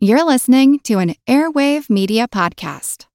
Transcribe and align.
You're 0.00 0.22
listening 0.22 0.78
to 0.84 1.00
an 1.00 1.16
Airwave 1.26 1.90
Media 1.90 2.28
Podcast. 2.28 3.06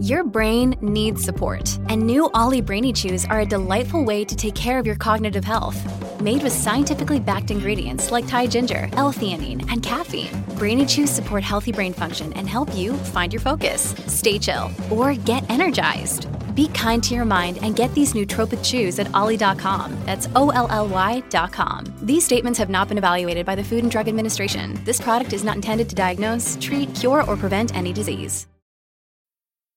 Your 0.00 0.24
brain 0.24 0.74
needs 0.80 1.22
support, 1.22 1.78
and 1.90 2.00
new 2.00 2.30
OLLY 2.32 2.62
Brainy 2.62 2.90
Chews 2.90 3.26
are 3.26 3.40
a 3.40 3.44
delightful 3.44 4.02
way 4.02 4.24
to 4.24 4.34
take 4.34 4.54
care 4.54 4.78
of 4.78 4.86
your 4.86 4.96
cognitive 4.96 5.44
health. 5.44 5.78
Made 6.22 6.42
with 6.42 6.54
scientifically 6.54 7.20
backed 7.20 7.50
ingredients 7.50 8.10
like 8.10 8.26
Thai 8.26 8.46
ginger, 8.46 8.88
L-theanine, 8.94 9.70
and 9.70 9.82
caffeine, 9.82 10.42
Brainy 10.56 10.86
Chews 10.86 11.10
support 11.10 11.44
healthy 11.44 11.72
brain 11.72 11.92
function 11.92 12.32
and 12.32 12.48
help 12.48 12.74
you 12.74 12.94
find 12.94 13.30
your 13.30 13.42
focus, 13.42 13.94
stay 14.06 14.38
chill, 14.38 14.70
or 14.90 15.12
get 15.12 15.44
energized. 15.50 16.28
Be 16.60 16.68
kind 16.68 17.02
to 17.04 17.14
your 17.14 17.24
mind 17.24 17.58
and 17.62 17.74
get 17.74 17.94
these 17.94 18.12
nootropic 18.12 18.62
chews 18.62 18.98
at 18.98 19.08
olly.com. 19.14 19.96
That's 20.04 20.28
O 20.36 20.50
L 20.50 20.68
L 20.68 20.88
Y.com. 20.88 21.84
These 22.02 22.26
statements 22.26 22.58
have 22.58 22.68
not 22.68 22.88
been 22.88 22.98
evaluated 22.98 23.46
by 23.46 23.54
the 23.54 23.64
Food 23.64 23.82
and 23.82 23.90
Drug 23.90 24.08
Administration. 24.08 24.78
This 24.84 25.00
product 25.00 25.32
is 25.32 25.42
not 25.42 25.56
intended 25.56 25.88
to 25.88 25.94
diagnose, 25.94 26.58
treat, 26.60 26.94
cure, 26.94 27.24
or 27.24 27.38
prevent 27.38 27.74
any 27.74 27.94
disease. 27.94 28.49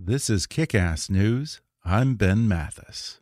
This 0.00 0.30
is 0.30 0.46
Kick 0.46 0.76
Ass 0.76 1.10
News. 1.10 1.60
I'm 1.84 2.14
Ben 2.14 2.46
Mathis. 2.46 3.18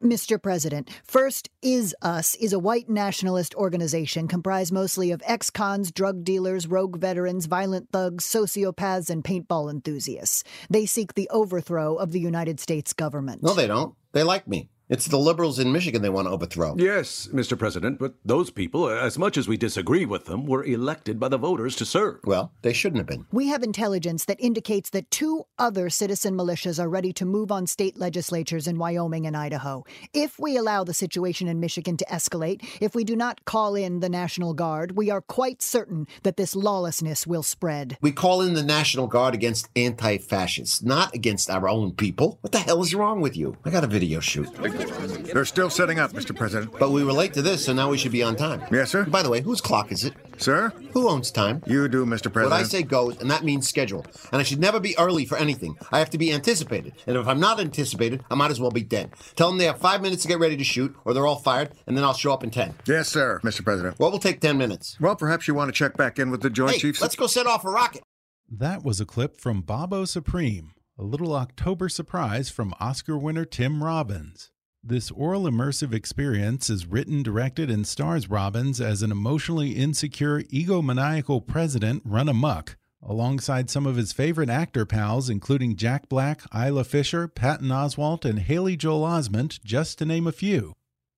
Mr. 0.00 0.40
President, 0.40 0.90
First 1.02 1.50
Is 1.60 1.92
Us 2.02 2.36
is 2.36 2.52
a 2.52 2.58
white 2.60 2.88
nationalist 2.88 3.52
organization 3.56 4.28
comprised 4.28 4.72
mostly 4.72 5.10
of 5.10 5.20
ex 5.26 5.50
cons, 5.50 5.90
drug 5.90 6.22
dealers, 6.22 6.68
rogue 6.68 6.98
veterans, 6.98 7.46
violent 7.46 7.90
thugs, 7.90 8.24
sociopaths, 8.24 9.10
and 9.10 9.24
paintball 9.24 9.68
enthusiasts. 9.68 10.44
They 10.70 10.86
seek 10.86 11.14
the 11.14 11.28
overthrow 11.30 11.96
of 11.96 12.12
the 12.12 12.20
United 12.20 12.60
States 12.60 12.92
government. 12.92 13.42
No, 13.42 13.54
they 13.54 13.66
don't. 13.66 13.96
They 14.12 14.22
like 14.22 14.46
me. 14.46 14.68
It's 14.92 15.06
the 15.06 15.16
liberals 15.16 15.58
in 15.58 15.72
Michigan 15.72 16.02
they 16.02 16.10
want 16.10 16.26
to 16.26 16.32
overthrow. 16.32 16.74
Yes, 16.76 17.26
Mr. 17.32 17.58
President, 17.58 17.98
but 17.98 18.12
those 18.26 18.50
people, 18.50 18.90
as 18.90 19.18
much 19.18 19.38
as 19.38 19.48
we 19.48 19.56
disagree 19.56 20.04
with 20.04 20.26
them, 20.26 20.44
were 20.44 20.62
elected 20.62 21.18
by 21.18 21.28
the 21.28 21.38
voters 21.38 21.74
to 21.76 21.86
serve. 21.86 22.20
Well, 22.24 22.52
they 22.60 22.74
shouldn't 22.74 22.98
have 22.98 23.06
been. 23.06 23.24
We 23.32 23.46
have 23.46 23.62
intelligence 23.62 24.26
that 24.26 24.38
indicates 24.38 24.90
that 24.90 25.10
two 25.10 25.44
other 25.58 25.88
citizen 25.88 26.34
militias 26.36 26.78
are 26.78 26.90
ready 26.90 27.10
to 27.14 27.24
move 27.24 27.50
on 27.50 27.66
state 27.66 27.96
legislatures 27.96 28.66
in 28.66 28.76
Wyoming 28.76 29.26
and 29.26 29.34
Idaho. 29.34 29.82
If 30.12 30.38
we 30.38 30.58
allow 30.58 30.84
the 30.84 30.92
situation 30.92 31.48
in 31.48 31.58
Michigan 31.58 31.96
to 31.96 32.04
escalate, 32.04 32.62
if 32.78 32.94
we 32.94 33.02
do 33.02 33.16
not 33.16 33.46
call 33.46 33.74
in 33.74 34.00
the 34.00 34.10
National 34.10 34.52
Guard, 34.52 34.94
we 34.94 35.08
are 35.08 35.22
quite 35.22 35.62
certain 35.62 36.06
that 36.22 36.36
this 36.36 36.54
lawlessness 36.54 37.26
will 37.26 37.42
spread. 37.42 37.96
We 38.02 38.12
call 38.12 38.42
in 38.42 38.52
the 38.52 38.62
National 38.62 39.06
Guard 39.06 39.32
against 39.32 39.70
anti 39.74 40.18
fascists, 40.18 40.82
not 40.82 41.14
against 41.14 41.48
our 41.48 41.66
own 41.66 41.92
people. 41.92 42.36
What 42.42 42.52
the 42.52 42.58
hell 42.58 42.82
is 42.82 42.94
wrong 42.94 43.22
with 43.22 43.38
you? 43.38 43.56
I 43.64 43.70
got 43.70 43.84
a 43.84 43.86
video 43.86 44.20
shoot. 44.20 44.50
They're 44.86 45.44
still 45.44 45.70
setting 45.70 45.98
up, 45.98 46.12
Mr. 46.12 46.36
President. 46.36 46.78
But 46.78 46.90
we 46.90 47.04
were 47.04 47.12
late 47.12 47.32
to 47.34 47.42
this, 47.42 47.64
so 47.64 47.72
now 47.72 47.90
we 47.90 47.96
should 47.98 48.12
be 48.12 48.22
on 48.22 48.36
time. 48.36 48.62
Yes, 48.70 48.90
sir. 48.90 49.04
By 49.04 49.22
the 49.22 49.30
way, 49.30 49.40
whose 49.40 49.60
clock 49.60 49.92
is 49.92 50.04
it? 50.04 50.14
Sir? 50.38 50.72
Who 50.92 51.08
owns 51.08 51.30
time? 51.30 51.62
You 51.66 51.88
do, 51.88 52.04
Mr. 52.04 52.32
President. 52.32 52.50
What 52.50 52.60
I 52.60 52.62
say 52.64 52.82
goes, 52.82 53.20
and 53.20 53.30
that 53.30 53.44
means 53.44 53.68
schedule. 53.68 54.04
And 54.32 54.40
I 54.40 54.42
should 54.42 54.58
never 54.60 54.80
be 54.80 54.98
early 54.98 55.24
for 55.24 55.38
anything. 55.38 55.76
I 55.90 55.98
have 55.98 56.10
to 56.10 56.18
be 56.18 56.32
anticipated. 56.32 56.94
And 57.06 57.16
if 57.16 57.26
I'm 57.28 57.40
not 57.40 57.60
anticipated, 57.60 58.24
I 58.30 58.34
might 58.34 58.50
as 58.50 58.60
well 58.60 58.70
be 58.70 58.82
dead. 58.82 59.10
Tell 59.36 59.48
them 59.48 59.58
they 59.58 59.66
have 59.66 59.78
five 59.78 60.02
minutes 60.02 60.22
to 60.22 60.28
get 60.28 60.38
ready 60.40 60.56
to 60.56 60.64
shoot, 60.64 60.94
or 61.04 61.14
they're 61.14 61.26
all 61.26 61.36
fired, 61.38 61.70
and 61.86 61.96
then 61.96 62.04
I'll 62.04 62.14
show 62.14 62.32
up 62.32 62.42
in 62.44 62.50
ten. 62.50 62.74
Yes, 62.86 63.08
sir, 63.08 63.40
Mr. 63.44 63.64
President. 63.64 63.98
Well, 63.98 64.08
What 64.08 64.12
will 64.12 64.18
take 64.20 64.40
ten 64.40 64.58
minutes? 64.58 64.98
Well, 65.00 65.16
perhaps 65.16 65.46
you 65.48 65.54
want 65.54 65.68
to 65.68 65.72
check 65.72 65.96
back 65.96 66.18
in 66.18 66.30
with 66.30 66.42
the 66.42 66.50
Joint 66.50 66.72
hey, 66.74 66.78
Chiefs. 66.78 67.00
let's 67.00 67.16
go 67.16 67.26
set 67.26 67.46
off 67.46 67.64
a 67.64 67.70
rocket. 67.70 68.02
That 68.50 68.84
was 68.84 69.00
a 69.00 69.06
clip 69.06 69.40
from 69.40 69.62
Bobo 69.62 70.04
Supreme, 70.04 70.72
a 70.98 71.02
little 71.02 71.34
October 71.34 71.88
surprise 71.88 72.50
from 72.50 72.74
Oscar 72.80 73.16
winner 73.16 73.44
Tim 73.44 73.82
Robbins. 73.82 74.50
This 74.84 75.12
aural 75.12 75.44
immersive 75.44 75.94
experience 75.94 76.68
is 76.68 76.86
written, 76.86 77.22
directed, 77.22 77.70
and 77.70 77.86
stars 77.86 78.28
Robbins 78.28 78.80
as 78.80 79.00
an 79.00 79.12
emotionally 79.12 79.76
insecure, 79.76 80.42
egomaniacal 80.42 81.46
president 81.46 82.02
run 82.04 82.28
amok, 82.28 82.76
alongside 83.00 83.70
some 83.70 83.86
of 83.86 83.94
his 83.94 84.12
favorite 84.12 84.50
actor 84.50 84.84
pals, 84.84 85.30
including 85.30 85.76
Jack 85.76 86.08
Black, 86.08 86.42
Isla 86.52 86.82
Fisher, 86.82 87.28
Patton 87.28 87.68
Oswalt, 87.68 88.24
and 88.24 88.40
Haley 88.40 88.76
Joel 88.76 89.06
Osment, 89.06 89.62
just 89.62 89.98
to 89.98 90.04
name 90.04 90.26
a 90.26 90.32
few. 90.32 90.72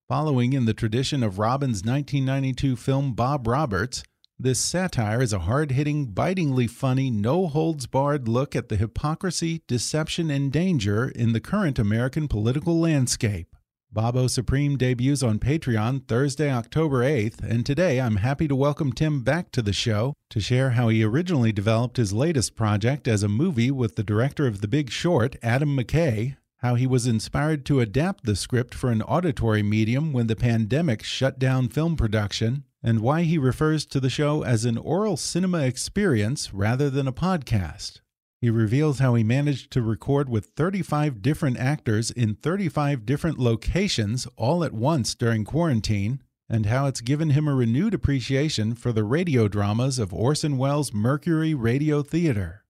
Following 0.08 0.52
in 0.52 0.66
the 0.66 0.74
tradition 0.74 1.22
of 1.22 1.38
Robbins' 1.38 1.82
1992 1.82 2.76
film 2.76 3.14
Bob 3.14 3.46
Roberts, 3.46 4.02
this 4.38 4.60
satire 4.60 5.22
is 5.22 5.32
a 5.32 5.38
hard 5.38 5.70
hitting, 5.70 6.08
bitingly 6.08 6.66
funny, 6.66 7.10
no 7.10 7.46
holds 7.46 7.86
barred 7.86 8.28
look 8.28 8.54
at 8.54 8.68
the 8.68 8.76
hypocrisy, 8.76 9.62
deception, 9.66 10.30
and 10.30 10.52
danger 10.52 11.08
in 11.08 11.32
the 11.32 11.40
current 11.40 11.78
American 11.78 12.28
political 12.28 12.78
landscape. 12.78 13.53
Bobo 13.94 14.26
Supreme 14.26 14.76
debuts 14.76 15.22
on 15.22 15.38
Patreon 15.38 16.08
Thursday, 16.08 16.50
October 16.50 17.04
8th, 17.04 17.40
and 17.44 17.64
today 17.64 18.00
I'm 18.00 18.16
happy 18.16 18.48
to 18.48 18.56
welcome 18.56 18.92
Tim 18.92 19.22
back 19.22 19.52
to 19.52 19.62
the 19.62 19.72
show 19.72 20.14
to 20.30 20.40
share 20.40 20.70
how 20.70 20.88
he 20.88 21.04
originally 21.04 21.52
developed 21.52 21.96
his 21.96 22.12
latest 22.12 22.56
project 22.56 23.06
as 23.06 23.22
a 23.22 23.28
movie 23.28 23.70
with 23.70 23.94
the 23.94 24.02
director 24.02 24.48
of 24.48 24.60
The 24.60 24.66
Big 24.66 24.90
Short, 24.90 25.36
Adam 25.44 25.76
McKay, 25.76 26.36
how 26.56 26.74
he 26.74 26.88
was 26.88 27.06
inspired 27.06 27.64
to 27.66 27.78
adapt 27.78 28.24
the 28.24 28.34
script 28.34 28.74
for 28.74 28.90
an 28.90 29.00
auditory 29.00 29.62
medium 29.62 30.12
when 30.12 30.26
the 30.26 30.34
pandemic 30.34 31.04
shut 31.04 31.38
down 31.38 31.68
film 31.68 31.94
production, 31.94 32.64
and 32.82 32.98
why 32.98 33.22
he 33.22 33.38
refers 33.38 33.86
to 33.86 34.00
the 34.00 34.10
show 34.10 34.42
as 34.42 34.64
an 34.64 34.76
aural 34.76 35.16
cinema 35.16 35.60
experience 35.60 36.52
rather 36.52 36.90
than 36.90 37.06
a 37.06 37.12
podcast. 37.12 38.00
He 38.44 38.50
reveals 38.50 38.98
how 38.98 39.14
he 39.14 39.24
managed 39.24 39.70
to 39.70 39.80
record 39.80 40.28
with 40.28 40.50
35 40.54 41.22
different 41.22 41.56
actors 41.56 42.10
in 42.10 42.34
35 42.34 43.06
different 43.06 43.38
locations 43.38 44.28
all 44.36 44.62
at 44.62 44.74
once 44.74 45.14
during 45.14 45.46
quarantine, 45.46 46.20
and 46.46 46.66
how 46.66 46.84
it's 46.84 47.00
given 47.00 47.30
him 47.30 47.48
a 47.48 47.54
renewed 47.54 47.94
appreciation 47.94 48.74
for 48.74 48.92
the 48.92 49.02
radio 49.02 49.48
dramas 49.48 49.98
of 49.98 50.12
Orson 50.12 50.58
Welles' 50.58 50.92
Mercury 50.92 51.54
Radio 51.54 52.02
Theater. 52.02 52.64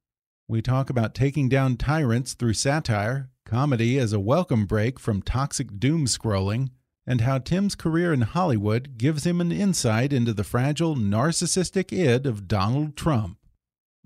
We 0.46 0.62
talk 0.62 0.90
about 0.90 1.12
taking 1.12 1.48
down 1.48 1.76
tyrants 1.76 2.34
through 2.34 2.54
satire, 2.54 3.30
comedy 3.44 3.98
as 3.98 4.12
a 4.12 4.20
welcome 4.20 4.66
break 4.66 5.00
from 5.00 5.22
toxic 5.22 5.80
doom 5.80 6.06
scrolling, 6.06 6.68
and 7.04 7.22
how 7.22 7.38
Tim's 7.38 7.74
career 7.74 8.12
in 8.12 8.20
Hollywood 8.20 8.96
gives 8.96 9.26
him 9.26 9.40
an 9.40 9.50
insight 9.50 10.12
into 10.12 10.32
the 10.32 10.44
fragile, 10.44 10.94
narcissistic 10.94 11.92
id 11.92 12.26
of 12.26 12.46
Donald 12.46 12.96
Trump. 12.96 13.38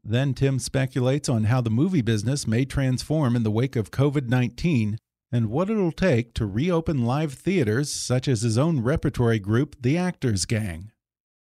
Then 0.04 0.34
Tim 0.34 0.58
speculates 0.58 1.28
on 1.28 1.44
how 1.44 1.60
the 1.60 1.70
movie 1.70 2.02
business 2.02 2.46
may 2.46 2.64
transform 2.64 3.36
in 3.36 3.42
the 3.42 3.50
wake 3.50 3.76
of 3.76 3.90
COVID 3.90 4.28
19 4.28 4.98
and 5.30 5.50
what 5.50 5.68
it'll 5.68 5.92
take 5.92 6.32
to 6.34 6.46
reopen 6.46 7.04
live 7.04 7.34
theaters 7.34 7.92
such 7.92 8.28
as 8.28 8.42
his 8.42 8.56
own 8.56 8.80
repertory 8.80 9.38
group, 9.38 9.76
The 9.80 9.98
Actors 9.98 10.46
Gang. 10.46 10.90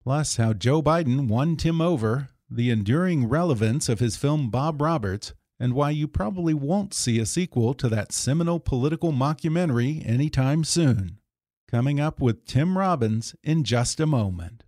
Plus, 0.03 0.37
how 0.37 0.53
Joe 0.53 0.83
Biden 0.83 1.29
won 1.29 1.57
Tim 1.57 1.81
over, 1.81 2.29
the 2.51 2.71
enduring 2.71 3.29
relevance 3.29 3.89
of 3.89 4.01
his 4.01 4.17
film 4.17 4.51
Bob 4.51 4.81
Roberts, 4.81 5.35
and 5.59 5.75
why 5.75 5.91
you 5.91 6.09
probably 6.09 6.55
won't 6.55 6.95
see 6.95 7.19
a 7.19 7.27
sequel 7.27 7.75
to 7.75 7.89
that 7.89 8.13
seminal 8.13 8.61
political 8.61 9.13
mockumentary 9.13 10.07
anytime 10.07 10.65
soon. 10.65 11.19
Coming 11.71 12.01
up 12.01 12.21
with 12.21 12.45
Tim 12.45 12.77
Robbins 12.77 13.35
in 13.43 13.65
just 13.65 14.01
a 14.01 14.07
moment. 14.07 14.65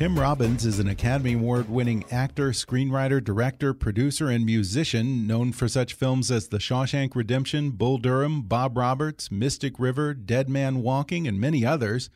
Tim 0.00 0.18
Robbins 0.18 0.64
is 0.64 0.78
an 0.78 0.88
Academy 0.88 1.34
Award 1.34 1.68
winning 1.68 2.06
actor, 2.10 2.52
screenwriter, 2.52 3.22
director, 3.22 3.74
producer, 3.74 4.30
and 4.30 4.46
musician 4.46 5.26
known 5.26 5.52
for 5.52 5.68
such 5.68 5.92
films 5.92 6.30
as 6.30 6.48
The 6.48 6.56
Shawshank 6.56 7.14
Redemption, 7.14 7.72
Bull 7.72 7.98
Durham, 7.98 8.40
Bob 8.40 8.78
Roberts, 8.78 9.30
Mystic 9.30 9.78
River, 9.78 10.14
Dead 10.14 10.48
Man 10.48 10.80
Walking, 10.80 11.28
and 11.28 11.38
many 11.38 11.66
others. 11.66 12.08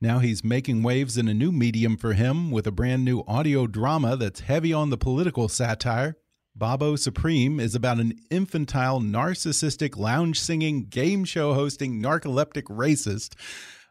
Now 0.00 0.20
he's 0.20 0.44
making 0.44 0.84
waves 0.84 1.18
in 1.18 1.26
a 1.26 1.34
new 1.34 1.50
medium 1.50 1.96
for 1.96 2.12
him 2.12 2.52
with 2.52 2.64
a 2.68 2.70
brand 2.70 3.04
new 3.04 3.24
audio 3.26 3.66
drama 3.66 4.16
that's 4.16 4.38
heavy 4.38 4.72
on 4.72 4.90
the 4.90 4.96
political 4.96 5.48
satire. 5.48 6.14
Bobo 6.54 6.94
Supreme 6.94 7.58
is 7.58 7.74
about 7.74 7.98
an 7.98 8.20
infantile, 8.30 9.00
narcissistic, 9.00 9.96
lounge 9.96 10.38
singing, 10.38 10.84
game 10.84 11.24
show 11.24 11.54
hosting, 11.54 12.00
narcoleptic 12.00 12.66
racist, 12.66 13.34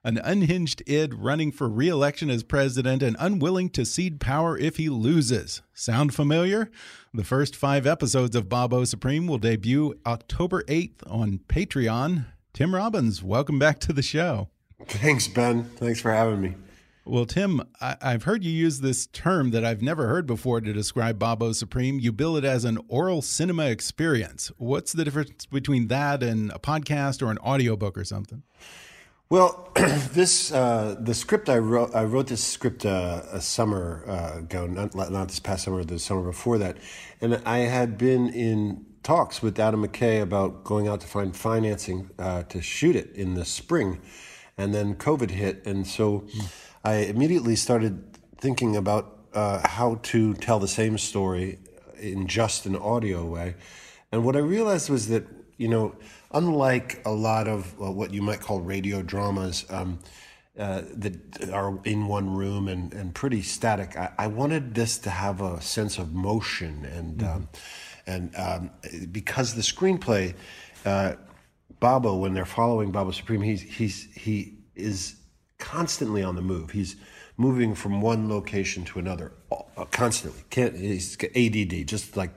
an 0.03 0.18
unhinged 0.18 0.81
id 0.88 1.13
running 1.13 1.51
for 1.51 1.69
re 1.69 1.88
election 1.88 2.30
as 2.30 2.44
president 2.44 3.03
and 3.03 3.15
unwilling 3.19 3.69
to 3.69 3.86
cede 3.86 4.19
power 4.19 4.57
if 4.57 4.77
he 4.77 4.89
loses. 4.89 5.62
Sound 5.74 6.13
familiar? 6.13 6.71
The 7.13 7.24
first 7.24 7.56
five 7.56 7.86
episodes 7.86 8.36
of 8.36 8.50
Bobo 8.50 8.83
Supreme 8.83 9.27
will 9.27 9.38
debut 9.38 10.00
October 10.06 10.63
8th 10.63 11.03
on 11.07 11.39
Patreon. 11.48 12.25
Tim 12.53 12.74
Robbins, 12.74 13.21
welcome 13.21 13.59
back 13.59 13.80
to 13.81 13.94
the 13.94 14.01
show. 14.01 14.50
Thanks, 14.88 15.27
Ben. 15.27 15.65
Thanks 15.75 16.00
for 16.00 16.12
having 16.12 16.42
me. 16.42 16.56
Well, 17.04 17.25
Tim, 17.25 17.62
I 17.80 18.12
have 18.12 18.24
heard 18.24 18.44
you 18.44 18.51
use 18.51 18.80
this 18.80 19.07
term 19.07 19.51
that 19.51 19.65
I've 19.65 19.81
never 19.81 20.07
heard 20.07 20.27
before 20.27 20.62
to 20.62 20.71
describe 20.71 21.18
Bobo 21.18 21.51
Supreme. 21.51 22.00
You 22.00 22.12
bill 22.12 22.38
it 22.38 22.45
as 22.45 22.63
an 22.63 22.77
aural 22.89 23.24
cinema 23.24 23.65
experience. 23.65 24.51
What's 24.57 24.94
the 24.94 25.04
difference 25.04 25.47
between 25.47 25.88
that 25.88 26.21
and 26.21 26.51
a 26.51 26.59
podcast 26.59 27.21
or 27.25 27.31
an 27.31 27.39
audiobook 27.39 27.97
or 27.97 28.06
something? 28.06 28.44
Well, 29.31 29.72
this 30.12 30.51
uh, 30.51 30.98
the 31.00 31.13
script 31.13 31.48
I 31.48 31.57
wrote. 31.60 31.95
I 31.95 32.04
wrote 32.04 32.28
this 32.28 32.44
script 32.44 32.86
uh, 32.86 33.22
a 33.31 33.39
summer 33.39 34.04
uh, 34.06 34.39
ago, 34.39 34.68
not, 34.68 34.94
not 34.94 35.30
this 35.30 35.39
past 35.39 35.63
summer, 35.63 35.86
the 35.86 36.00
summer 36.00 36.22
before 36.22 36.57
that, 36.57 36.75
and 37.22 37.42
I 37.45 37.60
had 37.60 37.98
been 37.98 38.28
in 38.28 38.86
talks 39.04 39.42
with 39.42 39.57
Adam 39.57 39.88
McKay 39.88 40.22
about 40.22 40.66
going 40.66 40.89
out 40.89 41.00
to 41.00 41.07
find 41.07 41.33
financing 41.33 42.10
uh, 42.19 42.44
to 42.44 42.62
shoot 42.62 42.94
it 42.94 43.16
in 43.16 43.36
the 43.36 43.45
spring, 43.45 44.01
and 44.57 44.74
then 44.75 44.95
COVID 44.95 45.31
hit, 45.31 45.66
and 45.66 45.88
so. 45.88 46.28
I 46.83 46.95
immediately 46.95 47.56
started 47.56 48.18
thinking 48.38 48.75
about 48.75 49.19
uh, 49.33 49.66
how 49.66 50.00
to 50.01 50.33
tell 50.33 50.60
the 50.60 50.68
same 50.68 50.98
story 50.98 51.60
in 52.00 52.25
just 52.28 52.66
an 52.66 52.75
audio 52.75 53.24
way. 53.24 53.54
And 54.12 54.25
what 54.25 54.36
I 54.36 54.39
realized 54.39 54.89
was 54.89 55.10
that, 55.10 55.28
you 55.57 55.68
know, 55.68 55.95
unlike 56.33 57.01
a 57.06 57.12
lot 57.12 57.48
of 57.48 57.78
well, 57.78 57.94
what 57.94 58.13
you 58.13 58.22
might 58.22 58.39
call 58.39 58.62
radio 58.62 59.01
dramas 59.01 59.66
um, 59.69 60.00
uh, 60.57 60.81
that 60.95 61.50
are 61.51 61.80
in 61.86 62.07
one 62.07 62.36
room 62.36 62.68
and, 62.68 62.94
and 62.94 63.16
pretty 63.16 63.42
static, 63.42 63.98
I, 63.98 64.12
I, 64.18 64.28
wanted 64.28 64.75
this 64.75 64.98
to 65.00 65.10
have 65.10 65.42
a 65.42 65.62
sense 65.62 65.98
of 65.98 66.13
motion. 66.13 66.86
And, 66.86 67.18
mm-hmm. 67.19 67.36
um, 67.36 67.50
and 68.06 68.36
um, 68.36 68.72
because 69.12 69.54
the 69.54 69.62
screenplay, 69.62 70.36
uh, 70.86 71.13
Bobo, 71.80 72.18
when 72.18 72.33
they're 72.33 72.45
following 72.45 72.92
Bobo 72.92 73.12
Supreme, 73.12 73.42
he's, 73.42 73.62
he's, 73.62 74.13
he 74.13 74.57
is 74.75 75.16
constantly 75.57 76.22
on 76.22 76.36
the 76.36 76.42
move. 76.42 76.72
He's 76.72 76.98
moving 77.38 77.74
from 77.74 78.01
one 78.01 78.30
location 78.30 78.83
to 78.86 79.00
another 79.00 79.31
uh, 79.51 79.86
constantly. 79.86 80.44
Can't 80.50 80.75
he's 80.75 81.18
ADD, 81.24 81.88
just 81.88 82.18
like 82.18 82.31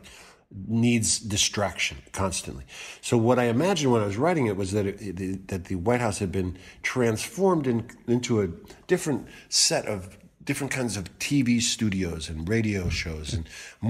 needs 0.66 1.18
distraction 1.18 1.98
constantly. 2.12 2.64
So 3.00 3.16
what 3.16 3.38
I 3.38 3.44
imagined 3.44 3.92
when 3.92 4.02
I 4.02 4.06
was 4.06 4.16
writing 4.16 4.46
it 4.46 4.56
was 4.56 4.72
that 4.72 4.86
it, 4.86 5.48
that 5.48 5.64
the 5.64 5.74
White 5.76 6.00
House 6.00 6.18
had 6.18 6.30
been 6.30 6.56
transformed 6.82 7.66
in, 7.66 7.88
into 8.06 8.40
a 8.40 8.48
different 8.86 9.26
set 9.48 9.86
of 9.86 10.16
different 10.44 10.70
kinds 10.70 10.96
of 10.96 11.04
TV 11.18 11.60
studios 11.60 12.28
and 12.28 12.48
radio 12.48 12.88
shows. 12.88 13.32
And 13.32 13.48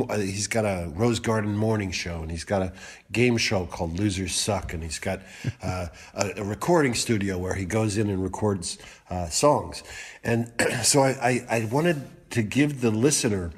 uh, 0.08 0.18
he's 0.18 0.46
got 0.46 0.64
a 0.64 0.88
Rose 0.94 1.18
Garden 1.18 1.56
morning 1.56 1.90
show, 1.90 2.22
and 2.22 2.30
he's 2.30 2.44
got 2.44 2.62
a 2.62 2.72
game 3.10 3.36
show 3.36 3.66
called 3.66 3.98
Losers 3.98 4.34
Suck, 4.34 4.72
and 4.72 4.82
he's 4.82 4.98
got 4.98 5.20
uh, 5.62 5.88
a, 6.14 6.30
a, 6.36 6.44
recording 6.44 6.94
studio 6.94 7.38
where 7.38 7.54
he 7.54 7.64
goes 7.64 7.96
in 7.96 8.08
and 8.08 8.22
records 8.22 8.78
uh, 9.10 9.28
songs. 9.28 9.82
And 10.22 10.52
so 10.82 11.02
I, 11.02 11.10
I, 11.10 11.46
I, 11.58 11.64
wanted 11.66 12.02
to 12.30 12.42
give 12.42 12.80
the 12.80 12.90
listener 12.90 13.50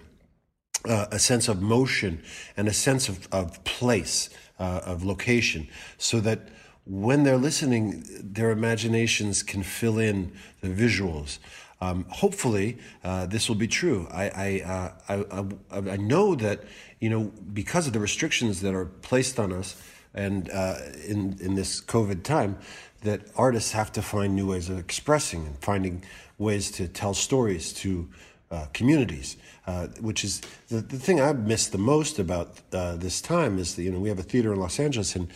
uh, 0.86 1.06
a 1.10 1.18
sense 1.18 1.48
of 1.48 1.60
motion 1.60 2.22
and 2.56 2.68
a 2.68 2.72
sense 2.72 3.08
of, 3.08 3.28
of 3.32 3.62
place, 3.64 4.30
uh, 4.58 4.80
of 4.84 5.04
location, 5.04 5.68
so 5.98 6.20
that 6.20 6.48
when 6.86 7.24
they're 7.24 7.36
listening, 7.36 8.04
their 8.22 8.50
imaginations 8.50 9.42
can 9.42 9.62
fill 9.62 9.98
in 9.98 10.32
the 10.60 10.68
visuals. 10.68 11.38
Um, 11.80 12.06
hopefully, 12.08 12.78
uh, 13.04 13.26
this 13.26 13.48
will 13.48 13.56
be 13.56 13.68
true. 13.68 14.06
I 14.10 14.24
I, 14.28 14.60
uh, 14.64 15.24
I, 15.30 15.44
I, 15.70 15.90
I 15.92 15.96
know 15.96 16.34
that 16.36 16.64
you 17.00 17.10
know 17.10 17.32
because 17.52 17.86
of 17.86 17.92
the 17.92 18.00
restrictions 18.00 18.60
that 18.62 18.74
are 18.74 18.86
placed 18.86 19.38
on 19.38 19.52
us, 19.52 19.76
and 20.14 20.48
uh, 20.50 20.76
in 21.06 21.36
in 21.40 21.54
this 21.54 21.80
COVID 21.80 22.22
time, 22.22 22.56
that 23.02 23.22
artists 23.36 23.72
have 23.72 23.92
to 23.92 24.02
find 24.02 24.34
new 24.34 24.48
ways 24.48 24.68
of 24.68 24.78
expressing 24.78 25.46
and 25.46 25.58
finding 25.58 26.02
ways 26.38 26.70
to 26.72 26.88
tell 26.88 27.14
stories 27.14 27.72
to 27.72 28.08
uh, 28.50 28.66
communities, 28.72 29.36
uh, 29.66 29.88
which 30.00 30.24
is 30.24 30.40
the, 30.68 30.80
the 30.80 30.98
thing 30.98 31.20
I 31.20 31.32
miss 31.32 31.68
the 31.68 31.78
most 31.78 32.18
about 32.18 32.60
uh, 32.72 32.96
this 32.96 33.20
time 33.20 33.58
is 33.58 33.74
that 33.76 33.82
you 33.82 33.90
know 33.90 33.98
we 33.98 34.08
have 34.08 34.18
a 34.18 34.22
theater 34.22 34.52
in 34.52 34.60
Los 34.60 34.78
Angeles 34.78 35.16
and 35.16 35.28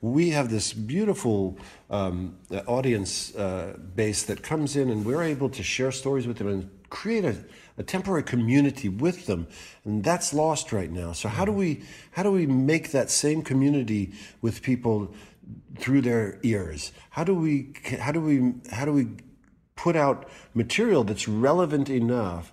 we 0.00 0.30
have 0.30 0.50
this 0.50 0.74
beautiful 0.74 1.58
um, 1.90 2.36
audience 2.66 3.34
uh, 3.36 3.76
base 3.94 4.22
that 4.24 4.42
comes 4.42 4.76
in 4.76 4.90
and 4.90 5.04
we're 5.04 5.22
able 5.22 5.48
to 5.48 5.62
share 5.62 5.90
stories 5.90 6.26
with 6.26 6.38
them 6.38 6.48
and 6.48 6.70
create 6.90 7.24
a, 7.24 7.36
a, 7.78 7.82
temporary 7.82 8.22
community 8.22 8.88
with 8.88 9.26
them. 9.26 9.46
And 9.84 10.04
that's 10.04 10.34
lost 10.34 10.72
right 10.72 10.90
now. 10.90 11.12
So 11.12 11.28
how 11.28 11.44
do 11.44 11.52
we 11.52 11.82
how 12.12 12.22
do 12.22 12.30
we 12.30 12.46
make 12.46 12.92
that 12.92 13.10
same 13.10 13.42
community 13.42 14.12
with 14.42 14.62
people 14.62 15.14
through 15.78 16.02
their 16.02 16.38
ears? 16.42 16.92
How 17.10 17.24
do 17.24 17.34
we 17.34 17.72
how 17.98 18.12
do 18.12 18.20
we 18.20 18.54
how 18.70 18.84
do 18.84 18.92
we 18.92 19.08
put 19.76 19.96
out 19.96 20.28
material 20.54 21.04
that's 21.04 21.26
relevant 21.26 21.90
enough 21.90 22.52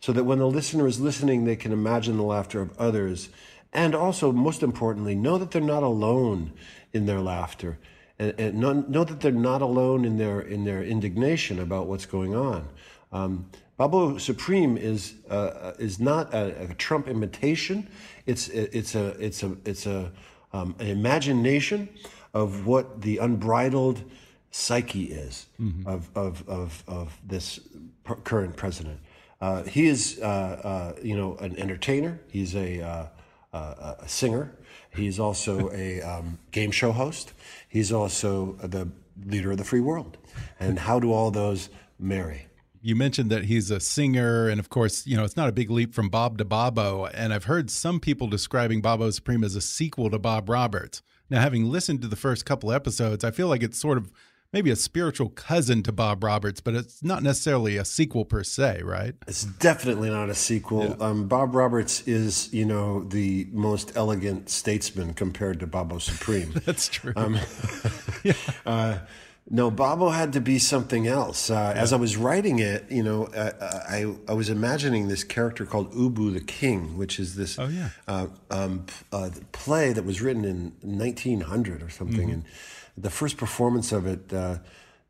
so 0.00 0.12
that 0.12 0.24
when 0.24 0.38
the 0.38 0.46
listener 0.46 0.86
is 0.86 1.00
listening 1.00 1.44
they 1.44 1.56
can 1.56 1.72
imagine 1.72 2.16
the 2.16 2.22
laughter 2.22 2.60
of 2.60 2.76
others 2.78 3.28
and 3.72 3.94
also 3.94 4.32
most 4.32 4.62
importantly 4.62 5.14
know 5.14 5.38
that 5.38 5.50
they're 5.50 5.62
not 5.62 5.82
alone 5.82 6.52
in 6.92 7.06
their 7.06 7.20
laughter 7.20 7.78
and, 8.18 8.34
and 8.38 8.58
know, 8.58 8.72
know, 8.72 9.04
that 9.04 9.20
they're 9.20 9.32
not 9.32 9.62
alone 9.62 10.04
in 10.04 10.18
their 10.18 10.40
in 10.40 10.64
their 10.64 10.82
indignation 10.82 11.60
about 11.60 11.86
what's 11.86 12.06
going 12.06 12.34
on. 12.34 12.68
Um, 13.12 13.48
Bobo 13.76 14.18
Supreme 14.18 14.76
is 14.76 15.14
uh, 15.30 15.72
is 15.78 16.00
not 16.00 16.34
a, 16.34 16.62
a, 16.62 16.74
Trump 16.74 17.06
imitation. 17.06 17.88
It's 18.26 18.48
it's 18.48 18.94
a 18.94 19.08
it's 19.24 19.42
a 19.42 19.56
it's 19.64 19.86
a 19.86 20.10
um, 20.52 20.74
an 20.78 20.88
imagination 20.88 21.88
of 22.34 22.66
what 22.66 23.02
the 23.02 23.18
unbridled 23.18 24.02
psyche 24.50 25.04
is 25.04 25.46
mm-hmm. 25.60 25.86
of, 25.86 26.10
of, 26.14 26.48
of, 26.48 26.84
of 26.86 27.18
this 27.26 27.60
current 28.24 28.56
president. 28.56 28.98
Uh, 29.40 29.62
he 29.64 29.86
is, 29.86 30.18
uh, 30.20 30.24
uh, 30.26 30.92
you 31.02 31.16
know, 31.16 31.36
an 31.36 31.56
entertainer. 31.58 32.20
He's 32.28 32.54
a, 32.54 32.80
uh, 32.80 33.06
uh, 33.52 33.94
a 34.00 34.08
singer. 34.08 34.56
He's 34.94 35.20
also 35.20 35.70
a 35.72 36.00
um, 36.02 36.38
game 36.50 36.70
show 36.70 36.92
host. 36.92 37.32
He's 37.68 37.92
also 37.92 38.56
the 38.62 38.88
leader 39.24 39.52
of 39.52 39.58
the 39.58 39.64
free 39.64 39.80
world. 39.80 40.16
And 40.58 40.78
how 40.78 40.98
do 40.98 41.12
all 41.12 41.30
those 41.30 41.68
marry? 41.98 42.46
You 42.80 42.94
mentioned 42.94 43.30
that 43.30 43.44
he's 43.44 43.70
a 43.70 43.80
singer, 43.80 44.48
and 44.48 44.60
of 44.60 44.68
course, 44.68 45.06
you 45.06 45.16
know, 45.16 45.24
it's 45.24 45.36
not 45.36 45.48
a 45.48 45.52
big 45.52 45.70
leap 45.70 45.94
from 45.94 46.08
Bob 46.08 46.38
to 46.38 46.44
Bobo. 46.44 47.06
And 47.06 47.32
I've 47.32 47.44
heard 47.44 47.70
some 47.70 48.00
people 48.00 48.28
describing 48.28 48.80
Bobo 48.80 49.10
Supreme 49.10 49.44
as 49.44 49.56
a 49.56 49.60
sequel 49.60 50.10
to 50.10 50.18
Bob 50.18 50.48
Roberts. 50.48 51.02
Now, 51.28 51.40
having 51.40 51.64
listened 51.64 52.02
to 52.02 52.08
the 52.08 52.16
first 52.16 52.46
couple 52.46 52.72
episodes, 52.72 53.24
I 53.24 53.30
feel 53.30 53.48
like 53.48 53.62
it's 53.62 53.78
sort 53.78 53.98
of 53.98 54.12
maybe 54.52 54.70
a 54.70 54.76
spiritual 54.76 55.28
cousin 55.28 55.82
to 55.82 55.92
Bob 55.92 56.24
Roberts, 56.24 56.60
but 56.60 56.74
it's 56.74 57.02
not 57.02 57.22
necessarily 57.22 57.76
a 57.76 57.84
sequel 57.84 58.24
per 58.24 58.42
se, 58.42 58.82
right? 58.82 59.14
It's 59.26 59.44
definitely 59.44 60.10
not 60.10 60.28
a 60.28 60.34
sequel. 60.34 60.96
Yeah. 60.98 61.06
Um, 61.06 61.28
Bob 61.28 61.54
Roberts 61.54 62.06
is, 62.06 62.52
you 62.52 62.64
know, 62.64 63.04
the 63.04 63.48
most 63.52 63.96
elegant 63.96 64.48
statesman 64.48 65.14
compared 65.14 65.60
to 65.60 65.66
Bobo 65.66 65.98
Supreme. 65.98 66.52
That's 66.64 66.88
true. 66.88 67.12
Um, 67.16 67.38
yeah. 68.24 68.32
uh, 68.66 68.98
no, 69.50 69.70
Bobo 69.70 70.10
had 70.10 70.34
to 70.34 70.40
be 70.40 70.58
something 70.58 71.06
else. 71.06 71.48
Uh, 71.48 71.72
yeah. 71.74 71.80
As 71.80 71.92
I 71.92 71.96
was 71.96 72.18
writing 72.18 72.58
it, 72.58 72.84
you 72.90 73.02
know, 73.02 73.24
uh, 73.26 73.52
I 73.88 74.14
I 74.28 74.34
was 74.34 74.50
imagining 74.50 75.08
this 75.08 75.24
character 75.24 75.64
called 75.64 75.90
Ubu 75.94 76.34
the 76.34 76.40
King, 76.40 76.98
which 76.98 77.18
is 77.18 77.34
this 77.34 77.58
oh, 77.58 77.68
yeah. 77.68 77.88
Uh, 78.06 78.26
um, 78.50 78.84
uh, 79.10 79.30
play 79.52 79.94
that 79.94 80.04
was 80.04 80.20
written 80.20 80.44
in 80.44 80.74
1900 80.82 81.82
or 81.82 81.88
something, 81.88 82.28
mm-hmm. 82.28 82.30
and 82.30 82.44
the 83.00 83.10
first 83.10 83.36
performance 83.36 83.92
of 83.92 84.06
it, 84.06 84.32
uh, 84.32 84.58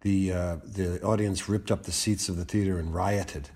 the 0.02 0.32
uh, 0.32 0.56
the 0.64 1.02
audience 1.02 1.48
ripped 1.48 1.70
up 1.70 1.84
the 1.84 1.92
seats 1.92 2.28
of 2.28 2.36
the 2.36 2.44
theater 2.44 2.78
and 2.78 2.94
rioted. 2.94 3.50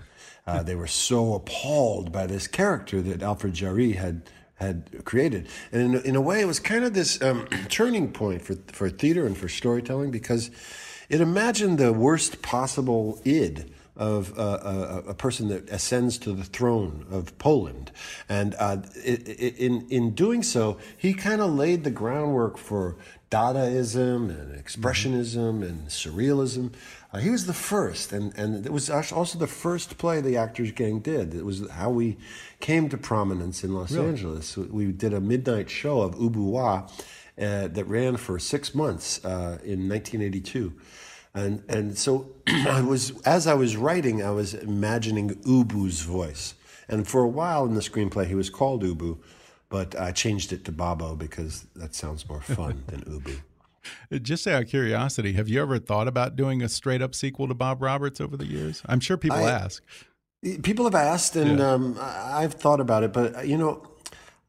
Uh, 0.46 0.62
they 0.62 0.74
were 0.74 0.88
so 0.88 1.34
appalled 1.34 2.10
by 2.10 2.26
this 2.26 2.48
character 2.48 3.00
that 3.00 3.22
Alfred 3.22 3.54
Jarry 3.54 3.92
had 3.92 4.22
had 4.56 5.04
created, 5.04 5.48
and 5.70 5.94
in, 5.94 6.02
in 6.02 6.16
a 6.16 6.20
way, 6.20 6.40
it 6.40 6.46
was 6.46 6.60
kind 6.60 6.84
of 6.84 6.94
this 6.94 7.20
um, 7.22 7.46
turning 7.68 8.12
point 8.12 8.42
for 8.42 8.56
for 8.72 8.88
theater 8.88 9.26
and 9.26 9.36
for 9.36 9.48
storytelling 9.48 10.10
because 10.10 10.50
it 11.08 11.20
imagined 11.20 11.78
the 11.78 11.92
worst 11.92 12.42
possible 12.42 13.20
id 13.24 13.72
of 13.96 14.38
uh, 14.38 15.02
a, 15.04 15.11
a, 15.11 15.14
person 15.14 15.49
that 15.49 15.68
ascends 15.68 16.16
to 16.16 16.32
the 16.32 16.44
throne 16.44 17.04
of 17.11 17.37
Poland. 17.37 17.92
And 18.26 18.54
uh, 18.58 18.78
in, 19.04 19.87
in 19.90 20.14
doing 20.14 20.42
so, 20.42 20.78
he 20.96 21.12
kind 21.12 21.42
of 21.42 21.52
laid 21.52 21.84
the 21.84 21.90
groundwork 21.90 22.56
for 22.56 22.96
Dadaism 23.30 24.30
and 24.30 24.62
Expressionism 24.62 25.62
and 25.62 25.88
Surrealism. 25.88 26.72
Uh, 27.12 27.18
he 27.18 27.28
was 27.28 27.46
the 27.46 27.52
first, 27.52 28.12
and, 28.12 28.37
and 28.38 28.64
it 28.64 28.72
was 28.72 28.88
also 28.88 29.38
the 29.38 29.46
first 29.46 29.99
play 29.99 30.22
the 30.22 30.38
Actors 30.38 30.72
Gang 30.72 31.00
did. 31.00 31.34
It 31.34 31.44
was 31.44 31.68
how 31.70 31.90
we 31.90 32.16
came 32.61 32.88
to 32.88 32.96
prominence 32.96 33.62
in 33.62 33.75
Los 33.75 33.92
Really? 33.92 34.08
Angeles. 34.08 34.56
We 34.56 34.92
did 34.92 35.12
a 35.12 35.20
midnight 35.20 35.68
show 35.68 36.00
of 36.00 36.14
Ubu 36.14 36.52
Roi 36.52 36.82
uh, 37.38 37.68
that 37.68 37.84
ran 37.87 38.16
for 38.16 38.38
six 38.38 38.75
months 38.75 39.22
uh, 39.25 39.58
in 39.64 39.88
1982. 39.88 40.72
And, 41.34 41.62
and 41.68 41.96
so 41.96 42.28
I 42.46 42.82
was, 42.82 43.18
as 43.22 43.46
I 43.46 43.54
was 43.54 43.76
writing, 43.76 44.22
I 44.22 44.30
was 44.30 44.54
imagining 44.54 45.30
Ubu's 45.44 46.00
voice. 46.02 46.54
And 46.88 47.06
for 47.08 47.22
a 47.22 47.28
while 47.28 47.64
in 47.64 47.74
the 47.74 47.80
screenplay, 47.80 48.26
he 48.26 48.34
was 48.34 48.50
called 48.50 48.82
Ubu, 48.82 49.18
but 49.68 49.98
I 49.98 50.12
changed 50.12 50.52
it 50.52 50.64
to 50.66 50.72
Bobo 50.72 51.16
because 51.16 51.66
that 51.76 51.94
sounds 51.94 52.28
more 52.28 52.42
fun 52.42 52.84
than 52.88 53.00
Ubu. 53.02 53.40
Just 54.22 54.46
out 54.46 54.62
of 54.62 54.68
curiosity, 54.68 55.32
have 55.32 55.48
you 55.48 55.60
ever 55.62 55.78
thought 55.78 56.06
about 56.06 56.36
doing 56.36 56.62
a 56.62 56.68
straight 56.68 57.02
up 57.02 57.14
sequel 57.14 57.48
to 57.48 57.54
Bob 57.54 57.82
Roberts 57.82 58.20
over 58.20 58.36
the 58.36 58.46
years? 58.46 58.82
I'm 58.86 59.00
sure 59.00 59.16
people 59.16 59.38
I- 59.38 59.50
ask. 59.50 59.82
People 60.64 60.84
have 60.86 60.94
asked, 60.96 61.36
and 61.36 61.60
Yeah. 61.60 61.70
um, 61.72 61.96
I've 62.00 62.54
thought 62.54 62.80
about 62.80 63.04
it, 63.04 63.12
but 63.12 63.46
you 63.46 63.56
know, 63.56 63.86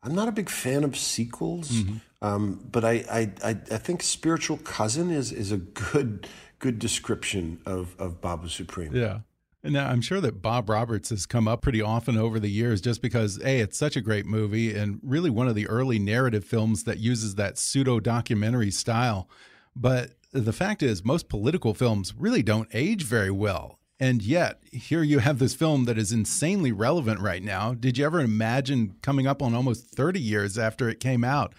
I'm 0.02 0.16
not 0.16 0.28
a 0.28 0.32
big 0.32 0.50
fan 0.50 0.84
of 0.84 0.98
sequels. 0.98 1.70
Mm-hmm. 1.70 1.96
Um, 2.26 2.68
but 2.72 2.84
I, 2.84 2.92
I, 3.12 3.32
I, 3.44 3.50
I 3.52 3.78
think 3.78 4.02
spiritual 4.02 4.58
cousin 4.58 5.12
is 5.12 5.32
is 5.32 5.52
a 5.52 5.58
good 5.58 6.28
good 6.64 6.80
description 6.80 7.60
of 7.66 7.94
of 8.00 8.22
Bobo 8.22 8.48
Supreme. 8.48 8.96
Yeah. 8.96 9.20
And 9.66 9.74
now 9.74 9.90
I'm 9.90 10.02
sure 10.02 10.22
that 10.22 10.42
Bob 10.42 10.70
Roberts 10.70 11.10
has 11.10 11.26
come 11.26 11.48
up 11.48 11.62
pretty 11.62 11.82
often 11.82 12.18
over 12.18 12.40
the 12.40 12.50
years 12.50 12.82
just 12.82 13.02
because, 13.02 13.38
A, 13.44 13.60
it's 13.60 13.78
such 13.78 13.96
a 13.96 14.02
great 14.02 14.26
movie 14.26 14.76
and 14.76 15.00
really 15.04 15.30
one 15.30 15.48
of 15.48 15.56
the 15.56 15.68
early 15.68 16.00
narrative 16.00 16.44
films 16.44 16.84
that 16.84 17.00
uses 17.00 17.36
that 17.36 17.58
pseudo 17.58 18.00
documentary 18.00 18.72
style. 18.72 19.30
But 19.74 20.12
the 20.32 20.52
fact 20.52 20.84
is, 20.84 21.06
most 21.06 21.30
political 21.30 21.74
films 21.74 22.14
really 22.18 22.44
don't 22.44 22.68
age 22.74 23.04
very 23.04 23.32
well. 23.32 23.80
And 24.00 24.22
yet, 24.22 24.60
here 24.72 25.04
you 25.04 25.20
have 25.20 25.40
this 25.40 25.54
film 25.54 25.86
that 25.86 25.98
is 25.98 26.12
insanely 26.12 26.74
relevant 26.74 27.22
right 27.22 27.44
now. 27.44 27.74
Did 27.74 27.98
you 27.98 28.06
ever 28.06 28.20
imagine 28.20 28.96
coming 29.02 29.28
up 29.28 29.42
on 29.42 29.54
almost 29.54 29.86
30 29.86 30.20
years 30.20 30.58
after 30.58 30.90
it 30.90 31.00
came 31.00 31.24
out 31.24 31.54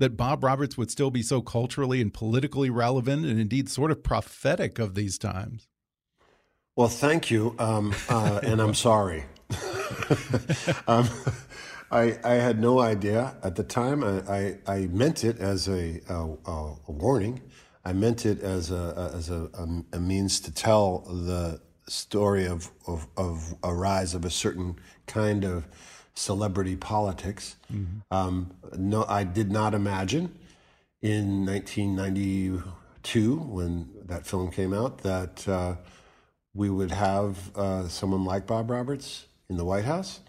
that 0.00 0.16
Bob 0.16 0.42
Roberts 0.42 0.76
would 0.76 0.90
still 0.90 1.10
be 1.10 1.22
so 1.22 1.40
culturally 1.40 2.00
and 2.00 2.12
politically 2.12 2.70
relevant 2.70 3.24
and 3.24 3.38
indeed 3.38 3.68
sort 3.68 3.90
of 3.90 4.02
prophetic 4.02 4.78
of 4.78 4.94
these 4.94 5.18
times? 5.18 5.68
Well, 6.74 6.88
thank 6.88 7.30
you, 7.30 7.54
um, 7.58 7.94
uh, 8.08 8.40
and 8.42 8.60
I'm 8.60 8.74
sorry. 8.74 9.26
um, 10.88 11.08
I, 11.90 12.18
I 12.24 12.34
had 12.34 12.60
no 12.60 12.80
idea 12.80 13.36
at 13.42 13.56
the 13.56 13.64
time. 13.64 14.02
I, 14.02 14.20
I, 14.32 14.58
I 14.66 14.78
meant 14.86 15.24
it 15.24 15.38
as 15.38 15.68
a, 15.68 16.00
a, 16.08 16.14
a 16.88 16.92
warning. 16.92 17.42
I 17.84 17.92
meant 17.92 18.26
it 18.26 18.40
as 18.40 18.70
a 18.70 19.12
as 19.14 19.30
a, 19.30 19.48
a, 19.92 19.98
means 19.98 20.38
to 20.40 20.52
tell 20.52 20.98
the 21.00 21.60
story 21.88 22.46
of, 22.46 22.70
of, 22.86 23.06
of 23.16 23.54
a 23.62 23.74
rise 23.74 24.14
of 24.14 24.24
a 24.24 24.30
certain 24.30 24.76
kind 25.06 25.44
of 25.44 25.66
celebrity 26.20 26.76
politics. 26.76 27.56
Um, 28.10 28.52
no, 28.76 29.04
I 29.08 29.24
did 29.24 29.50
not 29.50 29.72
imagine 29.74 30.36
in 31.00 31.46
1992 31.46 33.36
when 33.36 33.88
that 34.04 34.26
film 34.26 34.50
came 34.50 34.74
out 34.74 34.98
that 34.98 35.48
uh, 35.48 35.76
we 36.52 36.68
would 36.68 36.90
have 36.90 37.56
uh, 37.56 37.88
someone 37.88 38.24
like 38.24 38.46
Bob 38.46 38.70
Roberts 38.70 39.26
in 39.48 39.56
the 39.56 39.64
White 39.64 39.84
House. 39.84 40.20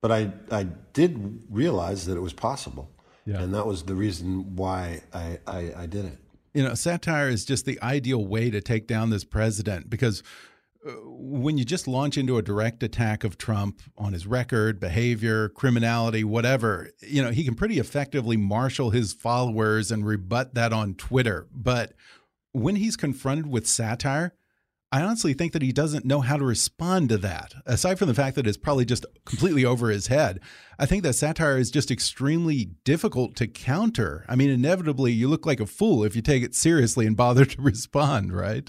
But 0.00 0.12
I, 0.12 0.32
I 0.50 0.64
did 0.92 1.42
realize 1.50 2.06
that 2.06 2.16
it 2.16 2.20
was 2.20 2.32
possible. 2.32 2.88
Yeah. 3.26 3.42
And 3.42 3.52
that 3.52 3.66
was 3.66 3.82
the 3.82 3.94
reason 3.94 4.56
why 4.56 5.02
I, 5.12 5.38
I, 5.46 5.72
I 5.76 5.86
did 5.86 6.04
it. 6.06 6.18
you 6.54 6.62
know, 6.62 6.74
satire 6.74 7.28
is 7.28 7.44
just 7.44 7.66
the 7.66 7.78
ideal 7.82 8.24
way 8.24 8.50
to 8.50 8.60
take 8.60 8.86
down 8.86 9.10
this 9.10 9.24
president 9.24 9.90
because 9.90 10.22
Uh, 10.86 10.92
when 11.04 11.58
you 11.58 11.64
just 11.64 11.86
launch 11.86 12.16
into 12.16 12.38
a 12.38 12.42
direct 12.42 12.82
attack 12.82 13.22
of 13.22 13.36
Trump 13.36 13.82
on 13.98 14.14
his 14.14 14.26
record, 14.26 14.80
behavior, 14.80 15.50
criminality, 15.50 16.24
whatever, 16.24 16.90
you 17.00 17.22
know, 17.22 17.30
he 17.30 17.44
can 17.44 17.54
pretty 17.54 17.78
effectively 17.78 18.36
marshal 18.36 18.90
his 18.90 19.12
followers 19.12 19.90
and 19.90 20.06
rebut 20.06 20.54
that 20.54 20.72
on 20.72 20.94
Twitter. 20.94 21.46
But 21.52 21.92
when 22.52 22.76
he's 22.76 22.96
confronted 22.96 23.46
with 23.46 23.66
satire, 23.66 24.34
I 24.92 25.02
honestly 25.02 25.34
think 25.34 25.52
that 25.52 25.62
he 25.62 25.70
doesn't 25.70 26.04
know 26.04 26.20
how 26.20 26.36
to 26.36 26.44
respond 26.44 27.10
to 27.10 27.18
that. 27.18 27.54
Aside 27.64 27.96
from 27.98 28.08
the 28.08 28.14
fact 28.14 28.34
that 28.34 28.46
it's 28.46 28.56
probably 28.56 28.84
just 28.84 29.06
completely 29.24 29.64
over 29.64 29.88
his 29.88 30.08
head, 30.08 30.40
I 30.80 30.86
think 30.86 31.04
that 31.04 31.12
satire 31.12 31.58
is 31.58 31.70
just 31.70 31.92
extremely 31.92 32.70
difficult 32.84 33.36
to 33.36 33.46
counter. 33.46 34.24
I 34.28 34.34
mean, 34.34 34.50
inevitably, 34.50 35.12
you 35.12 35.28
look 35.28 35.46
like 35.46 35.60
a 35.60 35.66
fool 35.66 36.02
if 36.02 36.16
you 36.16 36.22
take 36.22 36.42
it 36.42 36.56
seriously 36.56 37.06
and 37.06 37.16
bother 37.16 37.44
to 37.44 37.62
respond, 37.62 38.34
right? 38.34 38.68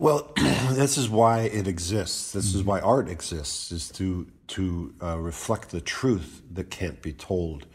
Well, 0.00 0.32
this 0.72 0.96
is 0.96 1.10
why 1.10 1.42
it 1.42 1.68
exists. 1.68 2.32
This 2.32 2.54
is 2.54 2.64
why 2.64 2.80
art 2.80 3.10
exists, 3.10 3.70
is 3.70 3.90
to 3.90 4.26
to 4.48 4.94
uh, 5.02 5.18
reflect 5.18 5.68
the 5.68 5.82
truth 5.82 6.42
that 6.52 6.70
can't 6.70 7.02
be 7.02 7.12
told. 7.12 7.66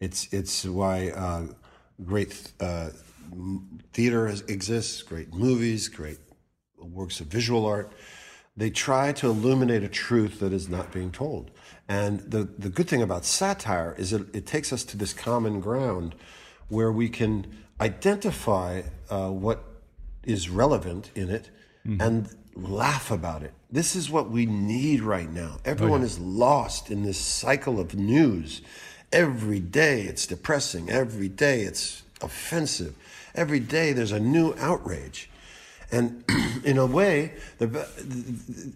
It's 0.00 0.32
it's 0.32 0.64
why 0.64 1.10
uh, 1.10 1.48
great 2.02 2.50
uh, 2.60 2.88
theater 3.92 4.26
exists, 4.26 5.02
great 5.02 5.34
movies, 5.34 5.88
great 5.88 6.18
works 6.78 7.20
of 7.20 7.26
visual 7.26 7.66
art. 7.66 7.92
They 8.56 8.70
try 8.70 9.12
to 9.12 9.26
illuminate 9.26 9.84
a 9.84 9.88
truth 9.88 10.40
that 10.40 10.54
is 10.54 10.70
not 10.70 10.90
being 10.92 11.12
told. 11.12 11.50
And 11.90 12.20
the, 12.20 12.48
the 12.58 12.70
good 12.70 12.88
thing 12.88 13.02
about 13.02 13.26
satire 13.26 13.94
is 13.98 14.14
it, 14.14 14.34
it 14.34 14.46
takes 14.46 14.72
us 14.72 14.82
to 14.84 14.96
this 14.96 15.12
common 15.12 15.60
ground 15.60 16.14
where 16.68 16.90
we 16.90 17.10
can 17.10 17.46
identify 17.82 18.80
uh, 19.10 19.28
what 19.28 19.62
is 20.24 20.48
relevant 20.48 21.10
in 21.14 21.28
it 21.28 21.50
and 22.00 22.28
laugh 22.54 23.10
about 23.10 23.42
it. 23.42 23.52
This 23.70 23.96
is 23.96 24.10
what 24.10 24.30
we 24.30 24.46
need 24.46 25.00
right 25.00 25.30
now. 25.30 25.58
Everyone 25.64 26.02
is 26.02 26.18
lost 26.18 26.90
in 26.90 27.02
this 27.02 27.18
cycle 27.18 27.78
of 27.78 27.94
news. 27.94 28.62
Every 29.12 29.60
day 29.60 30.02
it's 30.02 30.26
depressing. 30.26 30.90
Every 30.90 31.28
day 31.28 31.62
it's 31.62 32.02
offensive. 32.22 32.94
Every 33.34 33.60
day 33.60 33.92
there's 33.92 34.12
a 34.12 34.20
new 34.20 34.54
outrage. 34.58 35.28
And 35.92 36.24
in 36.64 36.78
a 36.78 36.86
way, 36.86 37.34
the, 37.58 37.86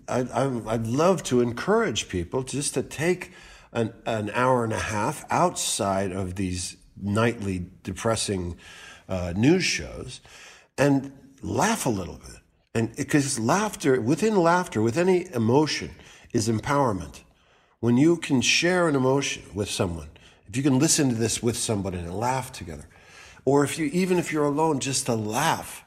I, 0.09 0.21
I, 0.21 0.75
I'd 0.75 0.87
love 0.87 1.23
to 1.25 1.41
encourage 1.41 2.09
people 2.09 2.43
just 2.43 2.75
to 2.75 2.83
take 2.83 3.33
an, 3.73 3.93
an 4.07 4.31
hour 4.31 4.65
and 4.65 4.73
a 4.73 4.79
half 4.79 5.25
outside 5.31 6.13
of 6.13 6.35
these 6.35 6.77
nightly 7.01 7.67
depressing 7.83 8.57
uh, 9.09 9.33
news 9.37 9.65
shows 9.65 10.21
and 10.77 11.13
laugh 11.43 11.87
a 11.87 11.91
little 11.91 12.17
bit. 12.17 12.40
And 12.75 12.95
because 12.97 13.39
laughter, 13.39 14.01
within 14.01 14.37
laughter, 14.37 14.81
with 14.81 14.97
any 14.97 15.33
emotion, 15.33 15.91
is 16.33 16.49
empowerment. 16.49 17.21
When 17.81 17.97
you 17.97 18.17
can 18.17 18.41
share 18.41 18.89
an 18.89 18.95
emotion 18.95 19.43
with 19.55 19.71
someone, 19.71 20.09
if 20.49 20.57
you 20.57 20.63
can 20.63 20.79
listen 20.79 21.09
to 21.09 21.15
this 21.15 21.43
with 21.43 21.57
somebody 21.57 21.99
and 21.99 22.15
laugh 22.15 22.53
together, 22.53 22.87
or 23.45 23.65
if 23.65 23.79
you, 23.79 23.87
even 23.87 24.19
if 24.19 24.33
you're 24.33 24.45
alone, 24.45 24.81
just 24.81 25.07
to 25.07 25.15
laugh 25.15 25.85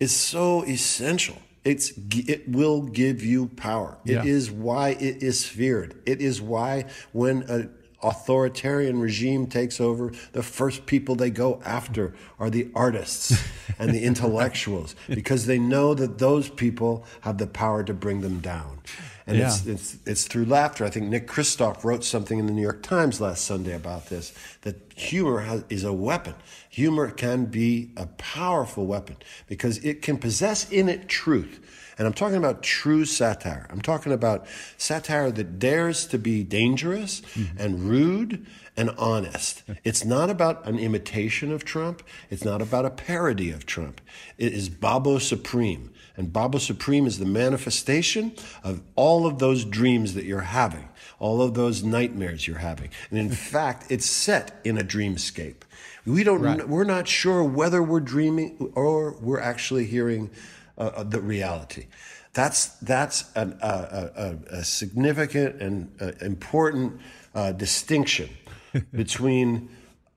is 0.00 0.14
so 0.14 0.64
essential. 0.64 1.36
It's, 1.64 1.92
it 2.10 2.48
will 2.48 2.82
give 2.82 3.22
you 3.22 3.48
power. 3.48 3.98
Yeah. 4.04 4.20
It 4.20 4.26
is 4.26 4.50
why 4.50 4.90
it 4.90 5.22
is 5.22 5.46
feared. 5.46 6.00
It 6.06 6.20
is 6.20 6.40
why 6.40 6.86
when 7.12 7.42
an 7.42 7.74
authoritarian 8.02 9.00
regime 9.00 9.46
takes 9.46 9.80
over, 9.80 10.12
the 10.32 10.42
first 10.42 10.86
people 10.86 11.14
they 11.14 11.30
go 11.30 11.60
after 11.64 12.14
are 12.38 12.50
the 12.50 12.68
artists 12.74 13.32
and 13.78 13.90
the 13.92 14.04
intellectuals 14.04 14.94
because 15.08 15.46
they 15.46 15.58
know 15.58 15.94
that 15.94 16.18
those 16.18 16.48
people 16.48 17.04
have 17.22 17.38
the 17.38 17.46
power 17.46 17.82
to 17.82 17.94
bring 17.94 18.20
them 18.20 18.40
down. 18.40 18.78
And 19.26 19.36
it's, 19.36 19.66
Yeah. 19.66 19.74
it's, 19.74 19.96
it's 20.06 20.24
through 20.26 20.46
laughter. 20.46 20.84
I 20.86 20.90
think 20.90 21.06
Nick 21.06 21.28
Kristof 21.28 21.84
wrote 21.84 22.02
something 22.02 22.38
in 22.38 22.46
the 22.46 22.52
New 22.52 22.62
York 22.62 22.82
Times 22.82 23.20
last 23.20 23.44
Sunday 23.44 23.74
about 23.74 24.08
this 24.08 24.32
that 24.62 24.76
humor 24.96 25.40
has, 25.40 25.64
is 25.68 25.84
a 25.84 25.92
weapon. 25.92 26.34
Humor 26.70 27.10
can 27.10 27.44
be 27.46 27.90
a 27.96 28.06
powerful 28.06 28.86
weapon 28.86 29.16
because 29.46 29.78
it 29.84 30.00
can 30.00 30.16
possess 30.16 30.70
in 30.70 30.88
it 30.88 31.08
truth. 31.08 31.60
And 31.98 32.06
I'm 32.06 32.12
talking 32.12 32.36
about 32.36 32.62
true 32.62 33.04
satire. 33.04 33.66
I'm 33.70 33.82
talking 33.82 34.12
about 34.12 34.46
satire 34.76 35.32
that 35.32 35.58
dares 35.58 36.06
to 36.06 36.18
be 36.18 36.44
dangerous 36.44 37.20
mm-hmm. 37.20 37.58
and 37.58 37.80
rude 37.82 38.46
and 38.76 38.90
honest. 38.90 39.64
It's 39.82 40.04
not 40.04 40.30
about 40.30 40.64
an 40.64 40.78
imitation 40.78 41.50
of 41.50 41.64
Trump. 41.64 42.04
It's 42.30 42.44
not 42.44 42.62
about 42.62 42.84
a 42.84 42.90
parody 42.90 43.50
of 43.50 43.66
Trump. 43.66 44.00
It 44.38 44.52
is 44.52 44.68
Bobo 44.68 45.18
Supreme. 45.18 45.92
And 46.16 46.32
Bobo 46.32 46.58
Supreme 46.58 47.06
is 47.06 47.18
the 47.18 47.26
manifestation 47.26 48.32
of 48.62 48.80
all 48.94 49.26
of 49.26 49.40
those 49.40 49.64
dreams 49.64 50.14
that 50.14 50.24
you're 50.24 50.40
having, 50.40 50.88
all 51.18 51.42
of 51.42 51.54
those 51.54 51.82
nightmares 51.82 52.46
you're 52.46 52.58
having. 52.58 52.90
And 53.10 53.18
in 53.18 53.30
fact, 53.30 53.90
it's 53.90 54.06
set 54.06 54.60
in 54.62 54.78
a 54.78 54.84
dreamscape. 54.84 55.62
We 56.06 56.22
don't, 56.22 56.68
we're 56.68 56.84
not 56.84 57.08
sure 57.08 57.42
whether 57.42 57.82
we're 57.82 58.00
dreaming 58.00 58.72
or 58.74 59.12
we're 59.20 59.40
actually 59.40 59.86
hearing 59.86 60.30
uh, 60.78 60.92
uh, 60.96 61.02
the 61.02 61.20
reality. 61.20 61.86
That's, 62.32 62.66
that's 62.78 63.34
an, 63.34 63.58
uh, 63.60 64.10
a, 64.16 64.22
a, 64.22 64.58
a 64.60 64.64
significant 64.64 65.60
and 65.60 65.92
uh, 66.00 66.12
important 66.24 67.00
uh, 67.34 67.52
distinction 67.52 68.30
between 68.92 69.70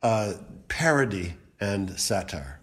uh, 0.03 0.33
parody 0.67 1.33
and 1.59 1.99
satire. 1.99 2.59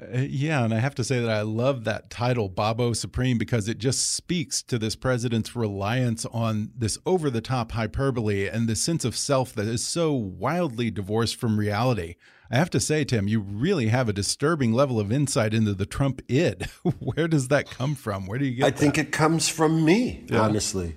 Uh, 0.00 0.18
yeah, 0.18 0.64
and 0.64 0.74
I 0.74 0.80
have 0.80 0.94
to 0.96 1.04
say 1.04 1.20
that 1.20 1.30
I 1.30 1.42
love 1.42 1.84
that 1.84 2.10
title, 2.10 2.48
Bobo 2.48 2.92
Supreme, 2.92 3.38
because 3.38 3.68
it 3.68 3.78
just 3.78 4.14
speaks 4.14 4.62
to 4.64 4.78
this 4.78 4.96
president's 4.96 5.56
reliance 5.56 6.26
on 6.26 6.70
this 6.76 6.98
over 7.06 7.30
the 7.30 7.40
top 7.40 7.72
hyperbole 7.72 8.48
and 8.48 8.68
this 8.68 8.82
sense 8.82 9.04
of 9.04 9.16
self 9.16 9.54
that 9.54 9.66
is 9.66 9.84
so 9.84 10.12
wildly 10.12 10.90
divorced 10.90 11.36
from 11.36 11.58
reality. 11.58 12.16
I 12.50 12.56
have 12.56 12.70
to 12.70 12.80
say, 12.80 13.04
Tim, 13.04 13.28
you 13.28 13.40
really 13.40 13.88
have 13.88 14.08
a 14.08 14.12
disturbing 14.12 14.72
level 14.72 14.98
of 14.98 15.12
insight 15.12 15.52
into 15.52 15.74
the 15.74 15.86
Trump 15.86 16.22
id. 16.28 16.68
Where 16.98 17.28
does 17.28 17.48
that 17.48 17.70
come 17.70 17.94
from? 17.94 18.26
Where 18.26 18.38
do 18.38 18.46
you 18.46 18.56
get 18.56 18.66
I 18.66 18.70
that? 18.70 18.78
think 18.78 18.98
it 18.98 19.12
comes 19.12 19.48
from 19.48 19.84
me, 19.84 20.24
yeah. 20.28 20.40
honestly. 20.40 20.96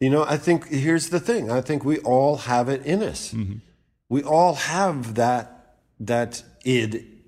You 0.00 0.10
know, 0.10 0.24
I 0.24 0.36
think 0.36 0.68
here's 0.68 1.10
the 1.10 1.20
thing. 1.20 1.50
I 1.50 1.60
think 1.60 1.84
we 1.84 1.98
all 1.98 2.36
have 2.36 2.68
it 2.68 2.84
in 2.84 3.02
us. 3.02 3.32
Mm 3.32 3.46
-hmm. 3.46 3.60
We 4.08 4.22
all 4.22 4.54
have 4.54 5.14
that 5.14 5.76
that 6.06 6.44
id 6.64 7.18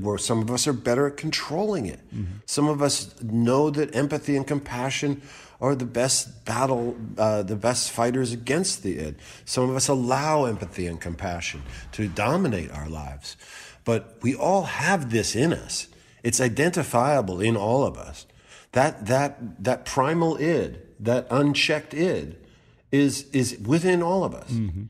where 0.00 0.18
some 0.18 0.42
of 0.42 0.50
us 0.50 0.66
are 0.66 0.72
better 0.72 1.06
at 1.06 1.16
controlling 1.16 1.86
it. 1.86 2.00
Mm-hmm. 2.14 2.34
Some 2.46 2.68
of 2.68 2.82
us 2.82 3.14
know 3.22 3.70
that 3.70 3.94
empathy 3.94 4.36
and 4.36 4.46
compassion 4.46 5.22
are 5.62 5.76
the 5.76 5.86
best 5.86 6.44
battle, 6.44 6.96
uh, 7.16 7.44
the 7.44 7.54
best 7.54 7.92
fighters 7.92 8.32
against 8.32 8.82
the 8.82 8.98
id. 8.98 9.16
Some 9.44 9.70
of 9.70 9.76
us 9.76 9.86
allow 9.86 10.44
empathy 10.44 10.88
and 10.88 11.00
compassion 11.00 11.62
to 11.92 12.08
dominate 12.08 12.72
our 12.72 12.88
lives. 12.88 13.36
But 13.84 14.18
we 14.22 14.34
all 14.34 14.64
have 14.64 15.12
this 15.12 15.36
in 15.36 15.52
us. 15.52 15.86
It's 16.24 16.40
identifiable 16.40 17.40
in 17.40 17.56
all 17.56 17.86
of 17.86 17.96
us. 17.96 18.26
That, 18.72 19.06
that, 19.06 19.62
that 19.62 19.84
primal 19.84 20.36
id, 20.36 20.80
that 20.98 21.28
unchecked 21.30 21.94
id, 21.94 22.36
is, 22.90 23.30
is 23.30 23.56
within 23.64 24.02
all 24.02 24.24
of 24.24 24.34
us. 24.34 24.50
Mm-hmm. 24.50 24.84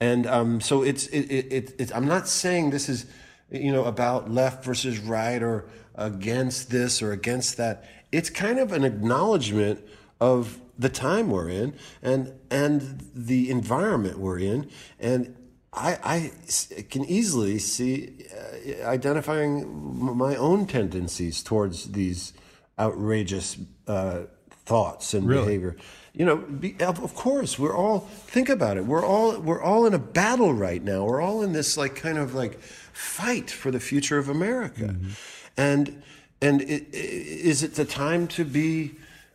And 0.00 0.26
um, 0.26 0.60
so 0.60 0.82
it's, 0.82 1.06
it, 1.06 1.30
it, 1.30 1.74
it, 1.78 1.96
I'm 1.96 2.06
not 2.06 2.26
saying 2.26 2.70
this 2.70 2.88
is 2.88 3.06
you 3.50 3.72
know, 3.72 3.84
about 3.84 4.30
left 4.30 4.64
versus 4.64 4.98
right 4.98 5.42
or 5.42 5.68
against 5.94 6.70
this 6.70 7.02
or 7.02 7.12
against 7.12 7.56
that. 7.56 7.84
It's 8.10 8.30
kind 8.30 8.58
of 8.58 8.72
an 8.72 8.84
acknowledgement 8.84 9.80
of 10.20 10.58
the 10.78 10.88
time 10.88 11.30
we're 11.30 11.48
in 11.48 11.74
and 12.02 12.32
and 12.50 13.04
the 13.14 13.50
environment 13.50 14.18
we're 14.18 14.38
in 14.38 14.68
and 14.98 15.34
I, 15.72 16.32
I 16.74 16.82
can 16.88 17.04
easily 17.04 17.58
see 17.58 18.26
uh, 18.34 18.86
identifying 18.86 20.16
my 20.16 20.34
own 20.34 20.66
tendencies 20.66 21.42
towards 21.42 21.92
these 21.92 22.32
outrageous 22.78 23.58
uh, 23.86 24.22
thoughts 24.50 25.14
and 25.14 25.26
really? 25.26 25.44
behavior. 25.44 25.76
You 26.14 26.24
know, 26.24 26.36
be, 26.36 26.74
of 26.80 27.14
course, 27.14 27.58
we're 27.58 27.76
all 27.76 28.00
think 28.00 28.48
about 28.48 28.76
it. 28.76 28.86
We're 28.86 29.04
all 29.04 29.38
we're 29.38 29.62
all 29.62 29.86
in 29.86 29.94
a 29.94 29.98
battle 29.98 30.52
right 30.52 30.82
now. 30.82 31.04
We're 31.04 31.20
all 31.20 31.42
in 31.42 31.52
this 31.52 31.76
like 31.76 31.94
kind 31.94 32.18
of 32.18 32.34
like 32.34 32.60
fight 32.60 33.50
for 33.50 33.70
the 33.70 33.78
future 33.78 34.18
of 34.18 34.28
America. 34.28 34.84
Mm-hmm. 34.84 35.10
And 35.56 36.02
and 36.40 36.62
it, 36.62 36.92
is 36.92 37.62
it 37.62 37.74
the 37.74 37.84
time 37.84 38.26
to 38.28 38.44
be 38.44 38.92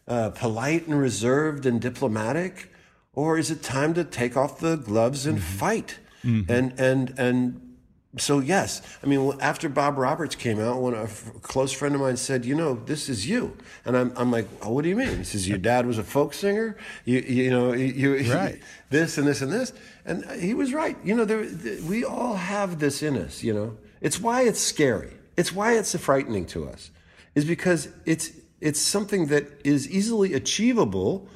uh, 0.08 0.30
polite 0.32 0.88
and 0.88 1.00
reserved 1.00 1.66
and 1.66 1.80
diplomatic, 1.80 2.72
or 3.14 3.38
is 3.38 3.52
it 3.52 3.64
time 3.64 3.94
to 3.94 4.04
take 4.04 4.36
off 4.36 4.60
the 4.60 4.76
gloves 4.76 5.26
and 5.26 5.38
mm-hmm. 5.38 5.58
fight? 5.58 6.00
Mm-hmm. 6.24 6.52
And 6.52 6.80
and 6.80 7.20
and 7.20 7.76
so 8.18 8.40
yes, 8.40 8.82
I 9.04 9.08
mean 9.08 9.34
after 9.40 9.70
Bob 9.70 9.98
Roberts 9.98 10.36
came 10.36 10.60
out, 10.60 10.82
when 10.82 10.94
a 10.94 11.04
f- 11.04 11.32
close 11.42 11.72
friend 11.72 11.96
of 11.96 12.02
mine 12.02 12.18
said, 12.18 12.46
"You 12.46 12.56
know, 12.56 12.76
this 12.86 13.10
is 13.10 13.28
you," 13.28 13.58
and 13.86 13.98
I'm 13.98 14.14
I'm 14.16 14.32
like, 14.32 14.48
oh, 14.62 14.72
"What 14.72 14.84
do 14.84 14.90
you 14.90 14.96
mean?" 14.96 15.18
He 15.18 15.24
says, 15.24 15.48
"Your 15.48 15.58
dad 15.58 15.86
was 15.86 15.98
a 15.98 16.04
folk 16.04 16.34
singer. 16.34 16.78
You 17.06 17.20
you 17.20 17.50
know 17.50 17.74
you, 17.74 18.16
you 18.16 18.34
right. 18.34 18.62
this 18.90 19.18
and 19.18 19.28
this 19.28 19.42
and 19.42 19.52
this," 19.52 19.74
and 20.06 20.30
he 20.40 20.54
was 20.54 20.74
right. 20.74 20.96
You 21.04 21.16
know, 21.16 21.26
there, 21.26 21.48
we 21.88 22.06
all 22.06 22.36
have 22.36 22.80
this 22.80 23.02
in 23.02 23.18
us. 23.18 23.44
You 23.44 23.54
know, 23.54 23.78
it's 24.00 24.20
why 24.20 24.44
it's 24.44 24.60
scary. 24.60 25.14
It's 25.36 25.52
why 25.52 25.74
it's 25.78 25.96
frightening 25.98 26.46
to 26.48 26.70
us, 26.70 26.92
is 27.34 27.46
because 27.46 27.90
it's 28.06 28.30
it's 28.64 28.80
something 28.80 29.28
that 29.28 29.44
is 29.66 29.90
easily 29.90 30.34
achievable 30.34 31.28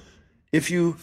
if 0.53 0.71
you 0.71 0.95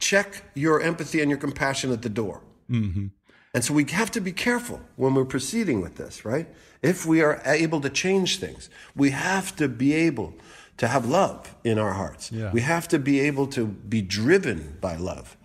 check 0.00 0.42
your 0.54 0.82
empathy 0.82 1.20
and 1.20 1.30
your 1.30 1.38
compassion 1.38 1.92
at 1.92 2.02
the 2.02 2.08
door. 2.08 2.42
Mm-hmm. 2.68 3.06
And 3.54 3.64
so 3.64 3.72
we 3.72 3.84
have 3.84 4.10
to 4.10 4.20
be 4.20 4.32
careful 4.32 4.80
when 4.96 5.14
we're 5.14 5.24
proceeding 5.24 5.80
with 5.80 5.94
this, 5.94 6.24
right? 6.24 6.48
If 6.82 7.06
we 7.06 7.22
are 7.22 7.40
able 7.44 7.80
to 7.82 7.90
change 7.90 8.40
things, 8.40 8.68
we 8.96 9.10
have 9.10 9.54
to 9.56 9.68
be 9.68 9.94
able 9.94 10.34
to 10.78 10.88
have 10.88 11.06
love 11.06 11.54
in 11.62 11.78
our 11.78 11.92
hearts. 11.92 12.32
Yeah. 12.32 12.50
We 12.52 12.60
have 12.62 12.88
to 12.88 12.98
be 12.98 13.20
able 13.20 13.46
to 13.48 13.66
be 13.66 14.02
driven 14.02 14.78
by 14.80 14.96
love. 14.96 15.36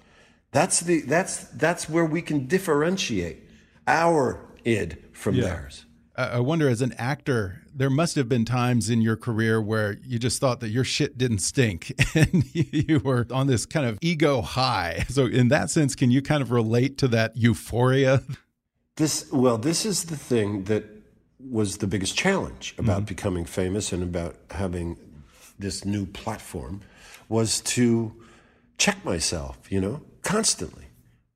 That's 0.52 0.80
the 0.80 1.02
that's 1.02 1.46
that's 1.66 1.88
where 1.88 2.06
we 2.06 2.22
can 2.22 2.48
differentiate 2.48 3.38
our 3.88 4.40
id 4.66 4.98
from 5.12 5.36
yeah. 5.36 5.44
theirs. 5.44 5.86
I 6.16 6.40
wonder, 6.40 6.70
as 6.70 6.82
an 6.82 6.94
actor, 7.00 7.64
there 7.74 7.90
must 7.90 8.16
have 8.18 8.30
been 8.30 8.46
times 8.46 8.90
in 8.90 9.02
your 9.02 9.16
career 9.16 9.60
where 9.60 9.98
you 10.04 10.20
just 10.20 10.40
thought 10.40 10.60
that 10.60 10.70
your 10.70 10.84
shit 10.84 11.18
didn't 11.18 11.40
stink 11.40 11.92
and 12.16 12.44
you 12.54 13.00
were 13.00 13.26
on 13.32 13.48
this 13.48 13.66
kind 13.66 13.88
of 13.88 13.98
ego 14.02 14.42
high. 14.42 15.06
So, 15.10 15.26
in 15.26 15.48
that 15.48 15.72
sense, 15.72 15.96
can 15.96 16.12
you 16.12 16.22
kind 16.22 16.44
of 16.44 16.52
relate 16.52 17.00
to 17.00 17.08
that 17.10 17.36
euphoria? 17.36 18.22
This, 18.96 19.32
well, 19.32 19.58
this 19.58 19.88
is 19.88 20.06
the 20.06 20.16
thing 20.16 20.66
that 20.66 20.84
was 21.40 21.78
the 21.78 21.88
biggest 21.88 22.16
challenge 22.16 22.76
about 22.78 23.00
mm 23.00 23.04
-hmm. 23.04 23.08
becoming 23.08 23.46
famous 23.46 23.94
and 23.94 24.04
about 24.04 24.36
having 24.52 24.98
this 25.60 25.84
new 25.84 26.06
platform 26.06 26.82
was 27.28 27.62
to 27.62 28.14
check 28.78 29.04
myself, 29.04 29.58
you 29.72 29.82
know, 29.82 30.02
constantly. 30.22 30.86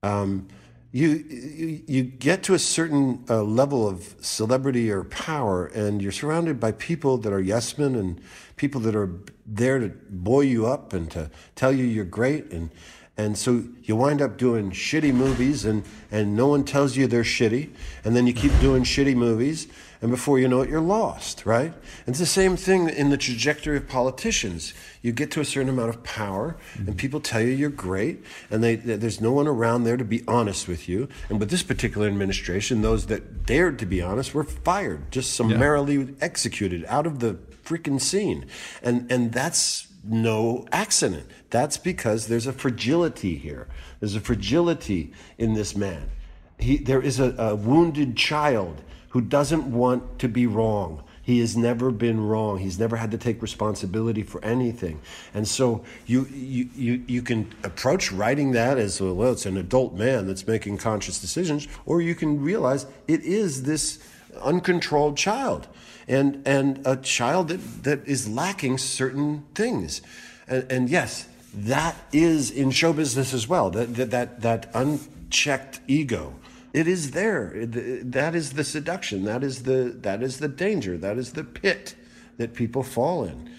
Um, 0.02 0.46
you, 0.90 1.08
you, 1.08 1.82
you 1.86 2.02
get 2.02 2.42
to 2.44 2.54
a 2.54 2.58
certain 2.58 3.24
uh, 3.28 3.42
level 3.42 3.86
of 3.86 4.14
celebrity 4.20 4.90
or 4.90 5.04
power, 5.04 5.66
and 5.66 6.00
you're 6.00 6.12
surrounded 6.12 6.58
by 6.58 6.72
people 6.72 7.18
that 7.18 7.32
are 7.32 7.40
yes 7.40 7.76
men 7.76 7.94
and 7.94 8.20
people 8.56 8.80
that 8.82 8.96
are 8.96 9.10
there 9.46 9.78
to 9.78 9.88
buoy 10.08 10.48
you 10.48 10.66
up 10.66 10.94
and 10.94 11.10
to 11.10 11.30
tell 11.54 11.72
you 11.72 11.84
you're 11.84 12.06
great. 12.06 12.50
And, 12.52 12.70
and 13.18 13.36
so 13.36 13.64
you 13.82 13.96
wind 13.96 14.22
up 14.22 14.38
doing 14.38 14.70
shitty 14.70 15.12
movies, 15.12 15.66
and, 15.66 15.84
and 16.10 16.34
no 16.34 16.46
one 16.46 16.64
tells 16.64 16.96
you 16.96 17.06
they're 17.06 17.22
shitty. 17.22 17.70
And 18.04 18.16
then 18.16 18.26
you 18.26 18.32
keep 18.32 18.58
doing 18.60 18.82
shitty 18.82 19.14
movies, 19.14 19.68
and 20.00 20.10
before 20.10 20.38
you 20.38 20.46
know 20.46 20.60
it, 20.60 20.70
you're 20.70 20.80
lost, 20.80 21.44
right? 21.44 21.72
And 21.72 22.08
it's 22.08 22.20
the 22.20 22.26
same 22.26 22.56
thing 22.56 22.88
in 22.88 23.10
the 23.10 23.16
trajectory 23.16 23.76
of 23.76 23.88
politicians. 23.88 24.72
You 25.02 25.10
get 25.12 25.30
to 25.32 25.40
a 25.40 25.44
certain 25.44 25.68
amount 25.68 25.90
of 25.90 26.04
power, 26.04 26.56
and 26.74 26.86
mm-hmm. 26.86 26.96
people 26.96 27.20
tell 27.20 27.40
you 27.40 27.48
you're 27.48 27.70
great, 27.70 28.22
and 28.50 28.62
they, 28.62 28.76
there's 28.76 29.20
no 29.20 29.32
one 29.32 29.48
around 29.48 29.84
there 29.84 29.96
to 29.96 30.04
be 30.04 30.22
honest 30.28 30.68
with 30.68 30.88
you. 30.88 31.08
And 31.28 31.40
with 31.40 31.50
this 31.50 31.64
particular 31.64 32.06
administration, 32.06 32.82
those 32.82 33.06
that 33.06 33.44
dared 33.44 33.78
to 33.80 33.86
be 33.86 34.00
honest 34.00 34.34
were 34.34 34.44
fired, 34.44 35.10
just 35.10 35.34
summarily 35.34 35.96
yeah. 35.96 36.06
executed 36.20 36.84
out 36.86 37.06
of 37.06 37.18
the 37.18 37.34
freaking 37.64 38.00
scene. 38.00 38.46
And, 38.82 39.10
and 39.10 39.32
that's 39.32 39.88
no 40.04 40.66
accident. 40.70 41.26
That's 41.50 41.76
because 41.76 42.28
there's 42.28 42.46
a 42.46 42.52
fragility 42.52 43.36
here. 43.36 43.68
There's 44.00 44.14
a 44.14 44.20
fragility 44.20 45.12
in 45.38 45.54
this 45.54 45.76
man. 45.76 46.10
He, 46.58 46.76
there 46.76 47.02
is 47.02 47.20
a, 47.20 47.34
a 47.36 47.56
wounded 47.56 48.16
child 48.16 48.82
who 49.10 49.20
doesn't 49.20 49.64
want 49.70 50.18
to 50.18 50.28
be 50.28 50.46
wrong. 50.46 51.02
He 51.22 51.40
has 51.40 51.58
never 51.58 51.90
been 51.90 52.26
wrong. 52.26 52.58
He's 52.58 52.78
never 52.78 52.96
had 52.96 53.10
to 53.10 53.18
take 53.18 53.42
responsibility 53.42 54.22
for 54.22 54.42
anything. 54.42 54.98
And 55.34 55.46
so 55.46 55.84
you, 56.06 56.26
you, 56.32 56.70
you, 56.74 57.04
you 57.06 57.20
can 57.20 57.52
approach 57.64 58.10
writing 58.10 58.52
that 58.52 58.78
as, 58.78 58.98
well, 58.98 59.32
it's 59.32 59.44
an 59.44 59.58
adult 59.58 59.92
man 59.94 60.26
that's 60.26 60.46
making 60.46 60.78
conscious 60.78 61.20
decisions, 61.20 61.68
or 61.84 62.00
you 62.00 62.14
can 62.14 62.40
realize 62.40 62.86
it 63.06 63.20
is 63.24 63.64
this 63.64 63.98
uncontrolled 64.42 65.18
child 65.18 65.68
and, 66.06 66.42
and 66.46 66.80
a 66.86 66.96
child 66.96 67.48
that, 67.48 67.84
that 67.84 68.08
is 68.08 68.26
lacking 68.26 68.78
certain 68.78 69.44
things. 69.54 70.00
And, 70.46 70.72
and 70.72 70.88
yes, 70.88 71.28
that 71.52 71.94
is 72.10 72.50
in 72.50 72.70
show 72.70 72.94
business 72.94 73.34
as 73.34 73.46
well, 73.46 73.68
that, 73.70 73.94
that, 73.96 74.10
that, 74.12 74.40
that 74.40 74.70
unchecked 74.72 75.80
ego 75.86 76.34
it 76.72 76.86
is 76.86 77.12
there. 77.12 77.52
That 77.64 78.34
is 78.34 78.52
the 78.52 78.64
seduction. 78.64 79.24
That 79.24 79.42
is 79.42 79.62
the 79.62 79.96
that 80.02 80.22
is 80.22 80.38
the 80.38 80.48
danger. 80.48 80.98
That 80.98 81.18
is 81.18 81.32
the 81.32 81.44
pit 81.44 81.94
that 82.36 82.54
people 82.54 82.82
fall 82.82 83.24
in, 83.24 83.50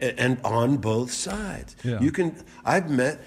and 0.00 0.40
on 0.44 0.78
both 0.78 1.12
sides. 1.12 1.76
Yeah. 1.84 2.00
You 2.00 2.10
can. 2.10 2.44
I've 2.64 2.90
met 2.90 3.20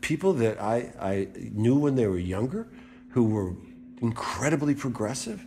people 0.00 0.32
that 0.34 0.60
I 0.60 0.92
I 1.00 1.28
knew 1.52 1.76
when 1.76 1.96
they 1.96 2.06
were 2.06 2.18
younger, 2.18 2.66
who 3.10 3.24
were 3.24 3.54
incredibly 4.00 4.74
progressive, 4.74 5.44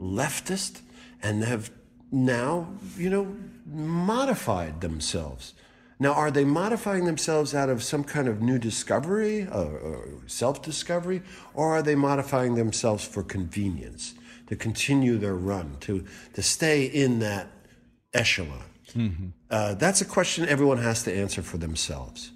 leftist, 0.00 0.80
and 1.22 1.44
have 1.44 1.70
now 2.12 2.68
you 2.96 3.10
know 3.10 3.36
modified 3.66 4.80
themselves 4.80 5.54
now, 6.02 6.14
are 6.14 6.30
they 6.30 6.46
modifying 6.46 7.04
themselves 7.04 7.54
out 7.54 7.68
of 7.68 7.82
some 7.82 8.04
kind 8.04 8.26
of 8.26 8.40
new 8.40 8.58
discovery, 8.58 9.46
uh, 9.46 9.64
or 9.64 10.22
self 10.26 10.62
discovery, 10.62 11.20
or 11.52 11.76
are 11.76 11.82
they 11.82 11.94
modifying 11.94 12.54
themselves 12.54 13.04
for 13.04 13.22
convenience, 13.22 14.14
to 14.46 14.56
continue 14.56 15.18
their 15.18 15.34
run, 15.34 15.76
to, 15.80 16.06
to 16.32 16.42
stay 16.42 16.86
in 16.86 17.18
that 17.18 17.48
echelon? 18.14 18.64
Mm-hmm. 18.94 19.26
Uh, 19.50 19.74
that's 19.74 20.00
a 20.00 20.06
question 20.06 20.48
everyone 20.48 20.78
has 20.78 21.02
to 21.02 21.14
answer 21.14 21.42
for 21.42 21.58
themselves. 21.58 22.32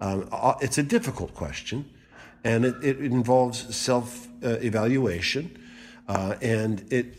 Um, 0.00 0.28
uh, 0.32 0.54
it's 0.60 0.78
a 0.78 0.82
difficult 0.82 1.34
question, 1.34 1.88
and 2.42 2.64
it, 2.64 2.74
it 2.82 2.98
involves 2.98 3.76
self 3.76 4.26
uh, 4.42 4.58
evaluation. 4.60 5.56
Uh, 6.08 6.36
and 6.42 6.84
it, 6.92 7.14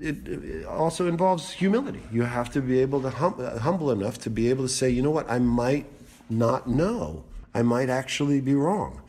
it, 0.00 0.28
it, 0.28 0.66
also 0.66 1.06
involves 1.06 1.52
humility. 1.52 2.02
You 2.10 2.22
have 2.22 2.50
to 2.52 2.60
be 2.60 2.80
able 2.80 3.02
to 3.02 3.10
hum, 3.10 3.36
uh, 3.38 3.58
humble 3.58 3.90
enough 3.90 4.18
to 4.20 4.30
be 4.30 4.50
able 4.50 4.64
to 4.64 4.68
say, 4.68 4.90
you 4.90 5.02
know 5.02 5.10
what, 5.10 5.30
I 5.30 5.38
might 5.38 5.86
not 6.30 6.66
know. 6.66 7.24
I 7.54 7.62
might 7.62 7.90
actually 7.90 8.40
be 8.40 8.54
wrong. 8.54 9.02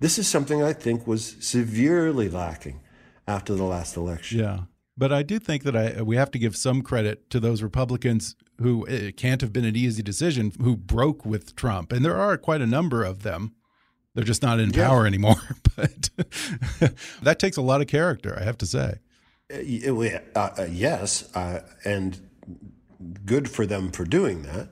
This 0.00 0.18
is 0.18 0.26
something 0.26 0.62
I 0.62 0.72
think 0.72 1.06
was 1.06 1.36
severely 1.40 2.28
lacking 2.28 2.80
after 3.28 3.54
the 3.54 3.64
last 3.64 3.96
election. 3.96 4.40
Yeah. 4.40 4.60
But 4.96 5.12
I 5.12 5.22
do 5.22 5.38
think 5.38 5.62
that 5.62 5.76
I 5.76 6.02
we 6.02 6.16
have 6.16 6.30
to 6.32 6.38
give 6.38 6.56
some 6.56 6.82
credit 6.82 7.30
to 7.30 7.40
those 7.40 7.62
Republicans 7.62 8.36
who 8.60 8.84
it 8.86 9.16
can't 9.16 9.40
have 9.40 9.52
been 9.52 9.64
an 9.64 9.76
easy 9.76 10.02
decision 10.02 10.52
who 10.60 10.76
broke 10.76 11.24
with 11.24 11.56
Trump, 11.56 11.92
and 11.92 12.04
there 12.04 12.16
are 12.16 12.36
quite 12.36 12.60
a 12.60 12.66
number 12.66 13.02
of 13.02 13.22
them. 13.22 13.54
They're 14.14 14.24
just 14.24 14.42
not 14.42 14.60
in 14.60 14.70
Yeah. 14.70 14.88
power 14.88 15.06
anymore. 15.06 15.36
But 15.74 16.10
that 17.22 17.38
takes 17.38 17.56
a 17.56 17.62
lot 17.62 17.80
of 17.80 17.86
character, 17.86 18.36
I 18.38 18.44
have 18.44 18.58
to 18.58 18.66
say. 18.66 18.96
Uh, 19.50 19.56
uh, 19.56 20.50
uh, 20.58 20.66
yes, 20.70 21.34
uh, 21.34 21.60
and 21.84 22.20
good 23.24 23.48
for 23.48 23.64
them 23.66 23.90
for 23.90 24.04
doing 24.04 24.42
that. 24.42 24.68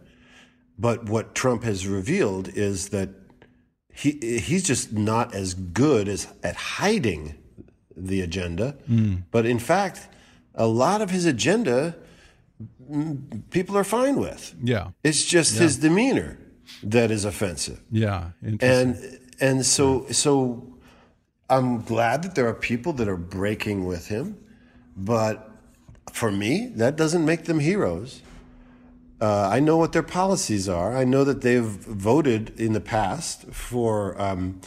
But 0.79 1.09
what 1.09 1.35
Trump 1.35 1.65
has 1.65 1.87
revealed 1.87 2.49
is 2.55 2.91
that 2.91 3.09
he 3.95 4.13
he's 4.41 4.63
just 4.63 4.93
not 4.93 5.35
as 5.35 5.55
good 5.55 6.07
as 6.09 6.27
at 6.43 6.57
hiding 6.57 7.35
the 7.97 8.21
agenda. 8.21 8.77
But 9.31 9.47
in 9.47 9.59
fact, 9.59 10.09
a 10.55 10.67
lot 10.67 11.01
of 11.03 11.11
his 11.11 11.25
agenda 11.27 11.97
mm, 12.91 13.43
people 13.51 13.77
are 13.77 13.85
fine 13.85 14.17
with. 14.17 14.55
Yeah. 14.63 14.89
It's 15.03 15.25
just 15.25 15.59
his 15.59 15.79
demeanor 15.79 16.39
that 16.83 17.11
is 17.11 17.25
offensive. 17.25 17.81
Yeah. 17.91 18.31
Interesting. 18.43 18.91
And 18.91 19.20
and 19.41 19.65
so 19.65 20.07
so 20.11 20.71
I'm 21.49 21.83
glad 21.83 22.23
that 22.23 22.35
there 22.35 22.47
are 22.47 22.55
people 22.55 22.93
that 22.95 23.09
are 23.09 23.17
breaking 23.17 23.85
with 23.85 24.07
him, 24.07 24.39
but 24.97 25.51
for 26.13 26.31
me, 26.31 26.73
that 26.77 26.97
doesn't 26.97 27.25
make 27.25 27.45
them 27.45 27.59
heroes. 27.59 28.23
Uh, 29.21 29.49
I 29.53 29.61
know 29.61 29.77
what 29.77 29.93
their 29.93 30.03
policies 30.03 30.69
are. 30.69 30.97
I 30.97 31.05
know 31.05 31.25
that 31.25 31.43
they've 31.43 31.63
voted 31.63 32.59
in 32.59 32.73
the 32.73 32.81
past 32.81 33.47
for 33.47 34.21
um, 34.21 34.61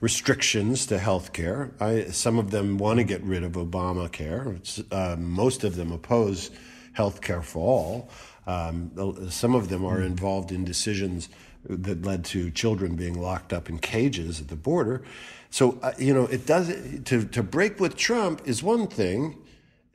restrictions 0.00 0.86
to 0.86 0.98
health 0.98 1.32
care. 1.32 1.72
Some 2.10 2.38
of 2.38 2.50
them 2.50 2.78
want 2.78 2.98
to 2.98 3.04
get 3.04 3.22
rid 3.22 3.42
of 3.42 3.52
Obamacare. 3.52 4.84
Uh, 4.92 5.16
most 5.18 5.64
of 5.64 5.76
them 5.76 5.90
oppose 5.90 6.50
health 6.92 7.20
care 7.20 7.42
for 7.42 7.60
all. 7.60 8.10
Um, 8.46 9.28
some 9.30 9.54
of 9.54 9.68
them 9.70 9.84
are 9.84 10.00
involved 10.00 10.52
in 10.52 10.64
decisions 10.64 11.28
that 11.68 12.04
led 12.04 12.24
to 12.24 12.50
children 12.50 12.96
being 12.96 13.20
locked 13.20 13.52
up 13.52 13.68
in 13.68 13.78
cages 13.78 14.40
at 14.40 14.48
the 14.48 14.56
border. 14.56 15.02
So, 15.50 15.78
uh, 15.82 15.92
you 15.98 16.12
know, 16.12 16.24
it 16.26 16.46
does 16.46 16.68
to, 17.04 17.24
to 17.24 17.42
break 17.42 17.80
with 17.80 17.96
Trump 17.96 18.42
is 18.44 18.62
one 18.62 18.86
thing, 18.86 19.38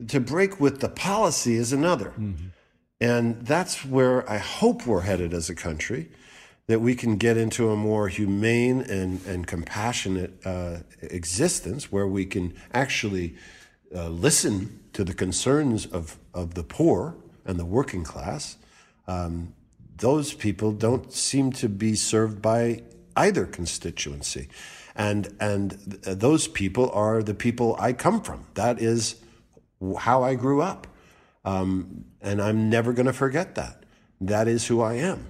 to 0.07 0.19
break 0.19 0.59
with 0.59 0.79
the 0.79 0.89
policy 0.89 1.55
is 1.55 1.73
another. 1.73 2.13
And 2.99 3.45
that's 3.45 3.85
where 3.85 4.29
I 4.29 4.37
hope 4.37 4.85
we're 4.85 5.01
headed 5.01 5.33
as 5.33 5.49
a 5.49 5.55
country, 5.55 6.09
that 6.67 6.79
we 6.79 6.95
can 6.95 7.17
get 7.17 7.37
into 7.37 7.69
a 7.69 7.75
more 7.75 8.07
humane 8.07 8.81
and, 8.81 9.25
and 9.25 9.47
compassionate 9.47 10.33
uh, 10.45 10.77
existence 11.01 11.91
where 11.91 12.07
we 12.07 12.25
can 12.25 12.53
actually 12.73 13.35
uh, 13.95 14.07
listen 14.07 14.79
to 14.93 15.03
the 15.03 15.13
concerns 15.13 15.85
of, 15.85 16.17
of 16.33 16.53
the 16.53 16.63
poor 16.63 17.15
and 17.45 17.59
the 17.59 17.65
working 17.65 18.03
class. 18.03 18.57
Um, 19.07 19.53
those 20.01 20.33
people 20.33 20.71
don't 20.71 21.13
seem 21.13 21.51
to 21.53 21.69
be 21.69 21.95
served 21.95 22.41
by 22.41 22.83
either 23.15 23.45
constituency. 23.45 24.49
And, 24.95 25.33
and 25.39 26.01
th- 26.03 26.17
those 26.17 26.47
people 26.47 26.89
are 26.91 27.23
the 27.23 27.33
people 27.33 27.77
I 27.79 27.93
come 27.93 28.21
from. 28.21 28.45
That 28.55 28.81
is 28.81 29.15
how 29.99 30.23
I 30.23 30.35
grew 30.35 30.61
up. 30.61 30.87
Um, 31.45 32.05
and 32.21 32.41
I'm 32.41 32.69
never 32.69 32.93
going 32.93 33.05
to 33.05 33.13
forget 33.13 33.55
that. 33.55 33.85
That 34.19 34.47
is 34.47 34.67
who 34.67 34.81
I 34.81 34.95
am. 34.95 35.27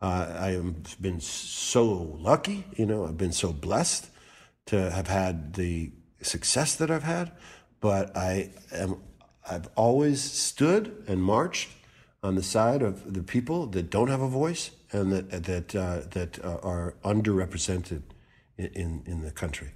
Uh, 0.00 0.36
I 0.38 0.50
have 0.50 1.00
been 1.00 1.20
so 1.20 1.84
lucky, 2.18 2.64
you 2.76 2.86
know, 2.86 3.06
I've 3.06 3.16
been 3.16 3.32
so 3.32 3.52
blessed 3.52 4.10
to 4.66 4.90
have 4.90 5.08
had 5.08 5.54
the 5.54 5.90
success 6.22 6.76
that 6.76 6.90
I've 6.90 7.02
had, 7.02 7.32
but 7.80 8.16
I 8.16 8.50
am, 8.70 9.00
I've 9.48 9.68
always 9.74 10.22
stood 10.22 11.04
and 11.08 11.20
marched 11.22 11.70
on 12.22 12.34
the 12.34 12.42
side 12.42 12.82
of 12.82 13.14
the 13.14 13.22
people 13.22 13.66
that 13.66 13.90
don't 13.90 14.08
have 14.08 14.20
a 14.20 14.28
voice 14.28 14.70
and 14.90 15.12
that, 15.12 15.44
that, 15.44 15.74
uh, 15.74 16.00
that 16.10 16.44
uh, 16.44 16.58
are 16.62 16.94
underrepresented 17.04 18.02
in, 18.56 18.66
in, 18.66 19.02
in 19.06 19.20
the 19.22 19.30
country. 19.30 19.72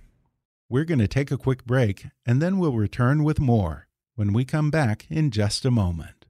We're 0.68 0.84
going 0.84 0.98
to 0.98 1.08
take 1.08 1.30
a 1.30 1.38
quick 1.38 1.64
break 1.64 2.06
and 2.26 2.40
then 2.42 2.58
we'll 2.58 2.72
return 2.72 3.24
with 3.24 3.38
more 3.38 3.86
when 4.14 4.32
we 4.32 4.44
come 4.44 4.70
back 4.70 5.06
in 5.08 5.30
just 5.30 5.64
a 5.64 5.70
moment. 5.70 6.26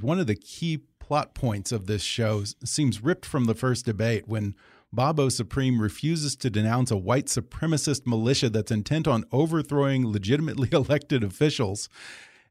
One 0.00 0.20
of 0.20 0.26
the 0.26 0.36
key 0.36 0.82
plot 1.00 1.34
points 1.34 1.72
of 1.72 1.86
this 1.86 2.02
show 2.02 2.44
seems 2.64 3.02
ripped 3.02 3.26
from 3.26 3.46
the 3.46 3.54
first 3.54 3.84
debate 3.84 4.28
when 4.28 4.54
Bobo 4.92 5.28
Supreme 5.28 5.82
refuses 5.82 6.34
to 6.36 6.48
denounce 6.48 6.90
a 6.90 6.96
white 6.96 7.26
supremacist 7.26 8.06
militia 8.06 8.48
that's 8.48 8.70
intent 8.70 9.06
on 9.06 9.24
overthrowing 9.30 10.10
legitimately 10.10 10.70
elected 10.72 11.22
officials. 11.22 11.88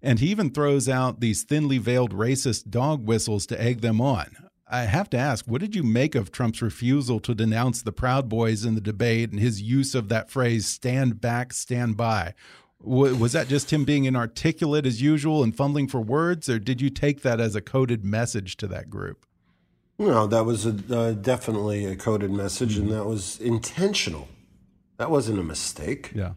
And 0.02 0.20
he 0.20 0.28
even 0.28 0.52
throws 0.52 0.88
out 0.88 1.20
these 1.20 1.44
thinly 1.44 1.80
veiled 1.80 2.14
racist 2.14 2.70
dog 2.70 3.08
whistles 3.08 3.48
to 3.48 3.60
egg 3.60 3.82
them 3.82 4.00
on. 4.00 4.36
I 4.70 4.82
have 4.82 5.10
to 5.12 5.18
ask, 5.18 5.46
what 5.46 5.62
did 5.62 5.76
you 5.76 5.82
make 5.82 6.14
of 6.14 6.32
Trump's 6.32 6.62
refusal 6.62 7.20
to 7.22 7.34
denounce 7.34 7.82
the 7.82 7.94
Proud 7.94 8.30
Boys 8.30 8.66
in 8.66 8.76
the 8.76 8.82
debate 8.82 9.32
and 9.32 9.40
his 9.40 9.62
use 9.62 9.96
of 9.96 10.10
that 10.10 10.30
phrase, 10.30 10.68
stand 10.68 11.22
back, 11.22 11.54
stand 11.54 11.98
by? 11.98 12.34
Was 12.80 13.32
that 13.32 13.48
just 13.48 13.74
him 13.74 13.86
being 13.86 14.06
inarticulate 14.06 14.86
as 14.86 15.02
usual 15.02 15.42
and 15.42 15.56
fumbling 15.56 15.88
for 15.88 16.02
words, 16.02 16.48
or 16.48 16.60
did 16.60 16.82
you 16.82 16.92
take 16.92 17.22
that 17.24 17.40
as 17.40 17.56
a 17.56 17.62
coded 17.62 18.06
message 18.06 18.58
to 18.58 18.68
that 18.68 18.90
group? 18.90 19.26
No, 20.00 20.28
that 20.28 20.46
was 20.46 20.66
a, 20.66 20.76
uh, 20.96 21.12
definitely 21.14 21.86
a 21.86 21.96
coded 21.96 22.30
message, 22.32 22.78
and 22.78 22.92
that 22.92 23.06
was 23.06 23.40
intentional. 23.40 24.28
That 24.98 25.10
wasn't 25.10 25.40
a 25.40 25.44
mistake. 25.44 26.12
Yeah. 26.14 26.34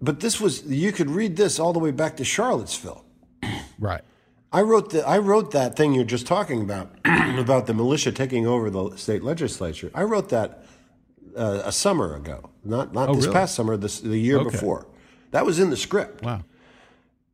But 0.00 0.20
this 0.20 0.40
was 0.40 0.64
you 0.64 0.92
could 0.92 1.10
read 1.10 1.36
this 1.36 1.58
all 1.58 1.72
the 1.72 1.78
way 1.78 1.90
back 1.90 2.16
to 2.18 2.24
Charlottesville. 2.24 3.04
Right. 3.78 4.02
I 4.52 4.60
wrote 4.62 4.90
the 4.90 5.06
I 5.08 5.16
wrote 5.18 5.52
that 5.52 5.74
thing 5.74 5.94
you're 5.94 6.04
just 6.04 6.26
talking 6.26 6.60
about 6.60 6.90
about 7.38 7.66
the 7.66 7.72
militia 7.72 8.12
taking 8.12 8.46
over 8.46 8.68
the 8.68 8.94
state 8.96 9.22
legislature. 9.22 9.90
I 9.94 10.02
wrote 10.02 10.28
that 10.30 10.66
uh, 11.34 11.62
a 11.64 11.72
summer 11.72 12.14
ago, 12.14 12.50
not 12.62 12.92
not 12.92 13.08
Oh, 13.08 13.14
this 13.14 13.24
really? 13.24 13.34
past 13.34 13.54
summer, 13.54 13.78
this 13.78 14.00
the 14.00 14.18
year 14.18 14.38
Okay. 14.38 14.50
before. 14.50 14.86
That 15.30 15.46
was 15.46 15.58
in 15.60 15.70
the 15.70 15.78
script 15.78 16.22
Wow. 16.22 16.42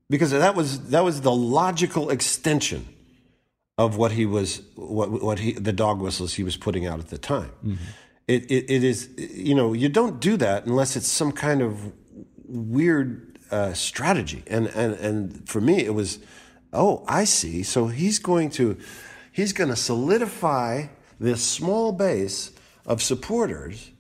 because 0.09 0.31
that 0.31 0.55
was 0.55 0.91
that 0.91 1.03
was 1.03 1.23
the 1.23 1.33
logical 1.33 2.11
extension 2.11 2.87
of 3.79 3.97
what 3.97 4.13
he 4.13 4.25
was 4.25 4.63
what 4.75 5.11
what 5.11 5.39
he 5.39 5.53
the 5.53 5.73
dog 5.73 6.01
whistles 6.01 6.35
he 6.35 6.43
was 6.43 6.57
putting 6.57 6.87
out 6.87 6.99
at 6.99 7.09
the 7.09 7.19
time. 7.19 7.53
It, 8.27 8.51
it 8.51 8.71
it 8.71 8.85
is 8.85 9.11
you 9.17 9.55
know 9.55 9.73
you 9.73 9.89
don't 9.89 10.21
do 10.21 10.37
that 10.39 10.67
unless 10.67 10.97
it's 10.97 11.09
some 11.09 11.33
kind 11.33 11.63
of 11.63 11.93
weird 12.49 13.39
uh, 13.51 13.73
strategy 13.75 14.43
and 14.47 14.67
and 14.69 14.95
and 14.95 15.49
for 15.49 15.61
me 15.61 15.85
it 15.85 15.95
was 15.95 16.19
oh 16.73 17.05
I 17.07 17.25
see 17.25 17.63
so 17.63 17.87
he's 17.89 18.19
going 18.19 18.51
to 18.51 18.77
he's 19.31 19.53
going 19.53 19.71
to 19.71 19.77
solidify 19.77 20.87
this 21.21 21.45
small 21.45 21.93
base 21.93 22.53
of 22.85 23.03
supporters 23.03 23.91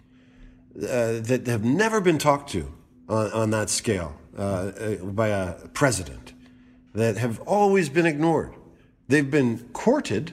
uh, 0.76 1.20
that 1.20 1.46
have 1.46 1.64
never 1.64 2.00
been 2.00 2.18
talked 2.18 2.50
to 2.50 2.72
on, 3.08 3.30
on 3.32 3.50
that 3.50 3.70
scale 3.70 4.14
uh, 4.38 4.42
uh, 4.42 4.96
by 5.04 5.28
a 5.28 5.54
president, 5.68 6.32
that 6.94 7.16
have 7.16 7.40
always 7.40 7.88
been 7.88 8.06
ignored. 8.06 8.52
They've 9.08 9.30
been 9.30 9.68
courted, 9.72 10.32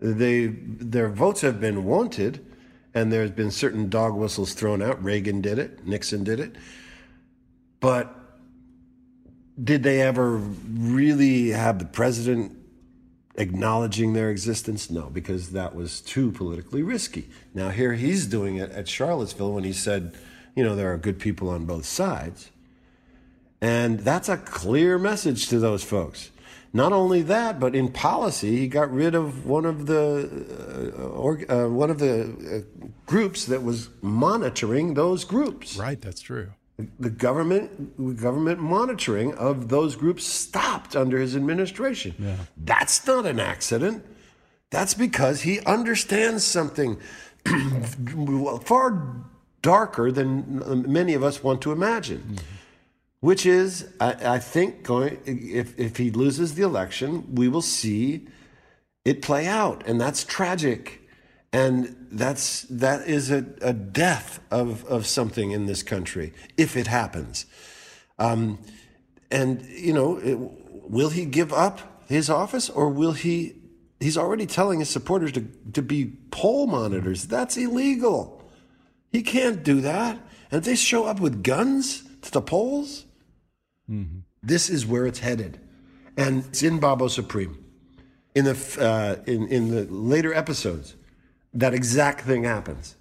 they, 0.00 0.46
their 0.46 1.08
votes 1.08 1.40
have 1.40 1.60
been 1.60 1.84
wanted, 1.84 2.44
and 2.94 3.12
there's 3.12 3.32
been 3.32 3.50
certain 3.50 3.88
dog 3.88 4.14
whistles 4.14 4.54
thrown 4.54 4.80
out. 4.80 5.02
Reagan 5.02 5.40
did 5.40 5.58
it, 5.58 5.86
Nixon 5.86 6.22
did 6.22 6.38
it. 6.38 6.54
But 7.80 8.14
did 9.62 9.82
they 9.82 10.00
ever 10.00 10.36
really 10.36 11.50
have 11.50 11.78
the 11.78 11.84
president 11.84 12.56
acknowledging 13.36 14.12
their 14.12 14.30
existence? 14.30 14.90
No, 14.90 15.10
because 15.10 15.50
that 15.50 15.74
was 15.74 16.00
too 16.00 16.30
politically 16.32 16.82
risky. 16.82 17.28
Now, 17.52 17.70
here 17.70 17.94
he's 17.94 18.26
doing 18.26 18.56
it 18.56 18.70
at 18.70 18.88
Charlottesville 18.88 19.52
when 19.52 19.64
he 19.64 19.72
said, 19.72 20.14
you 20.54 20.62
know, 20.62 20.76
there 20.76 20.92
are 20.92 20.96
good 20.96 21.18
people 21.18 21.48
on 21.48 21.66
both 21.66 21.84
sides. 21.84 22.50
And 23.60 24.00
that's 24.00 24.28
a 24.28 24.36
clear 24.36 24.98
message 24.98 25.48
to 25.48 25.58
those 25.58 25.82
folks. 25.82 26.30
Not 26.76 26.92
only 26.92 27.22
that, 27.22 27.60
but 27.60 27.76
in 27.76 27.92
policy, 27.92 28.56
he 28.56 28.66
got 28.66 28.90
rid 28.92 29.14
of 29.14 29.46
one 29.46 29.64
of 29.64 29.86
the 29.86 30.92
uh, 30.98 31.02
or, 31.02 31.40
uh, 31.48 31.68
one 31.68 31.88
of 31.88 32.00
the 32.00 32.64
uh, 32.82 32.86
groups 33.06 33.46
that 33.46 33.62
was 33.62 33.90
monitoring 34.02 34.94
those 34.94 35.22
groups. 35.22 35.76
Right. 35.76 36.00
That's 36.00 36.20
true. 36.20 36.50
The 36.98 37.10
government 37.10 38.20
government 38.20 38.58
monitoring 38.58 39.34
of 39.34 39.68
those 39.68 39.94
groups 39.94 40.24
stopped 40.24 40.96
under 40.96 41.20
his 41.20 41.36
administration. 41.36 42.16
Yeah. 42.18 42.36
That's 42.56 43.06
not 43.06 43.24
an 43.24 43.38
accident. 43.38 44.04
That's 44.70 44.94
because 44.94 45.42
he 45.42 45.60
understands 45.60 46.42
something 46.42 46.98
far 48.64 49.14
darker 49.62 50.10
than 50.10 50.90
many 50.92 51.14
of 51.14 51.22
us 51.22 51.44
want 51.44 51.62
to 51.62 51.70
imagine. 51.70 52.18
Mm-hmm. 52.18 52.53
Which 53.24 53.46
is, 53.46 53.88
I, 54.00 54.34
I 54.34 54.38
think, 54.38 54.82
going 54.82 55.18
if 55.24 55.80
if 55.80 55.96
he 55.96 56.10
loses 56.10 56.56
the 56.56 56.62
election, 56.62 57.34
we 57.34 57.48
will 57.48 57.62
see 57.62 58.28
it 59.06 59.22
play 59.22 59.46
out, 59.46 59.82
and 59.86 59.98
that's 59.98 60.24
tragic. 60.24 61.00
And 61.50 61.96
that's 62.12 62.64
that 62.64 63.08
is 63.08 63.30
a, 63.30 63.46
a 63.62 63.72
death 63.72 64.40
of, 64.50 64.84
of 64.84 65.06
something 65.06 65.52
in 65.52 65.64
this 65.64 65.82
country 65.82 66.34
if 66.58 66.76
it 66.76 66.86
happens. 66.86 67.46
Um, 68.18 68.58
and 69.30 69.64
you 69.70 69.94
know 69.94 70.18
it, 70.18 70.34
will 70.90 71.08
he 71.08 71.24
give 71.24 71.50
up 71.50 72.04
his 72.06 72.28
office 72.28 72.68
or 72.68 72.90
will 72.90 73.12
he 73.12 73.54
he's 74.00 74.18
already 74.18 74.44
telling 74.44 74.80
his 74.80 74.90
supporters 74.90 75.32
to, 75.32 75.48
to 75.72 75.80
be 75.80 76.12
poll 76.30 76.66
monitors. 76.66 77.26
That's 77.26 77.56
illegal. 77.56 78.42
He 79.10 79.22
can't 79.22 79.62
do 79.62 79.80
that. 79.80 80.18
And 80.50 80.58
if 80.58 80.64
they 80.64 80.74
show 80.74 81.06
up 81.06 81.20
with 81.20 81.42
guns 81.42 82.02
to 82.20 82.30
the 82.30 82.42
polls 82.42 83.06
mm-hmm. 83.90 84.20
this 84.42 84.68
is 84.68 84.86
where 84.86 85.06
it's 85.06 85.20
headed 85.20 85.60
and 86.16 86.44
it's 86.46 86.62
in 86.62 86.78
Bobo 86.78 87.08
Supreme 87.08 87.64
in 88.34 88.44
the 88.44 88.76
uh, 88.80 89.22
in, 89.30 89.48
in 89.48 89.70
the 89.70 89.84
later 89.84 90.34
episodes 90.34 90.96
that 91.52 91.72
exact 91.72 92.22
thing 92.22 92.44
happens. 92.44 92.96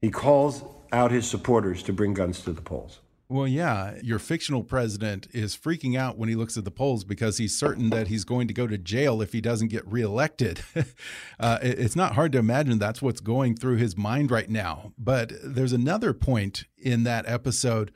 He 0.00 0.10
calls 0.10 0.62
out 0.92 1.10
his 1.10 1.26
supporters 1.26 1.82
to 1.84 1.92
bring 1.92 2.14
guns 2.14 2.40
to 2.42 2.52
the 2.52 2.60
polls. 2.60 3.00
Well, 3.26 3.48
yeah, 3.48 3.94
your 4.02 4.18
fictional 4.18 4.62
president 4.62 5.28
is 5.32 5.56
freaking 5.56 5.98
out 5.98 6.18
when 6.18 6.28
he 6.28 6.34
looks 6.34 6.58
at 6.58 6.64
the 6.64 6.70
polls 6.70 7.04
because 7.04 7.38
he's 7.38 7.58
certain 7.58 7.88
that 7.88 8.08
he's 8.08 8.22
going 8.24 8.48
to 8.48 8.54
go 8.54 8.66
to 8.66 8.76
jail 8.76 9.22
if 9.22 9.32
he 9.32 9.40
doesn't 9.40 9.68
get 9.68 9.90
reelected. 9.90 10.60
uh, 11.40 11.58
it's 11.62 11.96
not 11.96 12.14
hard 12.14 12.32
to 12.32 12.38
imagine 12.38 12.78
that's 12.78 13.00
what's 13.00 13.20
going 13.20 13.56
through 13.56 13.76
his 13.76 13.96
mind 13.96 14.30
right 14.30 14.50
now. 14.50 14.92
But 14.98 15.32
there's 15.42 15.72
another 15.72 16.12
point 16.12 16.64
in 16.76 17.04
that 17.04 17.24
episode 17.26 17.90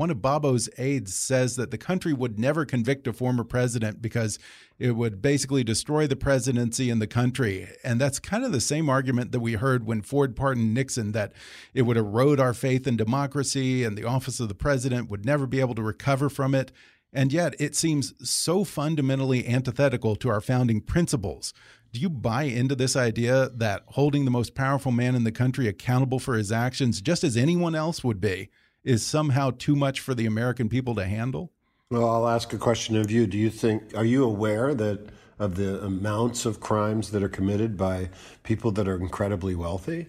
one 0.00 0.08
of 0.08 0.22
Bobo's 0.22 0.70
aides 0.78 1.14
says 1.14 1.56
that 1.56 1.70
the 1.70 1.76
country 1.76 2.14
would 2.14 2.38
never 2.38 2.64
convict 2.64 3.06
a 3.06 3.12
former 3.12 3.44
president 3.44 4.00
because 4.00 4.38
it 4.78 4.92
would 4.92 5.20
basically 5.20 5.62
destroy 5.62 6.06
the 6.06 6.16
presidency 6.16 6.88
and 6.88 7.02
the 7.02 7.06
country. 7.06 7.68
And 7.84 8.00
that's 8.00 8.18
kind 8.18 8.42
of 8.42 8.50
the 8.50 8.62
same 8.62 8.88
argument 8.88 9.30
that 9.32 9.40
we 9.40 9.52
heard 9.56 9.84
when 9.84 10.00
Ford 10.00 10.34
pardoned 10.34 10.72
Nixon 10.72 11.12
that 11.12 11.34
it 11.74 11.82
would 11.82 11.98
erode 11.98 12.40
our 12.40 12.54
faith 12.54 12.86
in 12.86 12.96
democracy 12.96 13.84
and 13.84 13.94
the 13.94 14.06
office 14.06 14.40
of 14.40 14.48
the 14.48 14.54
president 14.54 15.10
would 15.10 15.26
never 15.26 15.46
be 15.46 15.60
able 15.60 15.74
to 15.74 15.82
recover 15.82 16.30
from 16.30 16.54
it. 16.54 16.72
And 17.12 17.30
yet 17.30 17.54
it 17.60 17.76
seems 17.76 18.14
so 18.26 18.64
fundamentally 18.64 19.46
antithetical 19.46 20.16
to 20.16 20.30
our 20.30 20.40
founding 20.40 20.80
principles. 20.80 21.52
Do 21.92 22.00
you 22.00 22.08
buy 22.08 22.44
into 22.44 22.74
this 22.74 22.96
idea 22.96 23.50
that 23.50 23.82
holding 23.88 24.24
the 24.24 24.30
most 24.30 24.54
powerful 24.54 24.92
man 24.92 25.14
in 25.14 25.24
the 25.24 25.30
country 25.30 25.68
accountable 25.68 26.20
for 26.20 26.36
his 26.36 26.50
actions, 26.50 27.02
just 27.02 27.22
as 27.22 27.36
anyone 27.36 27.74
else 27.74 28.02
would 28.02 28.18
be, 28.18 28.48
is 28.84 29.04
somehow 29.04 29.50
too 29.56 29.76
much 29.76 30.00
for 30.00 30.14
the 30.14 30.26
American 30.26 30.68
people 30.68 30.94
to 30.94 31.04
handle? 31.04 31.50
Well, 31.90 32.08
I'll 32.08 32.28
ask 32.28 32.52
a 32.52 32.58
question 32.58 32.96
of 32.96 33.10
you. 33.10 33.26
Do 33.26 33.36
you 33.36 33.50
think, 33.50 33.96
are 33.96 34.04
you 34.04 34.24
aware 34.24 34.74
that 34.74 35.08
of 35.38 35.56
the 35.56 35.82
amounts 35.82 36.44
of 36.44 36.60
crimes 36.60 37.10
that 37.10 37.22
are 37.22 37.28
committed 37.28 37.76
by 37.76 38.10
people 38.42 38.70
that 38.72 38.86
are 38.86 38.96
incredibly 38.96 39.54
wealthy 39.54 40.06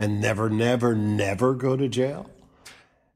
and 0.00 0.20
never, 0.20 0.50
never, 0.50 0.94
never 0.94 1.54
go 1.54 1.76
to 1.76 1.88
jail? 1.88 2.30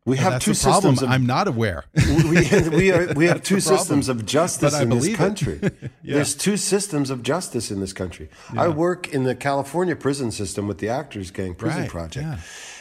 We 0.07 0.17
have 0.17 0.41
two 0.41 0.55
systems. 0.55 1.03
Of, 1.03 1.11
I'm 1.11 1.27
not 1.27 1.47
aware. 1.47 1.85
we, 2.09 2.69
we, 2.71 2.91
are, 2.91 3.13
we 3.13 3.27
have 3.27 3.43
two 3.43 3.61
systems 3.61 4.09
of 4.09 4.25
justice 4.25 4.79
in 4.79 4.89
this 4.89 5.15
country. 5.15 5.61
yeah. 5.63 6.15
There's 6.15 6.35
two 6.35 6.57
systems 6.57 7.11
of 7.11 7.23
justice 7.23 7.71
in 7.71 7.81
this 7.81 7.93
country. 7.93 8.31
Yeah. 8.55 8.63
I 8.63 8.69
work 8.69 9.13
in 9.13 9.25
the 9.25 9.35
California 9.35 9.95
prison 9.95 10.33
system 10.33 10.67
with 10.67 10.79
the 10.79 10.89
Actors 10.89 11.31
Gang 11.31 11.55
Prison 11.55 11.83
right. 11.83 11.91
Project. 11.91 12.27
Yeah. 12.27 12.39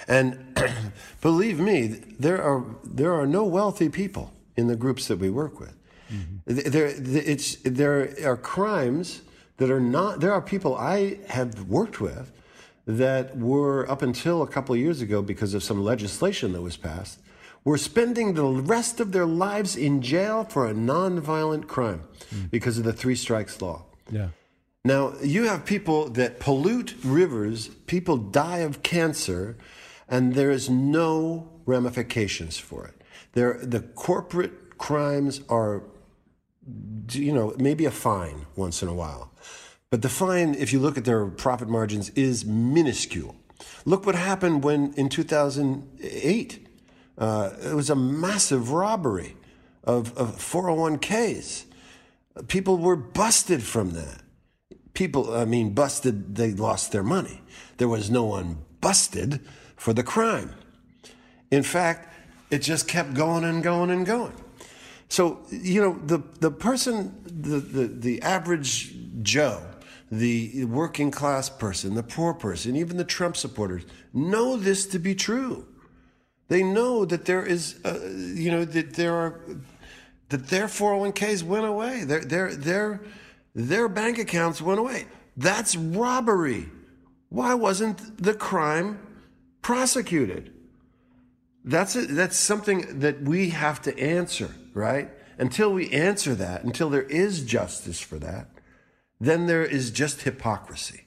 And 0.09 0.59
believe 1.21 1.59
me, 1.59 1.87
there 2.19 2.41
are 2.41 2.65
there 2.83 3.13
are 3.13 3.27
no 3.27 3.45
wealthy 3.45 3.87
people 3.87 4.33
in 4.57 4.67
the 4.67 4.75
groups 4.75 5.07
that 5.07 5.19
we 5.19 5.29
work 5.29 5.59
with. 5.59 5.75
Mm-hmm. 6.11 6.69
There, 6.71 6.87
it's, 6.87 7.57
there 7.63 8.15
are 8.25 8.35
crimes 8.35 9.21
that 9.57 9.69
are 9.69 9.79
not. 9.79 10.19
There 10.19 10.33
are 10.33 10.41
people 10.41 10.75
I 10.75 11.19
have 11.27 11.69
worked 11.69 12.01
with 12.01 12.31
that 12.87 13.37
were 13.37 13.89
up 13.89 14.01
until 14.01 14.41
a 14.41 14.47
couple 14.47 14.73
of 14.73 14.81
years 14.81 14.99
ago 14.99 15.21
because 15.21 15.53
of 15.53 15.63
some 15.63 15.83
legislation 15.83 16.53
that 16.53 16.61
was 16.61 16.75
passed 16.75 17.19
were 17.63 17.77
spending 17.77 18.33
the 18.33 18.45
rest 18.45 18.99
of 18.99 19.11
their 19.11 19.27
lives 19.27 19.75
in 19.75 20.01
jail 20.01 20.43
for 20.45 20.67
a 20.67 20.73
nonviolent 20.73 21.67
crime 21.67 22.01
mm. 22.33 22.49
because 22.49 22.79
of 22.79 22.83
the 22.83 22.93
three 22.93 23.15
strikes 23.15 23.61
law. 23.61 23.85
Yeah. 24.09 24.29
Now, 24.83 25.13
you 25.21 25.43
have 25.43 25.65
people 25.65 26.09
that 26.11 26.39
pollute 26.39 26.95
rivers, 27.03 27.67
people 27.85 28.17
die 28.17 28.59
of 28.59 28.81
cancer, 28.81 29.57
and 30.09 30.33
there 30.33 30.51
is 30.51 30.69
no 30.69 31.49
ramifications 31.65 32.57
for 32.57 32.85
it. 32.85 33.01
There, 33.33 33.59
the 33.61 33.81
corporate 33.81 34.77
crimes 34.79 35.41
are, 35.49 35.83
you 37.11 37.31
know, 37.31 37.53
maybe 37.57 37.85
a 37.85 37.91
fine 37.91 38.47
once 38.55 38.81
in 38.81 38.89
a 38.89 38.93
while. 38.93 39.31
But 39.91 40.01
the 40.01 40.09
fine, 40.09 40.55
if 40.55 40.73
you 40.73 40.79
look 40.79 40.97
at 40.97 41.05
their 41.05 41.25
profit 41.27 41.69
margins, 41.69 42.09
is 42.11 42.43
minuscule. 42.43 43.35
Look 43.85 44.05
what 44.05 44.15
happened 44.15 44.63
when 44.63 44.93
in 44.93 45.09
2008, 45.09 46.67
uh, 47.17 47.49
it 47.63 47.75
was 47.75 47.89
a 47.89 47.95
massive 47.95 48.71
robbery 48.71 49.35
of, 49.83 50.17
of 50.17 50.37
401ks. 50.37 51.65
People 52.47 52.77
were 52.77 52.95
busted 52.95 53.63
from 53.63 53.91
that. 53.91 54.21
People, 54.93 55.35
I 55.35 55.45
mean, 55.45 55.73
busted, 55.73 56.35
they 56.35 56.51
lost 56.51 56.91
their 56.91 57.03
money. 57.03 57.41
There 57.77 57.87
was 57.87 58.09
no 58.09 58.23
one 58.23 58.59
busted 58.81 59.41
for 59.79 59.93
the 59.93 60.03
crime. 60.03 60.53
In 61.49 61.63
fact, 61.63 62.13
it 62.51 62.59
just 62.59 62.87
kept 62.87 63.13
going 63.13 63.45
and 63.45 63.63
going 63.63 63.89
and 63.89 64.05
going. 64.05 64.33
So, 65.07 65.39
you 65.49 65.81
know, 65.81 65.97
the, 66.05 66.21
the 66.39 66.51
person, 66.51 67.15
the, 67.25 67.59
the, 67.59 67.87
the 67.87 68.21
average 68.21 68.93
Joe, 69.23 69.63
the 70.11 70.65
working 70.65 71.11
class 71.11 71.49
person, 71.49 71.95
the 71.95 72.03
poor 72.03 72.33
person, 72.33 72.75
even 72.75 72.97
the 72.97 73.05
Trump 73.05 73.37
supporters 73.37 73.83
know 74.13 74.57
this 74.57 74.85
to 74.87 74.99
be 74.99 75.15
true. 75.15 75.65
They 76.49 76.61
know 76.61 77.05
that 77.05 77.25
there 77.25 77.45
is, 77.45 77.79
uh, 77.85 77.99
you 78.03 78.51
know, 78.51 78.65
that 78.65 78.95
there 78.95 79.15
are, 79.15 79.39
that 80.27 80.47
their 80.47 80.65
401ks 80.65 81.41
went 81.43 81.65
away. 81.65 82.03
Their, 82.03 82.21
their, 82.21 82.53
their, 82.53 83.01
their 83.55 83.87
bank 83.87 84.19
accounts 84.19 84.61
went 84.61 84.79
away. 84.79 85.05
That's 85.37 85.75
robbery. 85.75 86.69
Why 87.29 87.53
wasn't 87.53 88.21
the 88.21 88.33
crime 88.33 88.99
prosecuted? 89.69 90.51
That's 91.63 91.95
a, 91.95 92.07
that's 92.07 92.35
something 92.35 93.01
that 93.01 93.21
we 93.21 93.51
have 93.51 93.79
to 93.83 93.95
answer, 93.99 94.55
right? 94.73 95.11
Until 95.37 95.71
we 95.71 95.91
answer 95.91 96.33
that, 96.33 96.63
until 96.63 96.89
there 96.89 97.03
is 97.03 97.45
justice 97.45 97.99
for 97.99 98.17
that, 98.17 98.47
then 99.21 99.45
there 99.45 99.63
is 99.63 99.91
just 99.91 100.23
hypocrisy. 100.23 101.05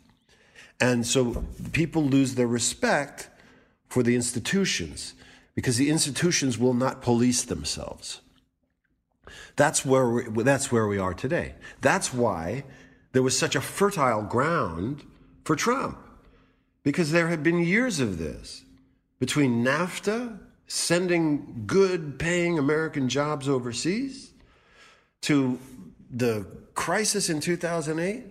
And 0.80 1.04
so 1.04 1.44
people 1.72 2.04
lose 2.04 2.36
their 2.36 2.46
respect 2.46 3.30
for 3.88 4.04
the 4.04 4.14
institutions 4.14 5.14
because 5.56 5.76
the 5.76 5.90
institutions 5.90 6.56
will 6.56 6.74
not 6.74 7.02
police 7.02 7.42
themselves. 7.42 8.20
That's 9.56 9.84
where 9.84 10.08
we, 10.08 10.44
that's 10.44 10.70
where 10.70 10.86
we 10.86 10.98
are 10.98 11.14
today. 11.14 11.56
That's 11.80 12.14
why 12.14 12.62
there 13.10 13.24
was 13.24 13.36
such 13.36 13.56
a 13.56 13.60
fertile 13.60 14.22
ground 14.22 15.02
for 15.42 15.56
Trump 15.56 15.98
because 16.82 17.12
there 17.12 17.28
had 17.28 17.42
been 17.42 17.58
years 17.58 18.00
of 18.00 18.18
this 18.18 18.64
between 19.18 19.64
NAFTA, 19.64 20.38
sending 20.66 21.64
good 21.66 22.18
paying 22.18 22.58
American 22.58 23.08
jobs 23.08 23.48
overseas, 23.48 24.32
to 25.22 25.58
the 26.10 26.46
crisis 26.74 27.30
in 27.30 27.40
2008, 27.40 28.24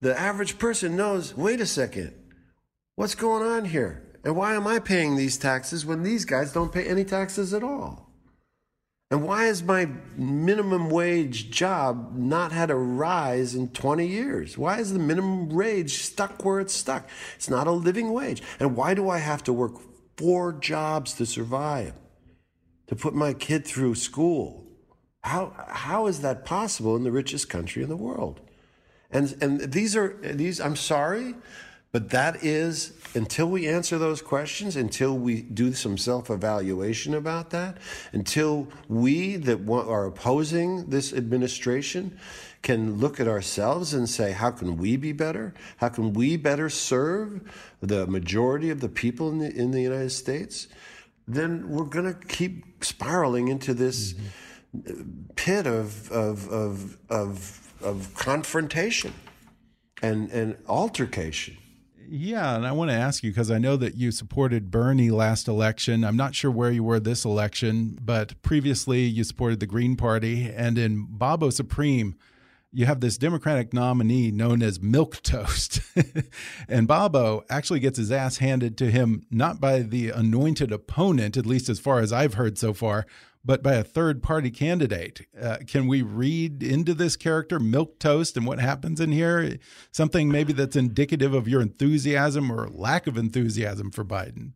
the 0.00 0.18
average 0.18 0.58
person 0.58 0.96
knows 0.96 1.36
wait 1.36 1.60
a 1.60 1.66
second, 1.66 2.14
what's 2.94 3.14
going 3.14 3.42
on 3.46 3.66
here? 3.66 4.06
And 4.24 4.36
why 4.36 4.54
am 4.54 4.66
I 4.66 4.78
paying 4.78 5.16
these 5.16 5.38
taxes 5.38 5.86
when 5.86 6.02
these 6.02 6.24
guys 6.24 6.52
don't 6.52 6.72
pay 6.72 6.84
any 6.84 7.04
taxes 7.04 7.54
at 7.54 7.62
all? 7.62 8.09
And 9.10 9.24
why 9.24 9.46
has 9.46 9.62
my 9.64 9.88
minimum 10.16 10.88
wage 10.88 11.50
job 11.50 12.12
not 12.16 12.52
had 12.52 12.70
a 12.70 12.76
rise 12.76 13.56
in 13.56 13.68
20 13.70 14.06
years? 14.06 14.56
Why 14.56 14.78
is 14.78 14.92
the 14.92 15.00
minimum 15.00 15.48
wage 15.48 15.94
stuck 15.94 16.44
where 16.44 16.60
it's 16.60 16.74
stuck? 16.74 17.08
It's 17.34 17.50
not 17.50 17.66
a 17.66 17.72
living 17.72 18.12
wage. 18.12 18.40
And 18.60 18.76
why 18.76 18.94
do 18.94 19.08
I 19.08 19.18
have 19.18 19.42
to 19.44 19.52
work 19.52 19.72
four 20.16 20.52
jobs 20.52 21.14
to 21.14 21.26
survive, 21.26 21.94
to 22.86 22.94
put 22.94 23.12
my 23.12 23.32
kid 23.32 23.66
through 23.66 23.96
school? 23.96 24.64
How, 25.24 25.54
how 25.68 26.06
is 26.06 26.20
that 26.20 26.44
possible 26.44 26.94
in 26.94 27.02
the 27.02 27.10
richest 27.10 27.48
country 27.48 27.82
in 27.82 27.88
the 27.88 27.96
world? 27.96 28.40
And, 29.10 29.36
and 29.42 29.72
these 29.72 29.96
are, 29.96 30.16
these, 30.22 30.60
I'm 30.60 30.76
sorry, 30.76 31.34
But 31.92 32.10
that 32.10 32.44
is, 32.44 32.92
until 33.14 33.48
we 33.48 33.66
answer 33.66 33.98
those 33.98 34.22
questions, 34.22 34.76
until 34.76 35.16
we 35.16 35.42
do 35.42 35.72
some 35.72 35.98
self 35.98 36.30
evaluation 36.30 37.14
about 37.14 37.50
that, 37.50 37.78
until 38.12 38.68
we 38.88 39.36
that 39.36 39.68
are 39.68 40.06
opposing 40.06 40.90
this 40.90 41.12
administration 41.12 42.18
can 42.62 42.98
look 42.98 43.18
at 43.18 43.26
ourselves 43.26 43.94
and 43.94 44.08
say, 44.08 44.32
how 44.32 44.50
can 44.50 44.76
we 44.76 44.96
be 44.96 45.12
better? 45.12 45.54
How 45.78 45.88
can 45.88 46.12
we 46.12 46.36
better 46.36 46.68
serve 46.68 47.40
the 47.80 48.06
majority 48.06 48.70
of 48.70 48.80
the 48.80 48.88
people 48.88 49.30
in 49.30 49.38
the, 49.38 49.54
in 49.54 49.70
the 49.70 49.80
United 49.80 50.10
States? 50.10 50.68
Then 51.26 51.70
we're 51.70 51.84
going 51.84 52.12
to 52.12 52.26
keep 52.26 52.84
spiraling 52.84 53.48
into 53.48 53.72
this 53.72 54.14
mm-hmm. 54.76 55.30
pit 55.36 55.66
of, 55.66 56.10
of, 56.12 56.48
of, 56.48 56.98
of, 57.08 57.74
of 57.82 58.14
confrontation 58.14 59.14
and, 60.02 60.30
and 60.30 60.56
altercation. 60.68 61.56
Yeah, 62.12 62.56
and 62.56 62.66
I 62.66 62.72
want 62.72 62.90
to 62.90 62.96
ask 62.96 63.22
you 63.22 63.30
because 63.30 63.52
I 63.52 63.58
know 63.58 63.76
that 63.76 63.94
you 63.94 64.10
supported 64.10 64.72
Bernie 64.72 65.12
last 65.12 65.46
election. 65.46 66.04
I'm 66.04 66.16
not 66.16 66.34
sure 66.34 66.50
where 66.50 66.72
you 66.72 66.82
were 66.82 66.98
this 66.98 67.24
election, 67.24 67.96
but 68.02 68.40
previously 68.42 69.02
you 69.02 69.22
supported 69.22 69.60
the 69.60 69.66
Green 69.66 69.94
Party. 69.94 70.50
And 70.52 70.76
in 70.76 71.06
Bobo 71.08 71.50
Supreme, 71.50 72.16
you 72.72 72.86
have 72.86 72.98
this 72.98 73.16
Democratic 73.16 73.72
nominee 73.72 74.32
known 74.32 74.60
as 74.60 74.80
Milk 74.80 75.22
Toast. 75.22 75.82
and 76.68 76.88
Bobo 76.88 77.44
actually 77.48 77.78
gets 77.78 77.98
his 77.98 78.10
ass 78.10 78.38
handed 78.38 78.76
to 78.78 78.90
him 78.90 79.22
not 79.30 79.60
by 79.60 79.78
the 79.78 80.10
anointed 80.10 80.72
opponent, 80.72 81.36
at 81.36 81.46
least 81.46 81.68
as 81.68 81.78
far 81.78 82.00
as 82.00 82.12
I've 82.12 82.34
heard 82.34 82.58
so 82.58 82.72
far, 82.72 83.06
but 83.44 83.62
by 83.62 83.74
a 83.74 83.84
third 83.84 84.22
party 84.22 84.50
candidate. 84.50 85.26
Uh, 85.40 85.58
can 85.66 85.86
we 85.86 86.02
read 86.02 86.62
into 86.62 86.94
this 86.94 87.16
character, 87.16 87.58
Milk 87.58 87.98
Toast, 87.98 88.36
and 88.36 88.46
what 88.46 88.60
happens 88.60 89.00
in 89.00 89.12
here? 89.12 89.58
Something 89.90 90.30
maybe 90.30 90.52
that's 90.52 90.76
indicative 90.76 91.34
of 91.34 91.48
your 91.48 91.60
enthusiasm 91.60 92.50
or 92.50 92.68
lack 92.68 93.06
of 93.06 93.16
enthusiasm 93.16 93.90
for 93.90 94.04
Biden? 94.04 94.52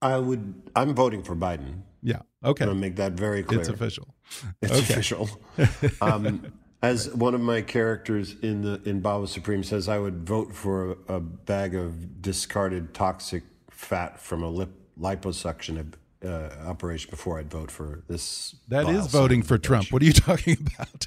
I 0.00 0.18
would, 0.18 0.70
I'm 0.74 0.94
voting 0.94 1.22
for 1.22 1.36
Biden. 1.36 1.82
Yeah. 2.02 2.22
Okay. 2.44 2.64
I'm 2.64 2.70
going 2.70 2.78
to 2.78 2.80
make 2.80 2.96
that 2.96 3.12
very 3.12 3.44
clear. 3.44 3.60
It's 3.60 3.68
official. 3.68 4.14
It's 4.60 4.72
okay. 4.72 4.92
official. 4.94 5.28
um, 6.00 6.52
as 6.82 7.14
one 7.14 7.34
of 7.34 7.40
my 7.40 7.62
characters 7.62 8.34
in 8.42 8.62
the 8.62 8.82
in 8.84 9.00
Bobo 9.00 9.26
Supreme 9.26 9.62
says, 9.62 9.88
I 9.88 9.98
would 9.98 10.26
vote 10.26 10.52
for 10.52 10.96
a, 11.08 11.14
a 11.14 11.20
bag 11.20 11.76
of 11.76 12.20
discarded 12.20 12.92
toxic 12.92 13.44
fat 13.70 14.18
from 14.18 14.42
a 14.42 14.48
lip, 14.48 14.70
liposuction 14.98 15.78
uh, 16.24 16.50
operation 16.66 17.10
before 17.10 17.38
I'd 17.38 17.50
vote 17.50 17.70
for 17.70 18.02
this. 18.08 18.54
That 18.68 18.88
is 18.88 19.06
voting 19.06 19.42
for 19.42 19.58
Trump. 19.58 19.92
What 19.92 20.02
are 20.02 20.04
you 20.04 20.12
talking 20.30 20.56
about? 20.76 21.06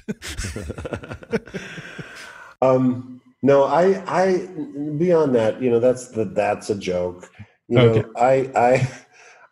um, 2.62 3.20
no, 3.42 3.64
I, 3.64 4.02
I 4.06 4.46
beyond 4.98 5.34
that, 5.34 5.60
you 5.60 5.70
know, 5.70 5.80
that's 5.80 6.08
the 6.08 6.24
that's 6.24 6.70
a 6.70 6.74
joke. 6.74 7.30
You 7.68 7.78
okay. 7.78 8.00
know, 8.00 8.12
I, 8.16 8.50
I. 8.56 8.88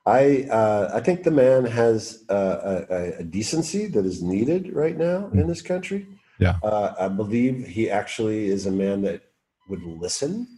I 0.07 0.42
uh, 0.50 0.90
I 0.92 1.00
think 1.00 1.22
the 1.22 1.31
man 1.31 1.64
has 1.64 2.24
uh, 2.29 2.85
a, 2.90 3.20
a, 3.20 3.24
decency 3.24 3.87
that 3.87 4.05
is 4.05 4.22
needed 4.22 4.70
right 4.74 4.98
now 4.98 5.31
in 5.33 5.46
this 5.46 5.62
country. 5.62 6.07
Yeah. 6.38 6.59
Uh, 6.62 6.94
I 6.98 7.09
believe 7.09 7.66
he 7.66 7.88
actually 7.88 8.48
is 8.48 8.66
a 8.66 8.70
man 8.70 9.00
that 9.03 9.22
would 9.66 9.83
listen 9.83 10.53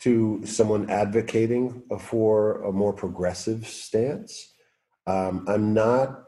to 0.00 0.44
someone 0.44 0.90
advocating 0.90 1.82
for 2.00 2.62
a 2.62 2.72
more 2.72 2.92
progressive 2.92 3.66
stance. 3.66 4.52
Um, 5.06 5.44
I'm 5.48 5.72
not. 5.74 6.24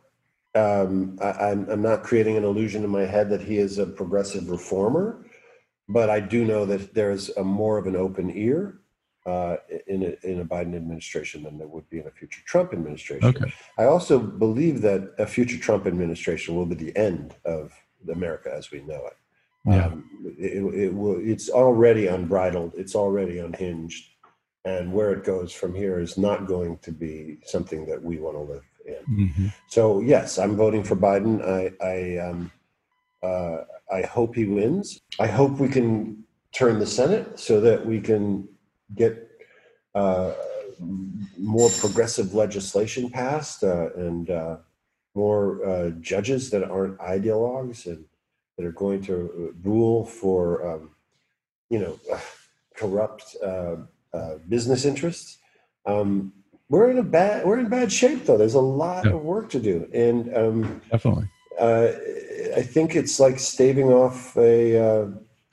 Um, 0.56 1.18
I, 1.20 1.28
am 1.28 1.36
I'm, 1.40 1.70
I'm 1.70 1.82
not 1.82 2.04
creating 2.04 2.36
an 2.36 2.44
illusion 2.44 2.84
in 2.84 2.90
my 2.90 3.06
head 3.06 3.28
that 3.30 3.40
he 3.40 3.58
is 3.58 3.78
a 3.78 3.86
progressive 3.86 4.48
reformer, 4.48 5.26
but 5.88 6.10
I 6.10 6.20
do 6.20 6.44
know 6.44 6.64
that 6.66 6.94
there 6.94 7.10
is 7.10 7.30
a 7.30 7.42
more 7.42 7.76
of 7.76 7.88
an 7.88 7.96
open 7.96 8.30
ear 8.30 8.78
uh, 9.26 9.56
in 9.86 10.02
a, 10.02 10.26
in 10.26 10.40
a 10.40 10.44
Biden 10.44 10.76
administration 10.76 11.42
than 11.42 11.58
there 11.58 11.66
would 11.66 11.88
be 11.90 11.98
in 11.98 12.06
a 12.06 12.10
future 12.10 12.42
Trump 12.46 12.72
administration. 12.72 13.28
Okay. 13.28 13.52
I 13.78 13.84
also 13.84 14.18
believe 14.18 14.82
that 14.82 15.14
a 15.18 15.26
future 15.26 15.58
Trump 15.58 15.86
administration 15.86 16.54
will 16.54 16.66
be 16.66 16.74
the 16.74 16.96
end 16.96 17.34
of 17.44 17.72
America 18.08 18.52
as 18.54 18.70
we 18.70 18.80
know 18.80 19.06
it. 19.06 19.16
Yeah. 19.64 19.86
Um, 19.86 20.10
it, 20.38 20.62
it 20.74 20.94
will, 20.94 21.20
it's 21.20 21.48
already 21.48 22.06
unbridled. 22.06 22.72
It's 22.76 22.94
already 22.94 23.38
unhinged. 23.38 24.10
And 24.64 24.92
where 24.92 25.12
it 25.12 25.24
goes 25.24 25.52
from 25.52 25.74
here 25.74 26.00
is 26.00 26.16
not 26.16 26.46
going 26.46 26.78
to 26.78 26.90
be 26.90 27.38
something 27.44 27.86
that 27.86 28.02
we 28.02 28.18
want 28.18 28.36
to 28.36 28.42
live 28.42 28.62
in. 28.86 29.16
Mm-hmm. 29.16 29.46
So 29.68 30.00
yes, 30.00 30.38
I'm 30.38 30.56
voting 30.56 30.82
for 30.82 30.96
Biden. 30.96 31.42
I, 31.44 31.72
I, 31.84 32.28
um, 32.28 32.50
uh, 33.22 33.64
I 33.92 34.02
hope 34.02 34.34
he 34.34 34.46
wins. 34.46 35.00
I 35.20 35.26
hope 35.26 35.58
we 35.58 35.68
can 35.68 36.24
turn 36.52 36.78
the 36.78 36.86
Senate 36.86 37.38
so 37.38 37.60
that 37.60 37.84
we 37.84 38.00
can 38.00 38.48
get 38.94 39.28
uh, 39.94 40.32
more 41.38 41.70
progressive 41.78 42.34
legislation 42.34 43.10
passed 43.10 43.62
uh, 43.62 43.92
and 43.96 44.30
uh, 44.30 44.56
more 45.14 45.64
uh, 45.66 45.90
judges 46.00 46.50
that 46.50 46.64
aren't 46.64 46.98
ideologues 46.98 47.86
and 47.86 48.04
that 48.56 48.64
are 48.64 48.72
going 48.72 49.02
to 49.02 49.14
uh, 49.14 49.68
rule 49.68 50.04
for, 50.04 50.66
um, 50.68 50.90
you 51.70 51.78
know, 51.78 51.98
corrupt 52.76 53.36
uh, 53.42 53.76
uh, 54.12 54.36
business 54.48 54.84
interests. 54.84 55.38
Um, 55.86 56.32
we're 56.68 56.90
in 56.90 56.98
a 56.98 57.02
bad 57.02 57.44
we're 57.44 57.58
in 57.58 57.68
bad 57.68 57.92
shape 57.92 58.24
though. 58.24 58.38
There's 58.38 58.54
a 58.54 58.60
lot 58.60 59.04
yeah. 59.04 59.12
of 59.12 59.22
work 59.22 59.50
to 59.50 59.60
do, 59.60 59.88
and 59.92 60.34
um, 60.34 60.80
definitely, 60.90 61.28
uh, 61.60 61.88
I 62.56 62.62
think 62.62 62.96
it's 62.96 63.20
like 63.20 63.38
staving 63.38 63.90
off 63.90 64.36
a, 64.36 64.78
uh, 64.78 65.08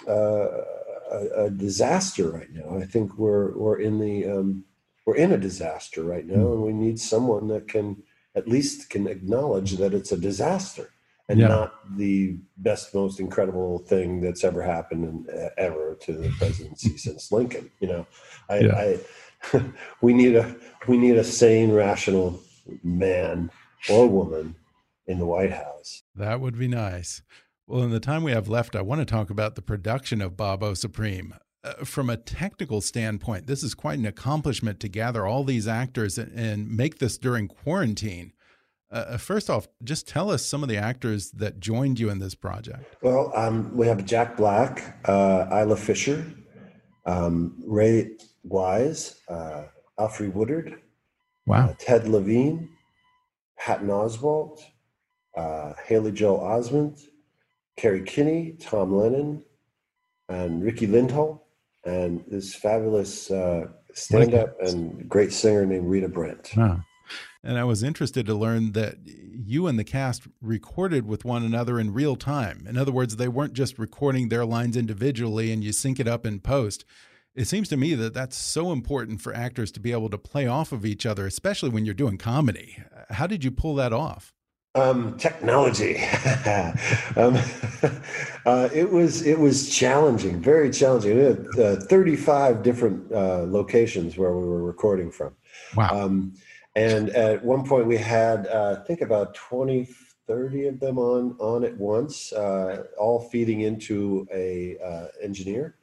a, 0.08 1.46
a 1.46 1.50
disaster 1.50 2.32
right 2.32 2.52
now. 2.52 2.78
I 2.78 2.86
think 2.86 3.18
we're 3.18 3.58
we're 3.58 3.80
in 3.80 4.00
the 4.00 4.26
um, 4.26 4.64
we're 5.06 5.18
in 5.18 5.34
a 5.34 5.38
disaster 5.38 6.04
right 6.04 6.26
now, 6.26 6.36
mm. 6.36 6.54
and 6.54 6.62
we 6.64 6.74
need 6.74 6.98
someone 6.98 7.48
that 7.50 7.68
can 7.68 8.02
at 8.34 8.48
least 8.48 8.90
can 8.90 9.06
acknowledge 9.06 9.74
that 9.74 9.94
it's 9.94 10.14
a 10.14 10.18
disaster 10.18 10.92
and 11.32 11.40
yeah. 11.40 11.48
not 11.48 11.98
the 11.98 12.38
best, 12.58 12.94
most 12.94 13.22
incredible 13.22 13.80
thing 13.80 14.20
that's 14.20 14.44
ever 14.44 14.62
happened 14.62 15.06
in, 15.06 15.34
uh, 15.34 15.50
ever 15.58 15.98
to 16.02 16.12
the 16.12 16.30
presidency 16.38 16.98
since 16.98 17.32
Lincoln. 17.32 17.72
You 17.80 17.88
know, 17.88 18.08
I, 18.50 18.60
yeah. 18.60 18.98
I 19.54 19.64
we 20.02 20.14
need 20.14 20.36
a 20.36 20.56
we 20.88 20.98
need 20.98 21.16
a 21.16 21.24
sane, 21.24 21.72
rational 21.72 22.42
man 22.84 23.50
or 23.90 24.08
woman 24.08 24.56
in 25.08 25.20
the 25.20 25.26
White 25.26 25.54
House. 25.54 26.04
That 26.16 26.42
would 26.42 26.60
be 26.60 26.68
nice. 26.68 27.22
Well, 27.66 27.84
in 27.84 27.92
the 27.92 28.02
time 28.02 28.24
we 28.24 28.34
have 28.34 28.50
left, 28.50 28.76
I 28.76 28.82
want 28.82 29.00
to 29.00 29.06
talk 29.06 29.30
about 29.30 29.56
the 29.56 29.62
production 29.62 30.22
of 30.22 30.36
Bobo 30.36 30.74
Supreme. 30.74 31.34
Uh, 31.64 31.86
from 31.86 32.10
a 32.10 32.18
technical 32.18 32.82
standpoint, 32.82 33.48
this 33.48 33.64
is 33.64 33.74
quite 33.74 34.00
an 34.00 34.06
accomplishment 34.06 34.80
to 34.82 34.90
gather 34.90 35.26
all 35.26 35.44
these 35.46 35.68
actors 35.68 36.18
and, 36.18 36.38
and 36.38 36.76
make 36.76 37.00
this 37.00 37.18
during 37.18 37.48
quarantine. 37.48 38.34
Uh, 38.92 38.96
uh, 38.96 39.18
first 39.18 39.50
off, 39.50 39.68
just 39.84 40.08
tell 40.08 40.30
us 40.30 40.46
some 40.46 40.64
of 40.64 40.70
the 40.70 40.78
actors 40.78 41.32
that 41.32 41.60
joined 41.60 42.00
you 42.00 42.10
in 42.10 42.20
this 42.20 42.36
project. 42.36 42.98
Well, 43.02 43.32
um, 43.36 43.76
we 43.76 43.88
have 43.88 44.06
Jack 44.06 44.36
Black, 44.36 45.00
uh, 45.08 45.46
Isla 45.52 45.78
Fisher, 45.78 46.26
um, 47.06 47.56
Ray 47.66 48.18
Wise, 48.44 49.22
uh, 49.30 49.64
Alfre 50.00 50.34
Woodard, 50.34 50.82
wow, 51.46 51.70
uh, 51.70 51.74
Ted 51.80 52.08
Levine, 52.08 52.70
Patton 53.58 53.88
Oswalt, 53.88 54.62
Haley 55.86 56.12
Joel 56.12 56.40
Osment, 56.40 57.00
Kerri 57.80 58.06
Kenney, 58.06 58.58
Tom 58.60 58.94
Lennon, 58.94 59.44
and 60.28 60.64
Riki 60.64 60.88
Lindhome 60.88 61.40
and 61.86 62.24
this 62.28 62.54
fabulous 62.56 63.32
uh, 63.32 63.68
stand 63.94 64.34
up 64.34 64.60
and 64.62 65.08
great 65.10 65.34
singer 65.34 65.66
named 65.66 65.88
Rita 65.88 66.08
Brent. 66.08 66.52
Wow. 66.56 66.82
And 67.44 67.58
I 67.58 67.64
was 67.64 67.82
interested 67.82 68.26
to 68.28 68.36
learn 68.36 68.74
that 68.74 68.98
you 69.06 69.68
and 69.68 69.80
the 69.80 69.84
cast 69.84 70.24
recorded 70.42 71.08
with 71.08 71.26
one 71.26 71.44
another 71.44 71.80
in 71.80 71.94
real 71.94 72.16
time. 72.16 72.66
In 72.68 72.78
other 72.78 72.92
words, 72.92 73.16
they 73.16 73.28
weren't 73.28 73.54
just 73.54 73.80
recording 73.80 74.30
their 74.30 74.46
lines 74.46 74.78
individually 74.78 75.52
and 75.52 75.64
you 75.64 75.72
sync 75.72 76.00
it 76.00 76.08
up 76.08 76.26
in 76.26 76.40
post. 76.40 76.86
It 77.34 77.46
seems 77.46 77.70
to 77.70 77.78
me 77.78 77.96
that 77.96 78.14
that's 78.14 78.36
so 78.36 78.72
important 78.72 79.22
for 79.22 79.34
actors 79.34 79.72
to 79.72 79.80
be 79.80 79.92
able 79.92 80.10
to 80.10 80.18
play 80.18 80.48
off 80.48 80.72
of 80.72 80.86
each 80.86 81.06
other, 81.06 81.26
especially 81.26 81.70
when 81.70 81.86
you're 81.86 81.94
doing 81.94 82.18
comedy. 82.18 82.78
How 83.10 83.26
did 83.26 83.44
you 83.44 83.52
pull 83.52 83.76
that 83.76 83.94
off? 83.94 84.34
Um, 84.76 85.18
technology. 85.18 85.98
um, 87.18 87.36
uh, 88.46 88.70
it 88.74 88.90
was 88.90 89.26
it 89.26 89.38
was 89.38 89.70
challenging, 89.70 90.42
very 90.42 90.72
challenging. 90.72 91.18
We 91.18 91.24
had 91.24 91.60
uh, 91.60 91.76
35 91.88 92.64
different 92.64 93.12
uh, 93.12 93.44
locations 93.48 94.18
where 94.18 94.32
we 94.32 94.48
were 94.48 94.64
recording 94.64 95.12
from. 95.12 95.36
Wow. 95.76 96.06
Um, 96.06 96.34
and 96.76 97.10
at 97.12 97.44
one 97.44 97.66
point 97.66 97.86
we 97.86 97.98
had, 97.98 98.48
uh, 98.48 98.78
I 98.80 98.86
think, 98.86 99.02
about 99.02 99.34
20, 99.36 99.88
30 100.28 100.68
of 100.68 100.80
them 100.80 100.98
on 100.98 101.36
on 101.40 101.64
at 101.64 101.78
once, 101.78 102.32
uh, 102.34 102.84
all 102.98 103.20
feeding 103.30 103.62
into 103.62 104.28
a 104.34 104.78
uh, 104.78 105.08
engineer 105.22 105.76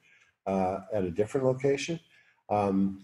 at 0.47 1.05
a 1.05 1.11
different 1.11 1.47
location. 1.47 2.01
Um, 2.49 3.03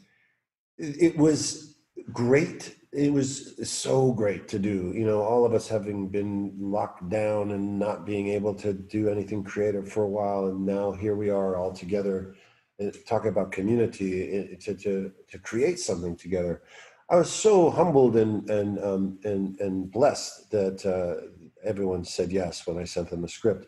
it, 0.78 1.12
it 1.12 1.16
was 1.18 1.76
great 2.12 2.74
it 2.95 3.12
was 3.12 3.68
so 3.68 4.12
great 4.12 4.47
to 4.49 4.59
do. 4.59 4.93
You 4.95 5.05
know, 5.05 5.20
all 5.20 5.45
of 5.45 5.53
us 5.53 5.66
having 5.66 6.09
been 6.09 6.55
locked 6.59 7.09
down 7.09 7.51
and 7.51 7.78
not 7.78 8.07
being 8.07 8.28
able 8.28 8.55
to 8.55 8.72
do 8.72 9.09
anything 9.09 9.43
creative 9.43 9.91
for 9.91 10.05
a 10.05 10.09
while, 10.09 10.47
and 10.47 10.64
now 10.64 10.93
here 10.93 11.16
we 11.16 11.28
are 11.28 11.57
all 11.57 11.72
together 11.72 12.37
uh, 12.80 12.91
talking 13.07 13.30
about 13.30 13.51
community 13.51 14.39
uh, 14.39 14.64
to, 14.64 14.74
to, 14.74 15.12
to 15.28 15.39
create 15.39 15.80
something 15.80 16.16
together. 16.16 16.62
I 17.11 17.16
was 17.16 17.30
so 17.30 17.70
humbled 17.70 18.16
and 18.16 18.48
and 18.48 18.82
um, 18.82 19.18
and 19.24 19.61
and 19.61 19.90
blessed 19.90 20.50
that 20.50 20.84
uh, 20.86 21.26
everyone 21.62 22.05
said 22.05 22.32
yes 22.32 22.66
when 22.66 22.78
I 22.78 22.84
sent 22.84 23.11
them 23.11 23.22
the 23.22 23.28
script. 23.28 23.66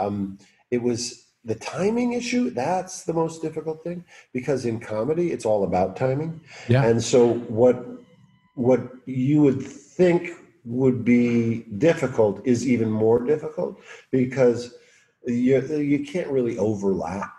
Um, 0.00 0.38
it 0.70 0.82
was 0.82 1.26
the 1.44 1.54
timing 1.54 2.12
issue. 2.12 2.50
That's 2.50 3.04
the 3.04 3.12
most 3.12 3.42
difficult 3.42 3.82
thing 3.84 4.04
because 4.32 4.64
in 4.64 4.80
comedy, 4.80 5.32
it's 5.32 5.44
all 5.44 5.64
about 5.64 5.96
timing. 5.96 6.40
Yeah. 6.68 6.84
And 6.84 7.02
so 7.02 7.34
what 7.34 7.84
what 8.54 8.80
you 9.06 9.42
would 9.42 9.62
think 9.62 10.30
would 10.64 11.04
be 11.04 11.64
difficult 11.78 12.40
is 12.44 12.66
even 12.66 12.90
more 12.90 13.24
difficult 13.24 13.80
because 14.10 14.74
you 15.26 15.60
you 15.78 16.04
can't 16.04 16.28
really 16.28 16.58
overlap. 16.58 17.32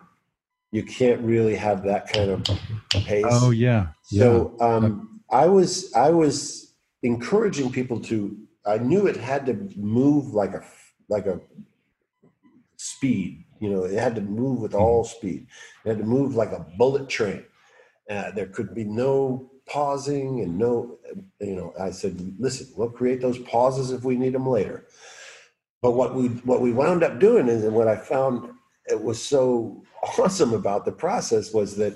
You 0.71 0.83
can't 0.83 1.21
really 1.21 1.55
have 1.55 1.83
that 1.83 2.11
kind 2.11 2.31
of 2.31 2.43
pace. 2.89 3.25
Oh 3.29 3.51
yeah. 3.51 3.87
So 4.03 4.55
um, 4.59 5.12
I 5.33 5.47
was 5.47 5.91
I 5.93 6.11
was 6.11 6.73
encouraging 7.01 7.71
people 7.71 7.99
to. 8.01 8.37
I 8.65 8.77
knew 8.77 9.07
it 9.07 9.17
had 9.17 9.45
to 9.47 9.55
move 9.75 10.33
like 10.33 10.53
a 10.53 10.63
like 11.09 11.25
a 11.25 11.41
speed. 12.77 13.43
You 13.59 13.69
know, 13.69 13.83
it 13.83 13.97
had 13.97 14.15
to 14.15 14.21
move 14.21 14.59
with 14.59 14.75
all 14.75 15.03
speed. 15.03 15.47
It 15.83 15.89
had 15.89 15.97
to 15.97 16.03
move 16.03 16.35
like 16.35 16.51
a 16.51 16.65
bullet 16.77 17.09
train. 17.09 17.45
Uh, 18.09 18.31
there 18.31 18.45
could 18.45 18.75
be 18.75 18.83
no 18.83 19.49
pausing 19.65 20.41
and 20.41 20.57
no. 20.57 20.99
You 21.39 21.55
know, 21.55 21.73
I 21.79 21.89
said, 21.91 22.35
listen, 22.39 22.67
we'll 22.77 22.89
create 22.89 23.21
those 23.21 23.39
pauses 23.39 23.91
if 23.91 24.03
we 24.03 24.15
need 24.15 24.33
them 24.33 24.47
later. 24.47 24.85
But 25.81 25.91
what 25.91 26.13
we 26.13 26.27
what 26.27 26.61
we 26.61 26.71
wound 26.71 27.03
up 27.03 27.19
doing 27.19 27.47
is, 27.47 27.63
and 27.63 27.73
what 27.73 27.87
I 27.87 27.95
found 27.95 28.51
it 28.85 29.01
was 29.01 29.21
so 29.21 29.83
awesome 30.19 30.53
about 30.53 30.85
the 30.85 30.91
process 30.91 31.53
was 31.53 31.75
that 31.77 31.95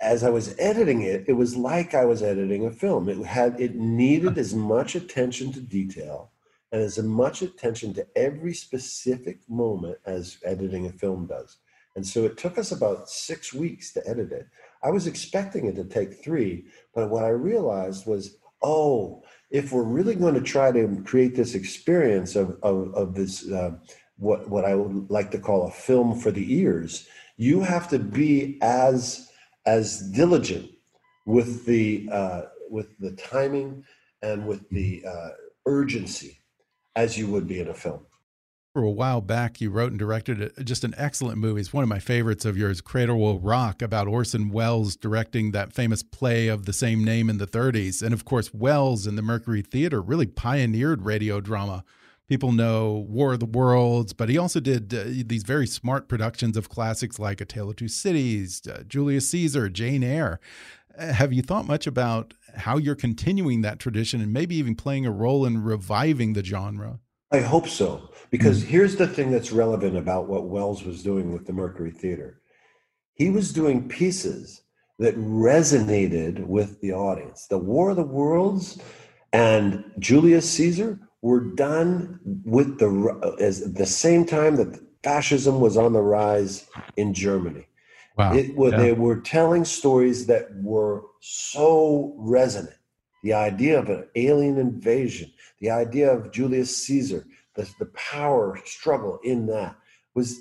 as 0.00 0.24
I 0.24 0.30
was 0.30 0.54
editing 0.58 1.02
it, 1.02 1.24
it 1.26 1.32
was 1.32 1.56
like 1.56 1.94
I 1.94 2.04
was 2.04 2.22
editing 2.22 2.66
a 2.66 2.70
film. 2.70 3.08
It 3.08 3.24
had 3.24 3.60
it 3.60 3.74
needed 3.74 4.38
as 4.38 4.54
much 4.54 4.94
attention 4.94 5.52
to 5.52 5.60
detail 5.60 6.30
and 6.72 6.80
as 6.80 6.98
much 6.98 7.42
attention 7.42 7.92
to 7.94 8.06
every 8.16 8.54
specific 8.54 9.40
moment 9.48 9.98
as 10.06 10.38
editing 10.44 10.86
a 10.86 10.92
film 10.92 11.26
does. 11.26 11.56
And 11.96 12.06
so 12.06 12.24
it 12.24 12.38
took 12.38 12.56
us 12.56 12.70
about 12.70 13.10
six 13.10 13.52
weeks 13.52 13.92
to 13.92 14.08
edit 14.08 14.30
it. 14.30 14.46
I 14.82 14.90
was 14.90 15.06
expecting 15.06 15.66
it 15.66 15.74
to 15.76 15.84
take 15.84 16.22
three, 16.22 16.66
but 16.94 17.10
what 17.10 17.24
I 17.24 17.30
realized 17.30 18.06
was, 18.06 18.36
oh, 18.62 19.22
if 19.50 19.72
we're 19.72 19.82
really 19.82 20.14
going 20.14 20.34
to 20.34 20.40
try 20.40 20.70
to 20.70 21.02
create 21.04 21.34
this 21.34 21.54
experience 21.54 22.36
of 22.36 22.58
of, 22.62 22.94
of 22.94 23.14
this 23.14 23.50
uh, 23.50 23.72
what 24.16 24.48
what 24.48 24.64
I 24.64 24.74
would 24.74 25.10
like 25.10 25.30
to 25.32 25.38
call 25.38 25.66
a 25.66 25.70
film 25.70 26.18
for 26.18 26.30
the 26.30 26.54
ears, 26.54 27.08
you 27.36 27.60
have 27.60 27.88
to 27.88 27.98
be 27.98 28.58
as 28.62 29.29
as 29.70 30.00
diligent 30.10 30.68
with 31.26 31.64
the 31.64 32.08
uh, 32.10 32.42
with 32.68 32.88
the 32.98 33.12
timing 33.12 33.84
and 34.20 34.44
with 34.44 34.68
the 34.70 35.02
uh, 35.06 35.28
urgency 35.64 36.38
as 36.96 37.16
you 37.16 37.28
would 37.28 37.46
be 37.46 37.60
in 37.60 37.68
a 37.68 37.74
film. 37.74 38.04
For 38.74 38.82
a 38.82 38.90
while 38.90 39.20
back, 39.20 39.60
you 39.60 39.70
wrote 39.70 39.90
and 39.90 39.98
directed 39.98 40.52
just 40.64 40.82
an 40.82 40.94
excellent 40.96 41.38
movie. 41.38 41.60
It's 41.60 41.72
one 41.72 41.82
of 41.84 41.88
my 41.88 41.98
favorites 42.00 42.44
of 42.44 42.56
yours, 42.56 42.80
Cradle 42.80 43.18
Will 43.18 43.38
Rock, 43.38 43.80
about 43.80 44.08
Orson 44.08 44.50
Welles 44.50 44.96
directing 44.96 45.52
that 45.52 45.72
famous 45.72 46.02
play 46.02 46.48
of 46.48 46.66
the 46.66 46.72
same 46.72 47.04
name 47.04 47.28
in 47.30 47.38
the 47.38 47.48
30s. 47.48 48.02
And 48.02 48.12
of 48.12 48.24
course, 48.24 48.54
Welles 48.54 49.06
and 49.06 49.18
the 49.18 49.22
Mercury 49.22 49.62
Theater 49.62 50.00
really 50.00 50.26
pioneered 50.26 51.02
radio 51.02 51.40
drama. 51.40 51.84
People 52.30 52.52
know 52.52 52.92
War 53.08 53.32
of 53.32 53.40
the 53.40 53.44
Worlds, 53.44 54.12
but 54.12 54.28
he 54.28 54.38
also 54.38 54.60
did 54.60 54.94
uh, 54.94 55.02
these 55.26 55.42
very 55.42 55.66
smart 55.66 56.06
productions 56.06 56.56
of 56.56 56.68
classics 56.68 57.18
like 57.18 57.40
A 57.40 57.44
Tale 57.44 57.70
of 57.70 57.74
Two 57.74 57.88
Cities, 57.88 58.62
uh, 58.68 58.84
Julius 58.86 59.28
Caesar, 59.30 59.68
Jane 59.68 60.04
Eyre. 60.04 60.38
Uh, 60.96 61.12
have 61.12 61.32
you 61.32 61.42
thought 61.42 61.66
much 61.66 61.88
about 61.88 62.34
how 62.54 62.76
you're 62.76 62.94
continuing 62.94 63.62
that 63.62 63.80
tradition 63.80 64.20
and 64.20 64.32
maybe 64.32 64.54
even 64.54 64.76
playing 64.76 65.06
a 65.06 65.10
role 65.10 65.44
in 65.44 65.64
reviving 65.64 66.34
the 66.34 66.44
genre? 66.44 67.00
I 67.32 67.40
hope 67.40 67.66
so, 67.66 68.10
because 68.30 68.62
here's 68.62 68.94
the 68.94 69.08
thing 69.08 69.32
that's 69.32 69.50
relevant 69.50 69.96
about 69.96 70.28
what 70.28 70.48
Welles 70.48 70.84
was 70.84 71.02
doing 71.02 71.32
with 71.32 71.48
the 71.48 71.52
Mercury 71.52 71.90
Theater. 71.90 72.42
He 73.14 73.30
was 73.30 73.52
doing 73.52 73.88
pieces 73.88 74.62
that 75.00 75.18
resonated 75.18 76.46
with 76.46 76.80
the 76.80 76.92
audience. 76.92 77.48
The 77.48 77.58
War 77.58 77.90
of 77.90 77.96
the 77.96 78.04
Worlds 78.04 78.80
and 79.32 79.84
Julius 79.98 80.48
Caesar 80.50 81.00
were 81.22 81.40
done 81.40 82.18
with 82.44 82.78
the 82.78 83.36
as 83.40 83.72
the 83.72 83.86
same 83.86 84.24
time 84.24 84.56
that 84.56 84.80
fascism 85.02 85.60
was 85.60 85.76
on 85.76 85.92
the 85.92 86.02
rise 86.02 86.68
in 86.96 87.14
Germany. 87.14 87.66
Wow. 88.16 88.34
It, 88.34 88.52
yeah. 88.56 88.76
They 88.76 88.92
were 88.92 89.20
telling 89.20 89.64
stories 89.64 90.26
that 90.26 90.48
were 90.62 91.04
so 91.20 92.14
resonant. 92.18 92.76
The 93.22 93.34
idea 93.34 93.78
of 93.78 93.88
an 93.90 94.08
alien 94.14 94.58
invasion, 94.58 95.30
the 95.60 95.70
idea 95.70 96.10
of 96.10 96.32
Julius 96.32 96.84
Caesar, 96.84 97.26
the, 97.54 97.68
the 97.78 97.86
power 97.86 98.58
struggle 98.64 99.18
in 99.22 99.46
that 99.46 99.76
was 100.14 100.40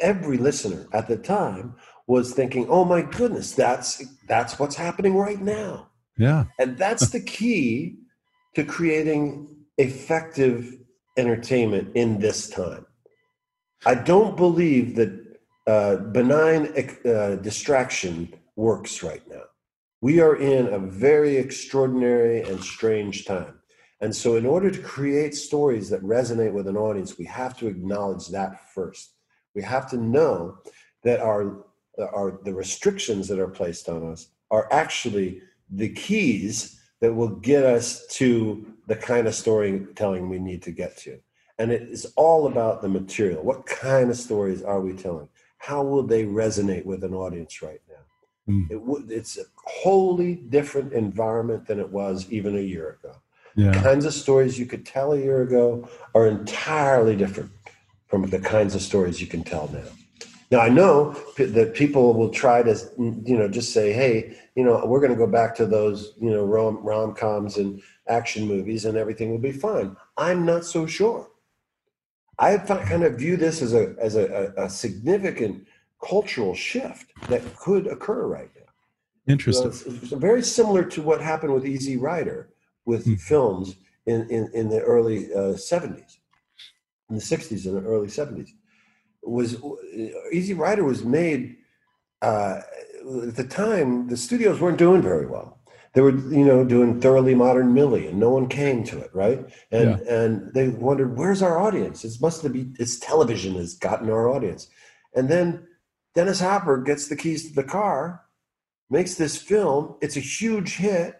every 0.00 0.36
listener 0.36 0.86
at 0.92 1.08
the 1.08 1.16
time 1.16 1.74
was 2.06 2.32
thinking, 2.32 2.66
"Oh 2.68 2.84
my 2.84 3.02
goodness, 3.02 3.52
that's 3.52 4.04
that's 4.26 4.58
what's 4.58 4.76
happening 4.76 5.16
right 5.16 5.40
now." 5.40 5.88
Yeah, 6.18 6.44
and 6.58 6.76
that's 6.76 7.10
the 7.10 7.20
key 7.20 7.96
to 8.54 8.64
creating 8.64 9.57
effective 9.78 10.76
entertainment 11.16 11.90
in 11.94 12.18
this 12.18 12.48
time. 12.48 12.86
I 13.86 13.94
don't 13.94 14.36
believe 14.36 14.96
that 14.96 15.38
uh, 15.66 15.96
benign 15.96 16.72
uh, 17.04 17.36
distraction 17.36 18.34
works 18.56 19.02
right 19.02 19.22
now. 19.28 19.42
We 20.00 20.20
are 20.20 20.36
in 20.36 20.66
a 20.68 20.78
very 20.78 21.36
extraordinary 21.36 22.42
and 22.42 22.62
strange 22.62 23.24
time. 23.24 23.60
And 24.00 24.14
so, 24.14 24.36
in 24.36 24.46
order 24.46 24.70
to 24.70 24.80
create 24.80 25.34
stories 25.34 25.90
that 25.90 26.02
resonate 26.02 26.52
with 26.52 26.68
an 26.68 26.76
audience, 26.76 27.18
we 27.18 27.24
have 27.26 27.56
to 27.58 27.66
acknowledge 27.66 28.28
that 28.28 28.70
first. 28.72 29.14
We 29.54 29.62
have 29.62 29.90
to 29.90 29.96
know 29.96 30.58
that 31.02 31.20
our, 31.20 31.64
our 31.98 32.40
the 32.44 32.54
restrictions 32.54 33.26
that 33.28 33.40
are 33.40 33.48
placed 33.48 33.88
on 33.88 34.12
us 34.12 34.28
are 34.50 34.68
actually 34.72 35.42
the 35.70 35.90
keys 35.90 36.77
that 37.00 37.14
will 37.14 37.28
get 37.28 37.64
us 37.64 38.06
to 38.06 38.66
the 38.86 38.96
kind 38.96 39.26
of 39.26 39.34
storytelling 39.34 40.28
we 40.28 40.38
need 40.38 40.62
to 40.62 40.72
get 40.72 40.96
to. 40.98 41.18
And 41.58 41.72
it 41.72 41.82
is 41.82 42.12
all 42.16 42.46
about 42.46 42.82
the 42.82 42.88
material. 42.88 43.42
What 43.42 43.66
kind 43.66 44.10
of 44.10 44.16
stories 44.16 44.62
are 44.62 44.80
we 44.80 44.94
telling? 44.94 45.28
How 45.58 45.82
will 45.82 46.04
they 46.04 46.24
resonate 46.24 46.84
with 46.84 47.02
an 47.04 47.14
audience 47.14 47.62
right 47.62 47.80
now? 47.88 48.52
Mm. 48.54 48.70
It 48.70 49.12
it's 49.12 49.36
a 49.38 49.42
wholly 49.56 50.36
different 50.36 50.92
environment 50.92 51.66
than 51.66 51.80
it 51.80 51.90
was 51.90 52.30
even 52.30 52.56
a 52.56 52.60
year 52.60 52.98
ago. 53.00 53.16
Yeah. 53.56 53.72
The 53.72 53.80
kinds 53.80 54.04
of 54.04 54.14
stories 54.14 54.58
you 54.58 54.66
could 54.66 54.86
tell 54.86 55.12
a 55.12 55.18
year 55.18 55.42
ago 55.42 55.88
are 56.14 56.28
entirely 56.28 57.16
different 57.16 57.50
from 58.06 58.22
the 58.30 58.38
kinds 58.38 58.74
of 58.74 58.80
stories 58.80 59.20
you 59.20 59.26
can 59.26 59.42
tell 59.42 59.68
now. 59.72 59.82
Now 60.50 60.60
I 60.60 60.70
know 60.70 61.12
that 61.36 61.74
people 61.74 62.14
will 62.14 62.30
try 62.30 62.62
to, 62.62 62.74
you 62.98 63.36
know, 63.36 63.48
just 63.48 63.72
say, 63.72 63.92
"Hey, 63.92 64.38
you 64.54 64.64
know, 64.64 64.84
we're 64.86 65.00
going 65.00 65.12
to 65.12 65.16
go 65.16 65.26
back 65.26 65.54
to 65.56 65.66
those, 65.66 66.14
you 66.18 66.30
know, 66.30 66.44
rom 66.44 66.78
rom 66.82 67.14
coms 67.14 67.58
and 67.58 67.82
action 68.08 68.46
movies, 68.46 68.86
and 68.86 68.96
everything 68.96 69.30
will 69.30 69.38
be 69.38 69.52
fine." 69.52 69.94
I'm 70.16 70.46
not 70.46 70.64
so 70.64 70.86
sure. 70.86 71.28
I 72.38 72.56
kind 72.56 73.04
of 73.04 73.18
view 73.18 73.36
this 73.36 73.60
as 73.60 73.74
a 73.74 73.94
as 74.00 74.16
a, 74.16 74.52
a 74.56 74.70
significant 74.70 75.66
cultural 76.02 76.54
shift 76.54 77.12
that 77.28 77.42
could 77.56 77.86
occur 77.86 78.26
right 78.26 78.50
now. 78.56 79.32
Interesting. 79.32 79.72
So 79.72 79.90
it's, 79.90 80.02
it's 80.02 80.12
very 80.12 80.42
similar 80.42 80.84
to 80.84 81.02
what 81.02 81.20
happened 81.20 81.52
with 81.52 81.66
Easy 81.66 81.96
Rider 81.96 82.48
with 82.86 83.04
mm. 83.04 83.20
films 83.20 83.74
in, 84.06 84.28
in, 84.30 84.50
in 84.54 84.70
the 84.70 84.80
early 84.80 85.32
uh, 85.34 85.52
70s, 85.52 86.16
in 87.10 87.16
the 87.16 87.20
60s 87.20 87.66
and 87.66 87.76
the 87.76 87.86
early 87.86 88.06
70s 88.06 88.52
was 89.22 89.56
Easy 90.32 90.54
Rider 90.54 90.84
was 90.84 91.04
made 91.04 91.56
uh, 92.22 92.60
at 93.26 93.36
the 93.36 93.46
time. 93.48 94.08
The 94.08 94.16
studios 94.16 94.60
weren't 94.60 94.78
doing 94.78 95.02
very 95.02 95.26
well. 95.26 95.58
They 95.94 96.02
were, 96.02 96.10
you 96.10 96.44
know, 96.44 96.64
doing 96.64 97.00
thoroughly 97.00 97.34
modern 97.34 97.74
Millie, 97.74 98.06
and 98.06 98.20
no 98.20 98.30
one 98.30 98.48
came 98.48 98.84
to 98.84 98.98
it, 98.98 99.10
right? 99.14 99.44
And 99.72 99.98
yeah. 99.98 100.14
and 100.14 100.54
they 100.54 100.68
wondered, 100.68 101.16
where's 101.16 101.42
our 101.42 101.58
audience? 101.58 102.04
It 102.04 102.12
must 102.20 102.50
be 102.52 102.72
it's 102.78 102.98
television 102.98 103.54
has 103.54 103.74
gotten 103.74 104.10
our 104.10 104.28
audience. 104.28 104.68
And 105.14 105.28
then 105.28 105.66
Dennis 106.14 106.40
Hopper 106.40 106.78
gets 106.78 107.08
the 107.08 107.16
keys 107.16 107.48
to 107.48 107.54
the 107.54 107.64
car, 107.64 108.22
makes 108.90 109.14
this 109.14 109.36
film. 109.36 109.96
It's 110.00 110.16
a 110.16 110.20
huge 110.20 110.76
hit. 110.76 111.18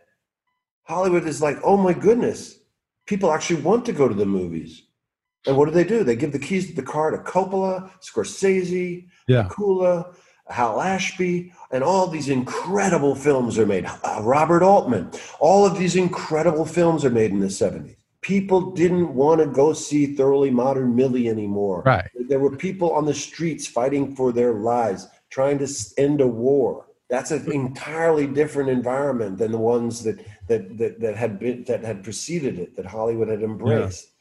Hollywood 0.82 1.26
is 1.26 1.42
like, 1.42 1.58
oh 1.64 1.76
my 1.76 1.92
goodness, 1.92 2.58
people 3.06 3.32
actually 3.32 3.62
want 3.62 3.86
to 3.86 3.92
go 3.92 4.08
to 4.08 4.14
the 4.14 4.26
movies. 4.26 4.82
And 5.46 5.56
what 5.56 5.66
do 5.66 5.70
they 5.70 5.84
do? 5.84 6.04
They 6.04 6.16
give 6.16 6.32
the 6.32 6.38
keys 6.38 6.68
to 6.68 6.74
the 6.74 6.82
car 6.82 7.10
to 7.10 7.18
Coppola, 7.18 7.90
Scorsese, 8.00 9.06
yeah. 9.26 9.48
Kula, 9.48 10.14
Hal 10.48 10.80
Ashby, 10.80 11.52
and 11.70 11.84
all 11.84 12.06
these 12.06 12.28
incredible 12.28 13.14
films 13.14 13.58
are 13.58 13.66
made. 13.66 13.86
Uh, 13.86 14.20
Robert 14.22 14.62
Altman. 14.62 15.10
All 15.40 15.66
of 15.66 15.78
these 15.78 15.96
incredible 15.96 16.64
films 16.64 17.04
are 17.04 17.10
made 17.10 17.30
in 17.30 17.40
the 17.40 17.46
70s. 17.46 17.96
People 18.20 18.72
didn't 18.72 19.14
want 19.14 19.40
to 19.40 19.46
go 19.46 19.72
see 19.72 20.14
Thoroughly 20.16 20.50
Modern 20.50 20.94
Millie 20.96 21.28
anymore. 21.28 21.82
Right. 21.86 22.08
There 22.28 22.40
were 22.40 22.56
people 22.56 22.92
on 22.92 23.06
the 23.06 23.14
streets 23.14 23.66
fighting 23.66 24.16
for 24.16 24.32
their 24.32 24.54
lives. 24.54 25.06
trying 25.30 25.58
to 25.58 25.68
end 25.98 26.20
a 26.20 26.26
war. 26.26 26.86
That's 27.08 27.30
an 27.30 27.50
entirely 27.52 28.26
different 28.26 28.68
environment 28.68 29.38
than 29.38 29.52
the 29.52 29.58
ones 29.58 30.02
that 30.04 30.18
that 30.48 30.76
that, 30.76 31.00
that 31.00 31.16
had 31.16 31.38
been 31.38 31.64
that 31.64 31.82
had 31.82 32.04
preceded 32.04 32.58
it, 32.58 32.76
that 32.76 32.84
Hollywood 32.84 33.28
had 33.28 33.42
embraced. 33.42 34.04
Yeah. 34.04 34.17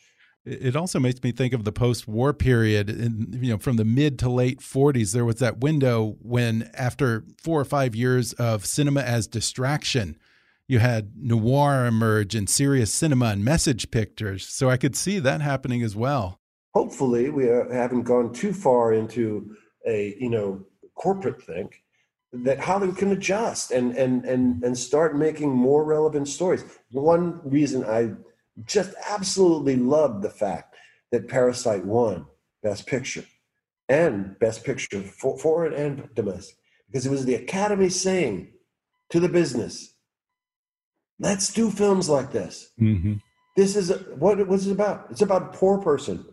It 0.47 0.75
also 0.77 0.99
makes 0.99 1.21
me 1.21 1.33
think 1.33 1.53
of 1.53 1.65
the 1.65 1.73
post-war 1.73 2.33
period. 2.33 2.89
In, 2.89 3.37
you 3.41 3.51
know, 3.51 3.57
from 3.57 3.75
the 3.75 3.83
mid 3.83 4.17
to 4.19 4.29
late 4.29 4.59
'40s, 4.61 5.13
there 5.13 5.25
was 5.25 5.37
that 5.37 5.59
window 5.59 6.15
when, 6.21 6.69
after 6.73 7.25
four 7.41 7.59
or 7.59 7.65
five 7.65 7.95
years 7.95 8.31
of 8.33 8.65
cinema 8.65 9.01
as 9.01 9.27
distraction, 9.27 10.17
you 10.67 10.79
had 10.79 11.11
noir 11.17 11.85
emerge 11.85 12.33
and 12.33 12.49
serious 12.49 12.93
cinema 12.93 13.25
and 13.27 13.43
message 13.43 13.91
pictures. 13.91 14.47
So 14.47 14.69
I 14.69 14.77
could 14.77 14.95
see 14.95 15.19
that 15.19 15.41
happening 15.41 15.83
as 15.83 15.95
well. 15.95 16.39
Hopefully, 16.73 17.29
we 17.29 17.45
haven't 17.45 18.03
gone 18.03 18.33
too 18.33 18.53
far 18.53 18.93
into 18.93 19.55
a 19.85 20.15
you 20.19 20.29
know 20.29 20.65
corporate 20.95 21.41
thing 21.41 21.69
that 22.31 22.59
Hollywood 22.59 22.97
can 22.97 23.11
adjust 23.11 23.71
and 23.71 23.95
and 23.97 24.25
and 24.25 24.63
and 24.63 24.77
start 24.77 25.17
making 25.17 25.49
more 25.49 25.83
relevant 25.83 26.27
stories. 26.27 26.63
One 26.91 27.41
reason 27.43 27.83
I 27.83 28.11
just 28.65 28.93
absolutely 29.09 29.75
loved 29.75 30.23
the 30.23 30.29
fact 30.29 30.75
that 31.11 31.27
Parasite 31.27 31.85
won 31.85 32.25
Best 32.63 32.87
Picture 32.87 33.25
and 33.87 34.37
Best 34.39 34.63
Picture 34.63 35.01
for 35.01 35.37
foreign 35.37 35.73
and 35.73 36.09
domestic 36.15 36.57
because 36.87 37.05
it 37.05 37.11
was 37.11 37.25
the 37.25 37.35
Academy 37.35 37.89
saying 37.89 38.53
to 39.09 39.19
the 39.19 39.29
business, 39.29 39.93
"Let's 41.19 41.53
do 41.53 41.69
films 41.69 42.09
like 42.09 42.31
this. 42.31 42.71
Mm-hmm. 42.79 43.13
This 43.55 43.75
is 43.75 43.89
a, 43.89 43.97
what 44.15 44.39
it 44.39 44.47
was 44.47 44.67
about. 44.67 45.07
It's 45.11 45.21
about 45.21 45.53
a 45.53 45.57
poor 45.57 45.79
person. 45.79 46.25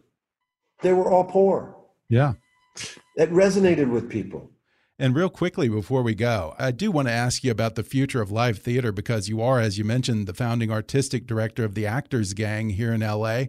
They 0.82 0.92
were 0.92 1.10
all 1.10 1.24
poor. 1.24 1.76
Yeah, 2.08 2.34
that 3.16 3.30
resonated 3.30 3.90
with 3.90 4.10
people." 4.10 4.50
And 4.96 5.16
real 5.16 5.28
quickly 5.28 5.68
before 5.68 6.02
we 6.02 6.14
go, 6.14 6.54
I 6.56 6.70
do 6.70 6.92
want 6.92 7.08
to 7.08 7.12
ask 7.12 7.42
you 7.42 7.50
about 7.50 7.74
the 7.74 7.82
future 7.82 8.22
of 8.22 8.30
live 8.30 8.58
theater 8.58 8.92
because 8.92 9.28
you 9.28 9.42
are, 9.42 9.58
as 9.58 9.76
you 9.76 9.84
mentioned, 9.84 10.28
the 10.28 10.34
founding 10.34 10.70
artistic 10.70 11.26
director 11.26 11.64
of 11.64 11.74
the 11.74 11.84
Actors 11.84 12.32
Gang 12.32 12.70
here 12.70 12.92
in 12.92 13.00
LA. 13.00 13.46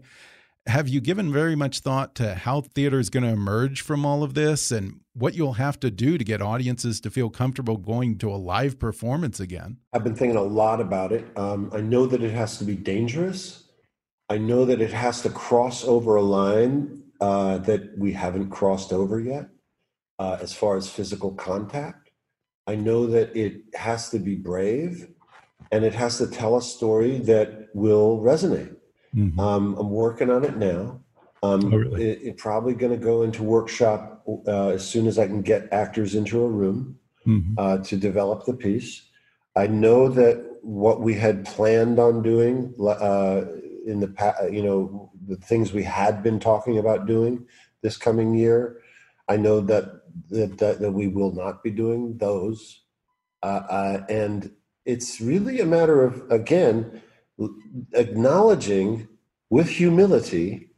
Have 0.66 0.90
you 0.90 1.00
given 1.00 1.32
very 1.32 1.56
much 1.56 1.82
thought 1.82 2.16
to 2.16 2.34
how 2.34 2.62
theater 2.62 2.98
is 2.98 3.12
going 3.12 3.22
to 3.22 3.30
emerge 3.30 3.82
from 3.82 4.08
all 4.08 4.24
of 4.24 4.34
this 4.34 4.72
and 4.72 5.02
what 5.14 5.36
you'll 5.36 5.54
have 5.54 5.80
to 5.82 5.92
do 5.92 6.18
to 6.18 6.24
get 6.24 6.42
audiences 6.42 7.00
to 7.02 7.12
feel 7.12 7.30
comfortable 7.30 7.78
going 7.78 8.18
to 8.18 8.32
a 8.32 8.38
live 8.38 8.80
performance 8.80 9.40
again? 9.40 9.78
I've 9.94 10.04
been 10.04 10.16
thinking 10.16 10.38
a 10.38 10.42
lot 10.42 10.82
about 10.82 11.12
it. 11.12 11.26
Um, 11.38 11.70
I 11.72 11.82
know 11.82 12.08
that 12.08 12.24
it 12.24 12.32
has 12.32 12.58
to 12.58 12.64
be 12.64 12.74
dangerous. 12.76 13.66
I 14.32 14.40
know 14.40 14.66
that 14.66 14.82
it 14.82 14.94
has 14.94 15.22
to 15.22 15.30
cross 15.30 15.84
over 15.84 16.16
a 16.16 16.24
line 16.24 17.04
uh, 17.22 17.60
that 17.60 17.96
we 18.00 18.14
haven't 18.14 18.50
crossed 18.50 18.92
over 18.92 19.20
yet 19.20 19.50
uh, 20.20 20.38
as 20.42 20.54
far 20.54 20.78
as 20.78 20.90
physical 20.90 21.34
contact. 21.34 22.12
I 22.68 22.76
know 22.76 23.06
that 23.08 23.36
it 23.36 23.62
has 23.76 24.10
to 24.10 24.20
be 24.20 24.36
brave 24.36 25.08
and 25.72 25.84
it 25.84 25.94
has 25.94 26.18
to 26.18 26.28
tell 26.28 26.58
a 26.58 26.62
story 26.62 27.20
that 27.20 27.70
will 27.74 28.20
resonate. 28.20 28.76
Mm-hmm. 29.16 29.40
Um, 29.40 29.76
I'm 29.78 29.90
working 29.90 30.30
on 30.30 30.44
it 30.44 30.58
now. 30.58 31.02
Um, 31.44 31.74
oh, 31.74 31.78
really? 31.78 32.04
it, 32.04 32.22
it, 32.24 32.38
probably 32.38 32.74
going 32.74 32.92
to 32.92 33.04
go 33.04 33.22
into 33.22 33.44
workshop 33.44 34.24
uh, 34.48 34.70
as 34.70 34.88
soon 34.88 35.06
as 35.06 35.20
I 35.20 35.28
can 35.28 35.42
get 35.42 35.72
actors 35.72 36.16
into 36.16 36.44
a 36.44 36.50
room 36.50 36.98
mm-hmm. 37.26 37.54
uh, 37.58 37.78
to 37.80 37.98
develop 37.98 38.46
the 38.46 38.54
piece. 38.54 39.04
I 39.56 39.68
know 39.68 40.10
that 40.10 40.58
what 40.62 41.02
we 41.02 41.14
had 41.14 41.46
planned 41.46 42.00
on 42.00 42.24
doing 42.24 42.74
uh, 42.80 43.46
in 43.86 44.00
the 44.00 44.08
past, 44.08 44.52
you 44.52 44.64
know, 44.64 45.12
the 45.28 45.36
things 45.36 45.72
we 45.72 45.84
had 45.84 46.24
been 46.24 46.40
talking 46.40 46.80
about 46.80 47.06
doing 47.06 47.46
this 47.82 47.98
coming 47.98 48.34
year, 48.34 48.82
I 49.28 49.38
know 49.38 49.60
that 49.62 50.02
that, 50.30 50.58
that, 50.58 50.80
that 50.80 50.92
we 50.92 51.08
will 51.08 51.32
not 51.32 51.64
be 51.64 51.72
doing 51.72 52.18
those. 52.18 52.82
Uh, 53.44 53.62
uh, 53.70 54.06
and 54.10 54.52
it's 54.86 55.20
really 55.20 55.60
a 55.60 55.66
matter 55.66 56.04
of, 56.04 56.24
again, 56.32 57.02
acknowledging 57.94 59.08
with 59.50 59.68
humility 59.68 60.70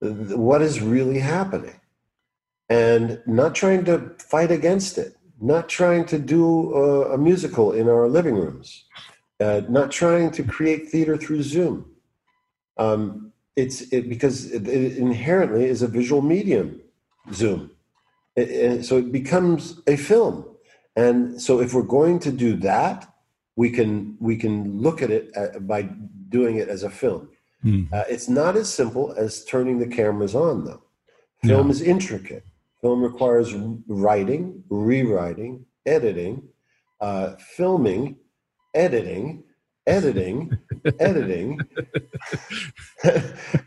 what 0.00 0.62
is 0.62 0.80
really 0.80 1.18
happening 1.18 1.80
and 2.68 3.20
not 3.26 3.54
trying 3.54 3.84
to 3.84 4.12
fight 4.18 4.50
against 4.50 4.98
it, 4.98 5.16
not 5.40 5.68
trying 5.68 6.04
to 6.06 6.18
do 6.18 6.74
a, 6.74 7.14
a 7.14 7.18
musical 7.18 7.72
in 7.72 7.88
our 7.88 8.08
living 8.08 8.34
rooms, 8.34 8.84
uh, 9.40 9.62
not 9.68 9.90
trying 9.90 10.30
to 10.30 10.42
create 10.42 10.88
theater 10.88 11.16
through 11.16 11.42
Zoom. 11.42 11.90
Um, 12.76 13.32
it's 13.56 13.82
it, 13.92 14.08
because 14.08 14.50
it, 14.50 14.66
it 14.66 14.96
inherently 14.96 15.64
is 15.64 15.82
a 15.82 15.88
visual 15.88 16.22
medium, 16.22 16.80
Zoom 17.32 17.73
and 18.36 18.84
so 18.84 18.98
it 18.98 19.12
becomes 19.12 19.80
a 19.86 19.96
film. 19.96 20.44
And 20.96 21.40
so 21.40 21.60
if 21.60 21.74
we're 21.74 21.82
going 21.82 22.18
to 22.20 22.32
do 22.32 22.56
that 22.56 23.14
we 23.56 23.70
can 23.70 24.16
we 24.20 24.36
can 24.36 24.80
look 24.80 25.02
at 25.02 25.10
it 25.10 25.30
uh, 25.36 25.58
by 25.60 25.82
doing 26.28 26.56
it 26.56 26.68
as 26.68 26.82
a 26.82 26.90
film. 26.90 27.28
Mm. 27.64 27.90
uh, 27.92 28.04
it's 28.08 28.28
not 28.28 28.56
as 28.56 28.72
simple 28.72 29.14
as 29.16 29.44
turning 29.44 29.78
the 29.78 29.86
cameras 29.86 30.34
on 30.34 30.64
though. 30.64 30.82
Film 31.42 31.66
no. 31.66 31.70
is 31.70 31.80
intricate. 31.80 32.44
Film 32.80 33.02
requires 33.02 33.54
writing 33.86 34.62
rewriting 34.68 35.64
editing 35.86 36.48
uh, 37.00 37.36
filming 37.56 38.16
editing 38.74 39.44
editing 39.86 40.58
editing. 41.00 41.60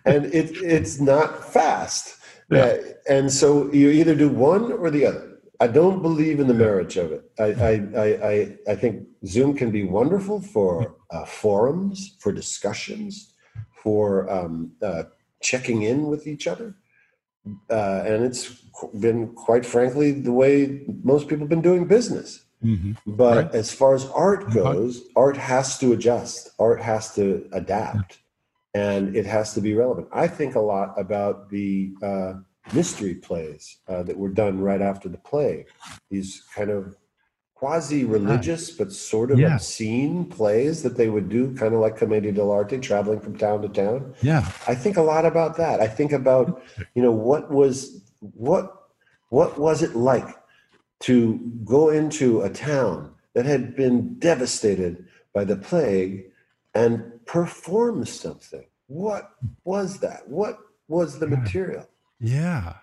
And 0.05 0.25
it, 0.27 0.51
it's 0.63 0.99
not 0.99 1.53
fast 1.53 2.16
yeah. 2.49 2.59
Uh, 2.59 2.77
and 3.09 3.31
so 3.31 3.71
you 3.71 3.89
either 3.89 4.15
do 4.15 4.29
one 4.29 4.71
or 4.71 4.89
the 4.89 5.05
other. 5.05 5.39
I 5.59 5.67
don't 5.67 6.01
believe 6.01 6.39
in 6.39 6.47
the 6.47 6.53
marriage 6.53 6.97
of 6.97 7.11
it. 7.11 7.23
I, 7.39 7.45
I, 7.45 8.03
I, 8.29 8.57
I, 8.71 8.75
think 8.75 9.07
Zoom 9.25 9.55
can 9.55 9.71
be 9.71 9.83
wonderful 9.83 10.39
for 10.39 10.95
uh, 11.09 11.25
forums, 11.25 12.15
for 12.19 12.31
discussions, 12.31 13.33
for 13.71 14.29
um, 14.29 14.73
uh, 14.83 15.03
checking 15.41 15.81
in 15.81 16.05
with 16.07 16.27
each 16.27 16.45
other. 16.45 16.75
Uh, 17.71 18.03
and 18.05 18.23
it's 18.23 18.61
been, 18.99 19.33
quite 19.33 19.65
frankly, 19.65 20.11
the 20.11 20.31
way 20.31 20.83
most 21.03 21.27
people 21.27 21.39
have 21.39 21.49
been 21.49 21.61
doing 21.61 21.87
business. 21.87 22.45
Mm-hmm. 22.63 22.93
But 23.07 23.45
right. 23.45 23.55
as 23.55 23.71
far 23.71 23.95
as 23.95 24.05
art 24.07 24.51
goes, 24.53 25.01
art 25.15 25.37
has 25.37 25.79
to 25.79 25.93
adjust, 25.93 26.49
art 26.59 26.81
has 26.81 27.15
to 27.15 27.47
adapt 27.51 28.19
and 28.73 29.15
it 29.15 29.25
has 29.25 29.53
to 29.53 29.61
be 29.61 29.73
relevant. 29.73 30.07
I 30.11 30.27
think 30.27 30.55
a 30.55 30.59
lot 30.59 30.99
about 30.99 31.49
the 31.49 31.93
uh, 32.01 32.33
mystery 32.73 33.15
plays 33.15 33.77
uh, 33.87 34.03
that 34.03 34.17
were 34.17 34.29
done 34.29 34.59
right 34.59 34.81
after 34.81 35.09
the 35.09 35.17
play. 35.17 35.65
These 36.09 36.43
kind 36.55 36.69
of 36.69 36.95
quasi-religious 37.55 38.69
but 38.71 38.91
sort 38.91 39.31
of 39.31 39.39
yeah. 39.39 39.55
obscene 39.55 40.25
plays 40.25 40.83
that 40.83 40.95
they 40.95 41.09
would 41.09 41.27
do, 41.27 41.55
kind 41.55 41.73
of 41.73 41.79
like 41.79 41.97
Commedia 41.97 42.31
dell'arte, 42.31 42.79
traveling 42.81 43.19
from 43.19 43.35
town 43.35 43.61
to 43.63 43.69
town. 43.69 44.13
Yeah, 44.21 44.47
I 44.67 44.75
think 44.75 44.97
a 44.97 45.01
lot 45.01 45.25
about 45.25 45.57
that. 45.57 45.81
I 45.81 45.87
think 45.87 46.11
about 46.11 46.61
you 46.93 47.01
know 47.01 47.11
what 47.11 47.49
was 47.51 48.03
what 48.19 48.73
what 49.29 49.57
was 49.57 49.81
it 49.81 49.95
like 49.95 50.35
to 50.99 51.39
go 51.65 51.89
into 51.89 52.41
a 52.41 52.49
town 52.49 53.13
that 53.33 53.45
had 53.45 53.75
been 53.75 54.17
devastated 54.19 55.07
by 55.33 55.43
the 55.43 55.55
plague 55.55 56.31
and 56.73 57.11
perform 57.27 58.05
something. 58.05 58.65
What 58.87 59.31
was 59.63 59.99
that? 59.99 60.27
What 60.27 60.57
was 60.87 61.19
the 61.19 61.27
material? 61.27 61.87
Yeah. 62.19 62.75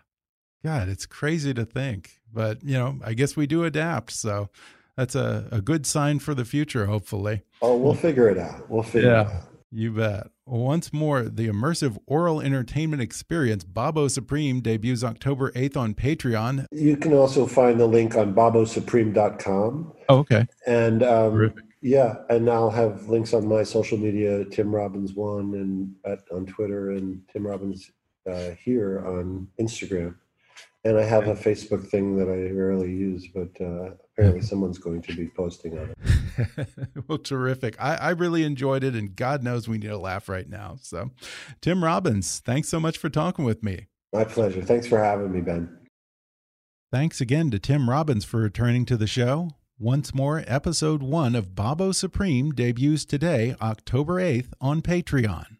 God, 0.64 0.88
it's 0.88 1.06
crazy 1.06 1.52
to 1.54 1.64
think. 1.64 2.20
But, 2.32 2.62
you 2.62 2.74
know, 2.74 2.98
I 3.04 3.14
guess 3.14 3.36
we 3.36 3.46
do 3.46 3.64
adapt. 3.64 4.12
So 4.12 4.48
that's 4.96 5.14
a, 5.14 5.48
a 5.50 5.60
good 5.60 5.86
sign 5.86 6.18
for 6.18 6.34
the 6.34 6.44
future, 6.44 6.86
hopefully. 6.86 7.42
Oh, 7.62 7.76
we'll 7.76 7.94
figure 7.94 8.28
it 8.28 8.38
out. 8.38 8.70
We'll 8.70 8.82
figure 8.82 9.10
yeah, 9.10 9.20
it 9.22 9.26
out. 9.26 9.42
You 9.72 9.92
bet. 9.92 10.28
Once 10.46 10.92
more, 10.92 11.22
the 11.22 11.48
immersive 11.48 11.98
aural 12.06 12.40
entertainment 12.40 13.02
experience, 13.02 13.64
Bobo 13.64 14.08
Supreme, 14.08 14.60
debuts 14.60 15.02
October 15.02 15.50
8th 15.52 15.76
on 15.76 15.94
Patreon. 15.94 16.66
You 16.70 16.96
can 16.96 17.12
also 17.14 17.46
find 17.46 17.80
the 17.80 17.86
link 17.86 18.14
on 18.14 18.34
bobosupreme.com. 18.34 19.92
Oh, 20.08 20.18
okay. 20.18 20.46
And 20.66 21.02
um, 21.02 21.54
yeah, 21.84 22.14
and 22.30 22.48
I'll 22.48 22.70
have 22.70 23.10
links 23.10 23.34
on 23.34 23.46
my 23.46 23.62
social 23.62 23.98
media, 23.98 24.46
Tim 24.46 24.74
Robbins 24.74 25.12
one, 25.12 25.52
and 25.52 25.94
at, 26.06 26.20
on 26.32 26.46
Twitter, 26.46 26.92
and 26.92 27.20
Tim 27.30 27.46
Robbins 27.46 27.90
uh, 28.26 28.52
here 28.52 29.04
on 29.06 29.48
Instagram. 29.60 30.14
And 30.86 30.96
I 30.96 31.02
have 31.02 31.28
a 31.28 31.34
Facebook 31.34 31.86
thing 31.86 32.16
that 32.16 32.26
I 32.26 32.50
rarely 32.54 32.90
use, 32.90 33.28
but 33.34 33.50
uh, 33.60 33.90
apparently 34.10 34.40
someone's 34.50 34.78
going 34.78 35.02
to 35.02 35.14
be 35.14 35.28
posting 35.28 35.78
on 35.78 35.92
it. 35.98 36.68
well, 37.06 37.18
terrific. 37.18 37.76
I, 37.78 37.96
I 37.96 38.10
really 38.10 38.44
enjoyed 38.44 38.82
it, 38.82 38.94
and 38.94 39.14
God 39.14 39.42
knows 39.42 39.68
we 39.68 39.76
need 39.76 39.90
a 39.90 39.98
laugh 39.98 40.26
right 40.26 40.48
now. 40.48 40.78
So, 40.80 41.10
Tim 41.60 41.84
Robbins, 41.84 42.40
thanks 42.46 42.70
so 42.70 42.80
much 42.80 42.96
for 42.96 43.10
talking 43.10 43.44
with 43.44 43.62
me. 43.62 43.88
My 44.10 44.24
pleasure. 44.24 44.62
Thanks 44.62 44.86
for 44.86 44.98
having 44.98 45.30
me, 45.30 45.42
Ben. 45.42 45.80
Thanks 46.90 47.20
again 47.20 47.50
to 47.50 47.58
Tim 47.58 47.90
Robbins 47.90 48.24
for 48.24 48.38
returning 48.38 48.86
to 48.86 48.96
the 48.96 49.06
show. 49.06 49.50
Once 49.78 50.14
more, 50.14 50.44
episode 50.46 51.02
one 51.02 51.34
of 51.34 51.54
Bobo 51.54 51.90
Supreme 51.92 52.52
debuts 52.52 53.04
today, 53.04 53.56
October 53.60 54.14
8th, 54.20 54.52
on 54.60 54.80
Patreon. 54.82 55.56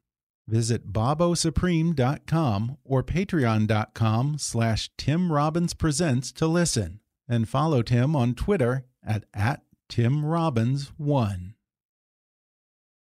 Visit 0.47 0.93
bobosupreme.com 0.93 2.79
or 2.85 3.03
patreon.com 3.03 4.39
slash 4.39 4.91
Tim 4.97 5.33
Robbins 5.33 5.75
Presents 5.75 6.31
to 6.33 6.47
listen. 6.47 7.01
and 7.27 7.49
follow 7.49 7.83
Tim 7.83 8.15
on 8.15 8.35
Twitter 8.35 8.85
at, 9.03 9.25
at 9.33 9.63
TimRobbins1. 9.91 11.55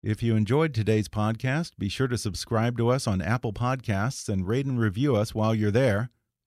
If 0.04 0.22
you 0.22 0.36
enjoyed 0.36 0.74
today's 0.76 1.08
podcast, 1.08 1.72
be 1.80 1.90
sure 1.90 2.08
to 2.08 2.18
subscribe 2.18 2.78
to 2.78 2.90
us 2.90 3.08
on 3.08 3.22
Apple 3.24 3.54
Podcasts 3.54 4.30
and 4.30 4.48
rate 4.48 4.68
and 4.68 4.80
review 4.80 5.16
us 5.16 5.34
while 5.34 5.56
you're 5.56 5.72
there. 5.72 6.12